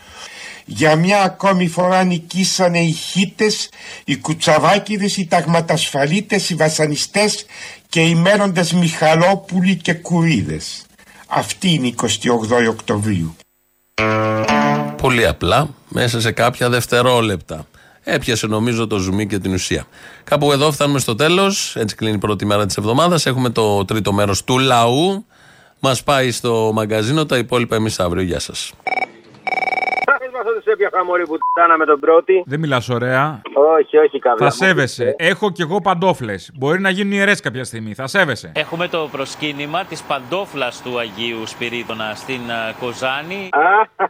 Για 0.65 0.95
μια 0.95 1.21
ακόμη 1.21 1.67
φορά 1.67 2.03
νικήσανε 2.03 2.80
οι 2.80 2.91
χίτες, 2.91 3.69
οι 4.05 4.17
κουτσαβάκιδες, 4.17 5.17
οι 5.17 5.26
ταγματασφαλίτες, 5.26 6.49
οι 6.49 6.55
βασανιστές 6.55 7.45
και 7.89 8.01
οι 8.01 8.15
μένοντες 8.15 8.74
Μιχαλόπουλοι 8.74 9.76
και 9.76 9.93
Κουρίδες. 9.93 10.86
Αυτή 11.28 11.74
είναι 11.74 11.88
η 11.88 11.91
28 11.91 12.67
Οκτωβρίου. 12.69 13.36
Πολύ 14.97 15.28
απλά, 15.28 15.69
μέσα 15.88 16.21
σε 16.21 16.32
κάποια 16.32 16.69
δευτερόλεπτα. 16.69 17.67
Έπιασε 18.03 18.47
νομίζω 18.47 18.88
το 18.88 18.97
ζουμί 18.97 19.28
και 19.28 19.39
την 19.39 19.53
ουσία. 19.53 19.88
Κάπου 20.24 20.51
εδώ 20.51 20.71
φτάνουμε 20.71 20.99
στο 20.99 21.15
τέλος. 21.15 21.76
Έτσι 21.76 21.95
κλείνει 21.95 22.15
η 22.15 22.17
πρώτη 22.17 22.45
μέρα 22.45 22.65
της 22.65 22.78
εβδομάδας. 22.78 23.26
Έχουμε 23.26 23.49
το 23.49 23.86
τρίτο 23.86 24.13
μέρος 24.13 24.43
του 24.43 24.57
λαού. 24.59 25.26
Μας 25.86 26.04
πάει 26.04 26.32
στο 26.32 26.72
μαγκαζίνο. 26.74 27.26
Τα 27.26 27.38
υπόλοιπα 27.38 27.76
εμείς 27.76 28.00
αύριο. 28.00 28.24
Γεια 28.24 28.40
σας. 28.40 28.74
σε 30.64 30.72
έπιαχα 30.72 31.06
μωρή 31.06 31.28
που 31.28 31.38
τάνα 31.54 31.78
με 31.78 31.86
τον 31.86 32.00
πρώτη. 32.00 32.44
Δεν 32.46 32.60
μιλάς 32.60 32.90
ωραία. 32.90 33.42
Όχι, 33.54 33.98
όχι 33.98 34.20
καβλά. 34.20 34.50
Θα 34.50 34.56
σέβεσαι. 34.66 35.16
Έχω 35.18 35.52
κι 35.52 35.62
εγώ 35.62 35.82
παντόφλες. 35.82 36.52
Μπορεί 36.54 36.80
να 36.80 36.90
γίνουν 36.90 37.12
ιερές 37.12 37.40
κάποια 37.40 37.64
στιγμή. 37.64 37.94
Θα 37.94 38.08
σέβεσαι. 38.08 38.52
Έχουμε 38.56 38.88
το 38.88 39.10
προσκύνημα 39.12 39.84
της 39.84 40.02
παντόφλας 40.02 40.82
του 40.82 41.00
Αγίου 41.00 41.48
Σπυρίδωνα 41.48 42.14
στην 42.16 42.52
α, 42.52 42.74
Κοζάνη. 42.80 43.50
Α, 43.52 44.06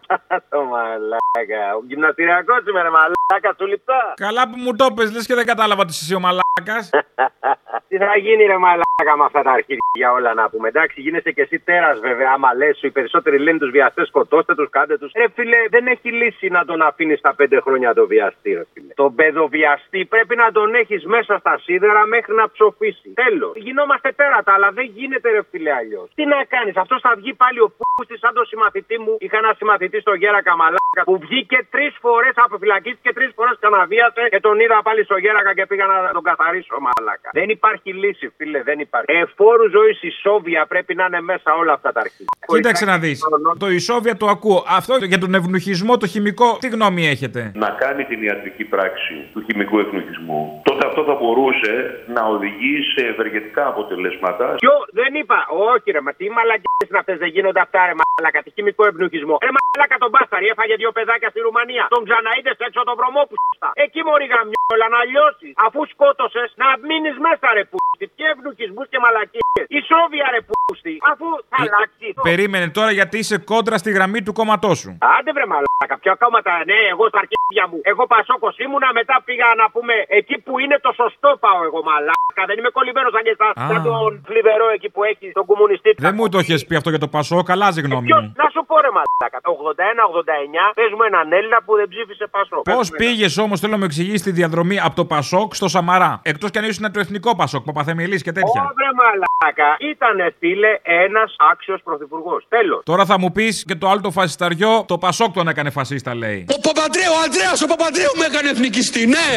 το 0.50 0.60
μαλάκα. 0.72 1.76
Ο 1.78 1.84
γυμναστηριακός 1.88 2.64
σήμερα, 2.66 2.90
μαλάκα, 2.92 3.56
σου 3.60 3.66
λιπτά. 3.66 4.14
Καλά 4.16 4.50
που 4.50 4.58
μου 4.58 4.76
το 4.76 4.88
πες, 4.96 5.12
λες 5.12 5.26
και 5.26 5.36
δεν 5.36 5.46
κατάλαβα 5.46 5.82
ότι 5.82 5.92
είσαι 5.92 6.16
ο 6.16 6.20
μαλάκας. 6.20 6.53
Τι 7.88 7.98
θα 7.98 8.18
γίνει, 8.18 8.44
ρε 8.46 8.58
μαλάκα, 8.58 9.14
με 9.18 9.24
αυτά 9.24 9.42
τα 9.42 9.52
αρχίδια 9.52 10.12
όλα 10.12 10.34
να 10.34 10.50
πούμε. 10.50 10.68
Εντάξει, 10.68 11.02
γίνεσαι 11.02 11.32
και 11.32 11.42
εσύ 11.42 11.60
τέρας, 11.60 12.00
βέβαια. 12.00 12.32
Άμα 12.32 12.54
λες 12.54 12.78
σου, 12.78 12.86
οι 12.86 12.92
περισσότεροι 12.92 13.38
λένε 13.40 13.58
τους 13.58 13.72
βιαστές, 13.72 14.08
σκοτώστε 14.08 14.56
τους, 14.56 14.70
κάντε 14.70 14.98
τους. 14.98 15.12
Ρε 15.16 15.28
φίλε, 15.36 15.58
δεν 15.70 15.88
έχει 15.88 16.12
λύση 16.12 16.48
να 16.48 16.66
τον 16.66 16.82
αφήνεις 16.82 17.20
στα 17.20 17.36
πέντε 17.36 17.60
χρόνια 17.60 17.94
το 17.94 18.08
βιαστή, 18.08 18.54
ρε 18.54 18.66
φίλε. 18.74 18.94
Τον 18.94 19.16
παιδοβιαστή 19.16 20.06
πρέπει 20.06 20.36
να 20.36 20.52
τον 20.52 20.76
έχεις 20.76 21.06
μέσα 21.06 21.38
στα 21.38 21.58
σίδερα 21.58 22.06
μέχρι 22.06 22.34
να 22.34 22.50
ψοφήσει. 22.52 23.10
Τέλος. 23.14 23.52
Γινόμαστε 23.56 24.12
τέρατα, 24.12 24.54
αλλά 24.54 24.72
δεν 24.72 24.86
γίνεται, 24.86 25.30
ρε 25.30 25.42
φίλε, 25.50 25.74
αλλιώς. 25.74 26.08
Τι 26.16 26.26
να 26.26 26.44
κάνεις, 26.44 26.78
αυτός 26.78 27.02
θα 27.02 27.14
βγει 27.16 27.34
πάλι 27.34 27.60
ο 27.60 27.70
πούστης 27.78 28.20
σαν 28.20 28.34
το 28.34 28.44
συμμαθητή 28.44 29.00
μου. 29.00 29.18
Είχα 29.20 29.38
ένα 29.38 29.54
συμμαθητή 29.58 30.00
στο 30.00 30.14
Γέρα 30.14 30.42
Καμαλάκα 30.44 31.04
που 31.04 31.18
βγήκε 31.18 31.68
τρεις 31.70 31.98
φορές 32.02 32.34
αποφυλακίστηκε, 32.36 33.14
τρεις 33.14 33.32
φορές 33.36 33.56
καναβίασε 33.60 34.28
και 34.30 34.40
τον 34.40 34.60
είδα 34.60 34.82
πάλι 34.84 35.04
στο 35.04 35.18
Γέρακα 35.18 35.54
και 35.54 35.66
πήγα 35.66 35.86
να 35.86 36.12
τον 36.12 36.24
καθαρίσω, 36.24 36.43
μαλάκα. 36.86 37.30
Δεν 37.34 37.50
υπάρχει 37.50 37.94
λύση, 37.94 38.34
φίλε, 38.38 38.64
δεν 38.64 38.80
υπάρχει. 38.80 39.12
Εφόρου 39.12 39.70
ζωής 39.70 40.04
ισόβια 40.04 40.66
πρέπει 40.66 40.96
να 40.96 41.06
είναι 41.06 41.22
μέσα 41.22 41.54
όλα 41.54 41.74
αυτά 41.74 41.92
τα 41.92 42.00
αρχίδια. 42.00 42.28
Κοίταξε 42.48 42.86
να 42.86 42.98
δεις. 42.98 43.20
Το 43.58 43.70
ισόβια 43.70 44.18
το 44.18 44.28
ακούω. 44.28 44.64
Αυτό 44.68 44.96
για 44.96 45.18
τον 45.18 45.34
ευνοχισμό, 45.34 45.98
το 45.98 46.08
χημικό, 46.08 46.58
τι 46.60 46.68
γνώμη 46.68 47.08
έχετε; 47.08 47.52
να 47.56 47.70
κάνει 47.70 48.04
την 48.06 48.24
ιατρική 48.24 48.64
πράξη 48.64 49.30
του 49.34 49.44
χημικού 49.48 49.80
ευνοχισμού, 49.80 50.62
τότε 50.64 50.88
αυτό 50.88 51.04
θα 51.04 51.16
μπορούσε 51.20 52.04
να 52.08 52.22
οδηγεί 52.26 52.76
σε 52.96 53.06
ευεργετικά 53.06 53.68
αποτελέσματα. 53.68 54.56
Ποιο 54.56 54.74
δεν 54.92 55.14
είπα, 55.14 55.48
όχι 55.50 55.92
ρε, 55.92 56.02
μα 56.02 56.14
τι 56.14 56.30
μαλακίε 56.30 56.84
είναι 56.90 57.00
αυτέ, 57.00 57.16
δεν 57.16 57.30
γίνονται 57.30 57.60
αυτά, 57.60 57.86
ρε 57.86 57.94
μαλακα, 58.18 58.40
τι 58.44 58.50
χημικό 58.56 58.84
ευνοχισμό. 58.90 59.36
Ρε 59.46 59.52
μαλακα 59.58 59.96
τον 60.04 60.10
μπάσταρι, 60.14 60.48
έφαγε 60.54 60.76
δύο 60.82 60.92
παιδάκια 60.98 61.30
στη 61.34 61.40
Ρουμανία. 61.48 61.86
Τον 61.96 62.04
ξαναείδες 62.08 62.58
έξω 62.68 62.80
τον 62.90 62.96
βρωμό 63.00 63.22
που 63.30 63.36
στα. 63.58 63.70
Εκεί 63.86 64.02
μωρή 64.08 64.26
γαμιόλα 64.34 64.88
να 64.96 65.02
λιώσεις. 65.10 65.54
Αφού 65.66 65.80
σκότωσες, 65.94 66.50
να 66.62 66.68
μείνεις 66.88 67.18
μέσα 67.26 67.48
ρε 67.58 67.64
πούστη. 67.72 68.06
Και 68.18 68.26
ευνοχισμού 68.34 68.84
και 68.92 69.00
μαλακίες. 69.04 69.66
Ισόβια 69.80 70.28
ρε 70.34 70.42
πούστη. 70.48 70.63
Αφού 71.12 71.28
θα 71.50 71.58
αλλάξει. 71.66 72.08
Περίμενε 72.30 72.68
τώρα 72.78 72.92
γιατί 73.00 73.16
είσαι 73.24 73.38
κόντρα 73.52 73.78
στη 73.84 73.90
γραμμή 73.98 74.20
του 74.26 74.34
κόμματό 74.40 74.72
σου. 74.82 74.90
Άντε 75.18 75.32
βρε 75.36 75.46
μαλάκα, 75.54 75.96
ποια 76.04 76.14
κόμματα, 76.24 76.52
ναι, 76.70 76.80
εγώ 76.94 77.04
στα 77.12 77.20
αρχίδια 77.24 77.64
μου. 77.70 77.78
Εγώ 77.92 78.04
πασόκος 78.14 78.54
ήμουνα, 78.66 78.90
μετά 79.00 79.16
πήγα 79.28 79.48
να 79.62 79.66
πούμε 79.74 79.94
εκεί 80.20 80.36
που 80.46 80.54
είναι 80.64 80.78
το 80.86 80.92
σωστό 81.02 81.30
πάω 81.44 81.60
εγώ 81.70 81.80
μαλάκα. 81.90 82.42
Δεν 82.50 82.56
είμαι 82.60 82.72
κολλημένος 82.78 83.12
σαν 83.16 83.24
και 83.28 83.34
εσάς. 83.38 83.54
Α. 83.62 83.64
Σαν 83.70 83.80
τον 83.88 84.12
φλιβερό 84.28 84.68
εκεί 84.76 84.90
που 84.94 85.02
έχει 85.12 85.26
τον 85.40 85.46
κομμουνιστή. 85.50 85.90
Δεν 86.08 86.14
μου 86.18 86.26
το 86.34 86.38
έχει 86.44 86.56
πει 86.68 86.76
αυτό 86.80 86.90
για 86.94 87.02
το 87.06 87.10
Πασό, 87.16 87.38
καλάζει 87.52 87.80
γνώμη 87.88 88.08
Ποιος, 88.10 88.22
μου. 88.24 88.32
να 88.42 88.48
σου 88.54 88.62
πω 88.70 88.76
ρε 88.86 88.92
μαλάκα, 88.98 89.38
το 89.46 89.50
81-89 89.54 90.74
παίζουμε 90.80 91.06
έναν 91.12 91.28
Έλληνα 91.40 91.60
που 91.66 91.72
δεν 91.80 91.88
ψήφισε 91.94 92.26
Πασό. 92.36 92.58
Πώς 92.76 92.86
πήγες 93.02 93.34
όμως, 93.46 93.58
θέλω 93.62 93.72
να 93.76 93.80
μου 93.82 93.88
εξηγήσεις 93.92 94.22
τη 94.28 94.32
διαδρομή 94.40 94.78
από 94.88 94.96
το 95.02 95.06
Πασόκ 95.14 95.50
στο 95.60 95.68
Σαμαρά. 95.74 96.12
Εκτός 96.32 96.50
κι 96.52 96.58
αν 96.62 96.66
ήσουν 96.72 96.86
το 96.96 97.00
εθνικό 97.00 97.30
Πασόκ, 97.42 97.62
Παπαθεμιλή 97.70 98.18
και 98.26 98.32
τέτοια. 98.38 98.62
Όβρε 98.72 98.90
μαλάκα, 99.02 99.70
ήταν 99.92 100.18
φίλε 100.54 100.80
ένας 101.06 101.36
άξιος 101.52 101.82
πρωθυπουργός. 101.84 102.46
Τέλος. 102.50 102.82
Τώρα 102.86 103.06
θα 103.06 103.20
μου 103.20 103.32
πεις 103.32 103.64
και 103.68 103.76
το 103.76 103.90
άλλο 103.90 104.02
το 104.02 104.12
φασισταριό, 104.12 104.84
το 104.88 104.98
Πασόκ 104.98 105.34
τον 105.34 105.48
έκανε 105.48 105.70
φασίστα, 105.70 106.16
λέει. 106.16 106.46
Ο 106.56 106.60
Παπαντρέου, 106.68 107.14
ο 107.18 107.20
Ανδρέας 107.26 107.62
ο 107.62 107.68
Παπαντρέου 107.68 108.14
με 108.20 108.26
έκανε 108.26 108.50
εθνικιστή, 108.50 109.06
ναι! 109.08 109.28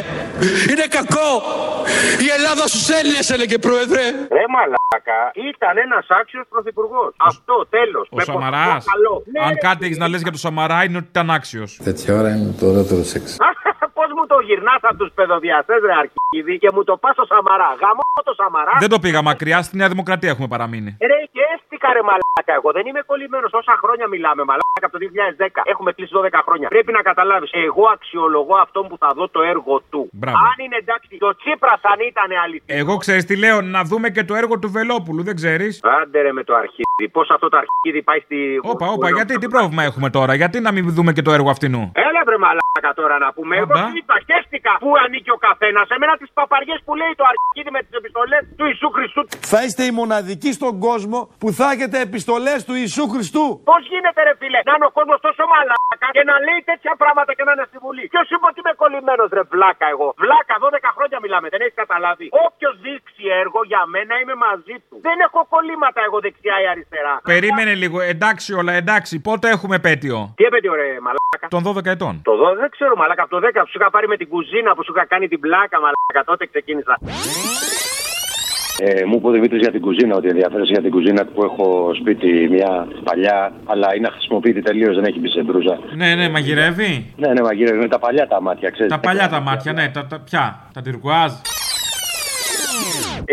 Είναι 0.71 0.87
κακό! 0.99 1.31
Η 2.27 2.29
Ελλάδα 2.37 2.65
στους 2.73 2.89
Έλληνες 2.99 3.31
έλεγε 3.31 3.59
πρόεδρε! 3.59 4.05
Ρε 4.39 4.47
μαλάκα, 4.55 5.21
ήταν 5.51 5.75
ένας 5.87 6.07
άξιος 6.21 6.45
πρωθυπουργός. 6.49 7.11
Αυτό 7.17 7.67
τέλος. 7.77 8.09
Ο 8.11 8.21
Σαμαράς. 8.21 8.85
Αν 9.47 9.55
κάτι 9.59 9.85
έχεις 9.87 9.99
να 9.99 10.09
λες 10.09 10.21
για 10.23 10.33
το 10.33 10.39
Σαμαρά 10.39 10.85
είναι 10.85 10.97
ότι 10.97 11.09
ήταν 11.11 11.31
άξιος. 11.31 11.79
Τέτοια 11.85 12.15
ώρα 12.19 12.29
είναι 12.35 12.55
το 12.61 12.67
ωραιότερο 12.67 13.03
σεξ. 13.03 13.37
Πώ 13.37 13.47
μου 13.47 13.53
το 13.53 13.56
γυρνάς 14.49 14.81
από 14.89 14.97
τους 14.97 15.11
παιδοδιαστές, 15.15 15.81
ρε 15.89 15.95
Αρκίδη, 16.03 16.55
και 16.63 16.71
μου 16.75 16.83
το 16.89 16.95
πας 17.03 17.13
στο 17.17 17.25
Σαμαρά. 17.31 17.71
Γαμώ 17.83 18.07
το 18.29 18.35
Σαμαρά. 18.41 18.75
Δεν 18.85 18.89
το 18.95 18.99
πήγα 19.05 19.21
μακριά, 19.23 19.59
στη 19.63 19.77
Νέα 19.77 19.89
Δημοκρατία 19.89 20.31
έχουμε 20.35 20.49
παραμείνει. 20.55 20.91
Ρε, 21.11 21.19
και 21.87 21.93
έστικα 21.93 21.99
ρε 21.99 22.03
μαλάκα. 22.09 22.53
Εγώ 22.61 22.71
δεν 22.77 22.85
είμαι 22.89 23.03
κολλημένος. 23.11 23.51
Όσα 23.61 23.75
χρόνια 23.83 24.07
μιλάμε, 24.15 24.43
μαλάκα 24.51 24.87
από 24.89 24.95
το 24.97 25.01
2010. 25.05 25.63
Έχουμε 25.73 25.91
κλείσει 25.97 26.13
12 26.19 26.41
χρόνια. 26.47 26.69
Πρέπει 26.75 26.93
να 26.99 27.03
καταλάβεις. 27.11 27.51
Εγώ 27.67 27.85
αξιολογώ 27.97 28.55
αυτόν 28.67 28.85
που 28.89 28.97
θα 29.03 29.11
δω 29.17 29.25
το 29.37 29.41
έργο 29.53 29.75
του. 29.91 30.01
Μπράβο. 30.13 30.37
Αν 30.51 30.57
είναι 30.65 30.77
εντάξει, 30.85 31.17
το 31.25 31.31
Τσίπρας 31.41 31.81
αν 31.93 31.99
ήταν 32.11 32.29
αλήθεια. 32.45 32.71
Εγώ 32.81 32.95
ξέρεις 32.97 33.25
τι 33.29 33.35
λέω, 33.45 33.57
να 33.77 33.81
δούμε 33.91 34.09
και 34.17 34.25
το 34.25 34.35
έργο 34.35 34.55
του 34.59 34.71
Βελόπουλου, 34.77 35.23
δεν 35.29 35.35
ξέρεις. 35.41 35.73
Άντε 36.01 36.21
ρε 36.27 36.33
με 36.39 36.45
το 36.49 36.55
αρχίδι. 36.55 36.85
Πώς 37.13 37.31
αυτό 37.31 37.49
το 37.49 37.57
αρχίδι 37.63 38.03
πάει 38.03 38.21
στη. 38.21 38.39
Όπα, 38.63 38.87
όπα, 38.87 39.09
γιατί, 39.11 39.39
τι 39.39 39.49
πρόβλημα 39.49 39.83
έχουμε 39.83 40.11
τώρα, 40.11 40.35
γιατί 40.35 40.61
να 40.61 40.73
μην 40.73 40.91
δούμε 40.97 41.13
και 41.13 41.23
το 41.23 41.33
έργο 41.33 41.51
αυτινού; 41.51 41.93
Έλα 41.95 42.23
βρε 42.27 42.39
μαλάκα 42.39 42.91
τώρα 42.95 43.19
να 43.19 43.33
πούμε. 43.33 43.57
Εγώ 43.57 43.73
τι 43.73 43.99
είπα, 44.01 44.15
χαίστηκα 44.29 44.73
που 44.83 44.91
ανήκει 45.05 45.31
ο 45.31 45.39
καθένας; 45.49 45.89
Εμένα 45.89 46.17
τις 46.17 46.31
παπαριές 46.35 46.81
που 46.85 46.95
λέει 46.95 47.13
το 47.17 47.25
αρχίδι 47.33 47.71
με 47.77 47.81
τις 47.85 47.95
επιστολές 48.01 48.43
του 48.57 48.65
Ιησού 48.67 48.89
Χριστού. 48.91 49.23
Θα 49.53 49.63
είστε 49.65 49.83
οι 49.85 49.91
μοναδικοί 49.91 50.53
στον 50.53 50.79
κόσμο 50.79 51.29
που 51.39 51.53
θα 51.53 51.67
έχετε 51.77 51.99
επιστολές 52.09 52.59
του 52.67 52.75
Ιησού 52.83 53.05
Χριστού; 53.13 53.45
Πώς 53.71 53.83
γίνεται 53.93 54.21
ρε 54.29 54.35
φίλε 54.41 54.61
να 54.69 54.73
είναι 54.77 54.89
ο 54.91 54.93
κόσμος 54.99 55.19
τόσο 55.27 55.43
μαλάκα 55.53 56.09
και 56.17 56.25
να 56.31 56.37
λέει 56.47 56.61
τέτοια 56.71 56.95
πράγματα 57.03 57.31
και 57.37 57.45
να 57.47 57.53
είναι 57.55 57.67
στη 57.71 57.79
Βουλή; 57.85 58.05
Ποιος 58.15 58.27
είπε 58.33 58.47
ότι 58.51 58.59
είμαι 58.63 58.75
κολλημένος 58.83 59.29
ρε 59.37 59.45
βλάκα 59.53 59.87
εγώ; 59.95 60.09
Βλάκα 60.23 60.55
12 60.65 60.97
χρόνια 60.97 61.19
μιλάμε, 61.25 61.47
δεν 61.53 61.61
έχεις 61.65 61.79
καταλάβει; 61.83 62.27
Όποιος 62.47 62.75
δείξει 62.85 63.25
έργο 63.43 63.61
για 63.71 63.83
μένα 63.95 64.15
είμαι 64.21 64.37
μαζί 64.47 64.77
του. 64.87 64.95
Δεν 65.07 65.17
έχω 65.27 65.41
κολλήματα 65.55 66.01
εγώ 66.07 66.19
δεξιά 66.27 66.57
ή 66.65 66.67
αριστερά. 66.73 67.15
Περίμενε 67.35 67.73
λίγο, 67.83 67.99
εντάξει 68.15 68.51
όλα, 68.61 68.73
εντάξει, 68.83 69.15
πότε 69.29 69.47
έχουμε 69.57 69.77
πέτειο; 69.89 70.17
Τι 70.39 70.43
έπαιτε 70.49 70.69
ρε 70.81 70.89
μαλάκα; 71.07 71.47
Των 71.55 71.63
12 71.69 71.87
ετών. 71.97 72.15
Το 72.31 72.35
12 72.43 72.57
δεν 72.63 72.71
ξέρω 72.77 72.93
μαλάκα 73.01 73.23
από 73.27 73.33
το 73.37 73.41
10 73.47 73.61
που 73.65 73.71
σου 73.73 73.79
είχα 73.81 73.91
πάρει 73.95 74.07
με 74.13 74.17
την 74.21 74.29
κουζίνα 74.33 74.71
που 74.75 74.83
σου 74.85 74.93
είχα 74.95 75.05
κάνει 75.13 75.27
την 75.33 75.41
πλάκα 75.45 75.77
μαλάκα 75.85 76.21
τότε 76.31 76.43
ξεκίνησα. 76.53 76.95
Ε, 78.79 79.05
μου 79.05 79.15
είπε 79.17 79.27
ο 79.27 79.31
Δημήτρης 79.31 79.61
για 79.61 79.71
την 79.71 79.81
κουζίνα, 79.81 80.17
ότι 80.17 80.29
ενδιαφέρεσαι 80.29 80.73
για 80.73 80.83
την 80.83 80.91
κουζίνα 80.91 81.25
που 81.25 81.43
έχω 81.45 81.91
σπίτι 82.01 82.49
μια 82.51 82.89
παλιά, 83.05 83.53
αλλά 83.65 83.95
είναι 83.97 84.07
αχρησιμοποιητή 84.07 84.63
τελείως, 84.63 84.95
δεν 84.95 85.05
έχει 85.05 85.19
μπει 85.19 85.29
σε 85.29 85.43
μπρούζα. 85.43 85.79
Ναι, 85.97 86.15
ναι, 86.15 86.29
μαγειρεύει; 86.29 87.13
Ναι, 87.17 87.29
ναι, 87.33 87.43
μαγειρεύει 87.43 87.79
με 87.79 87.89
τα 87.89 87.99
παλιά 87.99 88.27
τα 88.27 88.43
μάτια, 88.43 88.71
ξέρεις. 88.71 88.93
Τα 88.93 88.99
παλιά 88.99 89.29
τα 89.29 89.41
μάτια, 89.41 89.73
ναι, 89.73 89.89
τα, 89.89 90.07
τα 90.07 90.19
ποια, 90.19 90.61
τα 90.73 90.83
τυρκουάζ. 90.83 91.33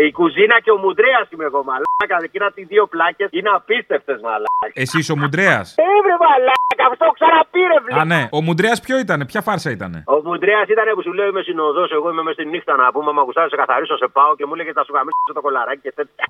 Ε, 0.04 0.08
η 0.10 0.12
κουζίνα 0.20 0.56
και 0.64 0.72
ο 0.76 0.78
Μουντρέας 0.84 1.26
είμαι 1.32 1.46
εγώ 1.50 1.60
μαλάκα. 1.68 2.16
Εκείνα 2.28 2.46
τις 2.56 2.64
δύο 2.72 2.84
πλάκες 2.94 3.28
είναι 3.38 3.50
απίστευτες 3.58 4.18
μαλάκα. 4.26 4.66
Εσύ 4.82 4.96
είσαι 5.00 5.12
ο 5.16 5.18
Μουντρέας; 5.22 5.66
Ε, 5.86 5.88
βρε 6.04 6.16
μαλάκα, 6.24 6.84
αυτό 6.90 7.06
ξαναπήρε 7.18 7.76
βλέ. 7.84 7.92
Α, 8.00 8.04
ναι. 8.12 8.22
Ο 8.36 8.40
Μουντρέας 8.46 8.78
ποιο 8.86 8.96
ήταν, 9.04 9.18
ποια 9.30 9.40
φάρσα 9.48 9.68
ήταν. 9.76 9.92
Ο 10.14 10.16
Μουντρέας 10.28 10.66
ήταν 10.74 10.86
που 10.96 11.02
σου 11.06 11.12
λέει 11.18 11.28
είμαι 11.32 11.42
συνοδός, 11.48 11.88
εγώ 11.96 12.06
είμαι 12.10 12.22
μέσα 12.26 12.36
στη 12.38 12.44
νύχτα 12.54 12.72
να 12.82 12.86
πούμε. 12.94 13.10
Μα 13.16 13.22
γουστάρεις, 13.26 13.50
σε 13.54 13.58
καθαρίσω, 13.62 13.96
σε 14.02 14.08
πάω 14.16 14.32
και 14.38 14.44
μου 14.48 14.54
λέγε 14.58 14.72
θα 14.78 14.82
σου 14.86 14.92
γαμίσω 14.96 15.32
το 15.38 15.42
κολαράκι 15.46 15.82
και 15.86 15.92
τέτοια. 15.98 16.24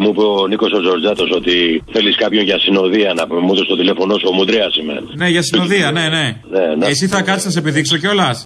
Μου 0.00 0.08
είπε 0.12 0.22
ο 0.22 0.46
Νίκος 0.50 0.72
ο 0.78 0.80
Τζορτζάτος 0.84 1.30
ότι 1.40 1.56
θέλεις 1.94 2.16
κάποιον 2.22 2.44
για 2.50 2.58
συνοδεία 2.64 3.10
να 3.18 3.22
πούμε. 3.26 3.40
Μου 3.46 3.52
έδωσε 3.54 3.68
το 3.74 3.76
τηλέφωνό 3.82 4.14
σου, 4.20 4.26
ο 4.32 4.34
Μουντρέας 4.38 4.72
είμαι. 4.76 4.94
Ναι, 5.20 5.28
για 5.34 5.42
συνοδεία, 5.42 5.88
ναι, 5.96 6.04
ναι. 6.16 6.26
Ναι, 6.54 6.64
ναι. 6.78 6.86
Εσύ 6.86 7.04
θα 7.12 7.22
κάτσεις 7.28 7.44
να 7.44 7.50
σε 7.50 7.58
επιδείξω 7.58 7.96
κιόλας. 8.02 8.36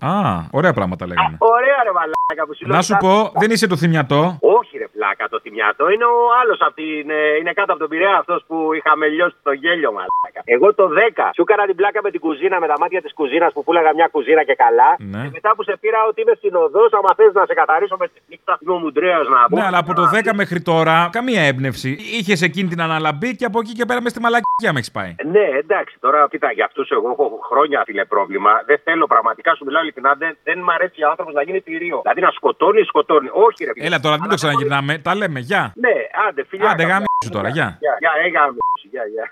Α, 0.00 0.10
ωραία 0.50 0.72
πράγματα 0.72 1.06
λέγανε. 1.06 1.36
Ωραία 1.38 1.78
ρε 1.84 1.92
μαλάκα 1.92 2.46
που 2.46 2.54
σου 2.56 2.66
λέω. 2.66 2.76
Να 2.76 2.82
σου 2.82 2.96
πω, 2.96 3.32
δεν 3.38 3.50
είσαι 3.50 3.66
το 3.66 3.76
θυμιατό. 3.76 4.38
Όχι 4.40 4.78
ρε 4.78 4.86
πλάκα. 5.00 5.24
Το 5.34 5.38
θυμιατό 5.44 5.84
είναι 5.94 6.06
ο 6.14 6.18
άλλος 6.40 6.58
από 6.66 6.74
την. 6.80 7.04
ε, 7.18 7.20
Είναι 7.40 7.52
κάτω 7.58 7.70
από 7.74 7.80
τον 7.84 7.90
Πειραιά 7.92 8.16
αυτός 8.22 8.40
που 8.48 8.56
είχαμε 8.78 9.04
λιώσει 9.14 9.36
το 9.48 9.52
γέλιο 9.62 9.90
μαλάκα. 9.96 10.40
Εγώ 10.54 10.66
το 10.80 10.84
10 10.98 11.30
σου 11.36 11.42
έκανα 11.46 11.64
την 11.70 11.76
πλάκα 11.80 11.98
με 12.06 12.10
την 12.14 12.20
κουζίνα, 12.26 12.56
με 12.62 12.66
τα 12.72 12.76
μάτια 12.82 13.00
της 13.04 13.12
κουζίνας 13.18 13.50
που 13.54 13.62
πούλαγα 13.66 13.90
μια 13.98 14.08
κουζίνα 14.14 14.42
και 14.48 14.56
καλά. 14.64 14.90
Ναι. 15.12 15.22
Και 15.24 15.30
μετά 15.36 15.50
που 15.56 15.62
σε 15.68 15.74
πήρα 15.82 15.98
ότι 16.10 16.18
είμαι 16.22 16.34
στην 16.40 16.54
οδός, 16.64 16.90
άμα 16.98 17.10
θες 17.18 17.32
να 17.40 17.44
σε 17.50 17.54
καθαρίσω 17.60 17.96
με 18.02 18.06
τη 18.12 18.18
νύχτα, 18.30 18.52
είμαι 18.62 18.72
ο 18.78 18.80
Μουντρέα 18.84 19.18
να 19.34 19.40
πω. 19.48 19.56
Ναι, 19.56 19.64
αλλά 19.68 19.78
από 19.84 19.92
το 20.00 20.04
10 20.14 20.30
μέχρι 20.42 20.60
τώρα 20.70 20.94
καμία 21.16 21.42
έμπνευση. 21.50 21.90
Είχες 22.18 22.40
εκείνη 22.48 22.68
την 22.72 22.80
αναλαμπή 22.86 23.30
και 23.38 23.44
από 23.50 23.58
εκεί 23.62 23.72
και 23.78 23.84
πέρα 23.88 24.00
μες 24.02 24.10
στη 24.14 24.20
μαλακία 24.24 24.70
με 24.74 24.78
έχεις 24.80 24.90
πάει. 24.98 25.12
Ναι, 25.34 25.46
εντάξει, 25.62 25.94
τώρα 26.00 26.18
κοίτα, 26.30 26.48
για 26.52 26.64
αυτούς 26.64 26.90
εγώ 26.90 27.06
έχω 27.10 27.24
χρόνια 27.50 27.82
φίλε 27.86 28.04
πρόβλημα. 28.04 28.50
Δεν 28.66 28.78
θέλω 28.84 29.06
πραγματικά, 29.06 29.54
σου 29.54 29.64
μιλάω 29.64 29.82
ειλικρινά, 29.82 30.14
δεν, 30.22 30.36
δεν 30.44 30.58
μ' 30.58 30.70
αρέσει 30.70 31.02
ο 31.04 31.08
άνθρωπος 31.12 31.34
να 31.34 31.42
γίνει 31.42 31.60
τυρίο. 31.60 31.98
Δηλαδή 32.02 32.20
να 32.20 32.30
σκοτώνει, 32.30 32.82
σκοτώνει. 32.82 33.28
Όχι, 33.46 33.64
ρε 33.64 33.72
φίλε. 33.74 33.86
Έλα 33.86 34.00
τώρα, 34.00 34.16
μην 34.20 34.28
το 34.28 34.34
ξαναγυρνάμε. 34.34 34.89
Τα 34.98 35.14
λέμε, 35.14 35.40
γεια. 35.40 35.72
Ναι, 35.76 35.88
άντε, 36.28 36.44
φιλιά. 36.48 36.70
Άντε, 36.70 36.82
γάμι 36.84 37.04
σου 37.24 37.30
τώρα, 37.30 37.48
γεια. 37.48 37.76
Γεια, 37.80 37.96
γεια, 37.98 38.10
ε, 38.24 38.28
γάμι 38.28 38.58
σου, 38.80 38.88
γεια, 38.90 39.02
γεια. 39.06 39.30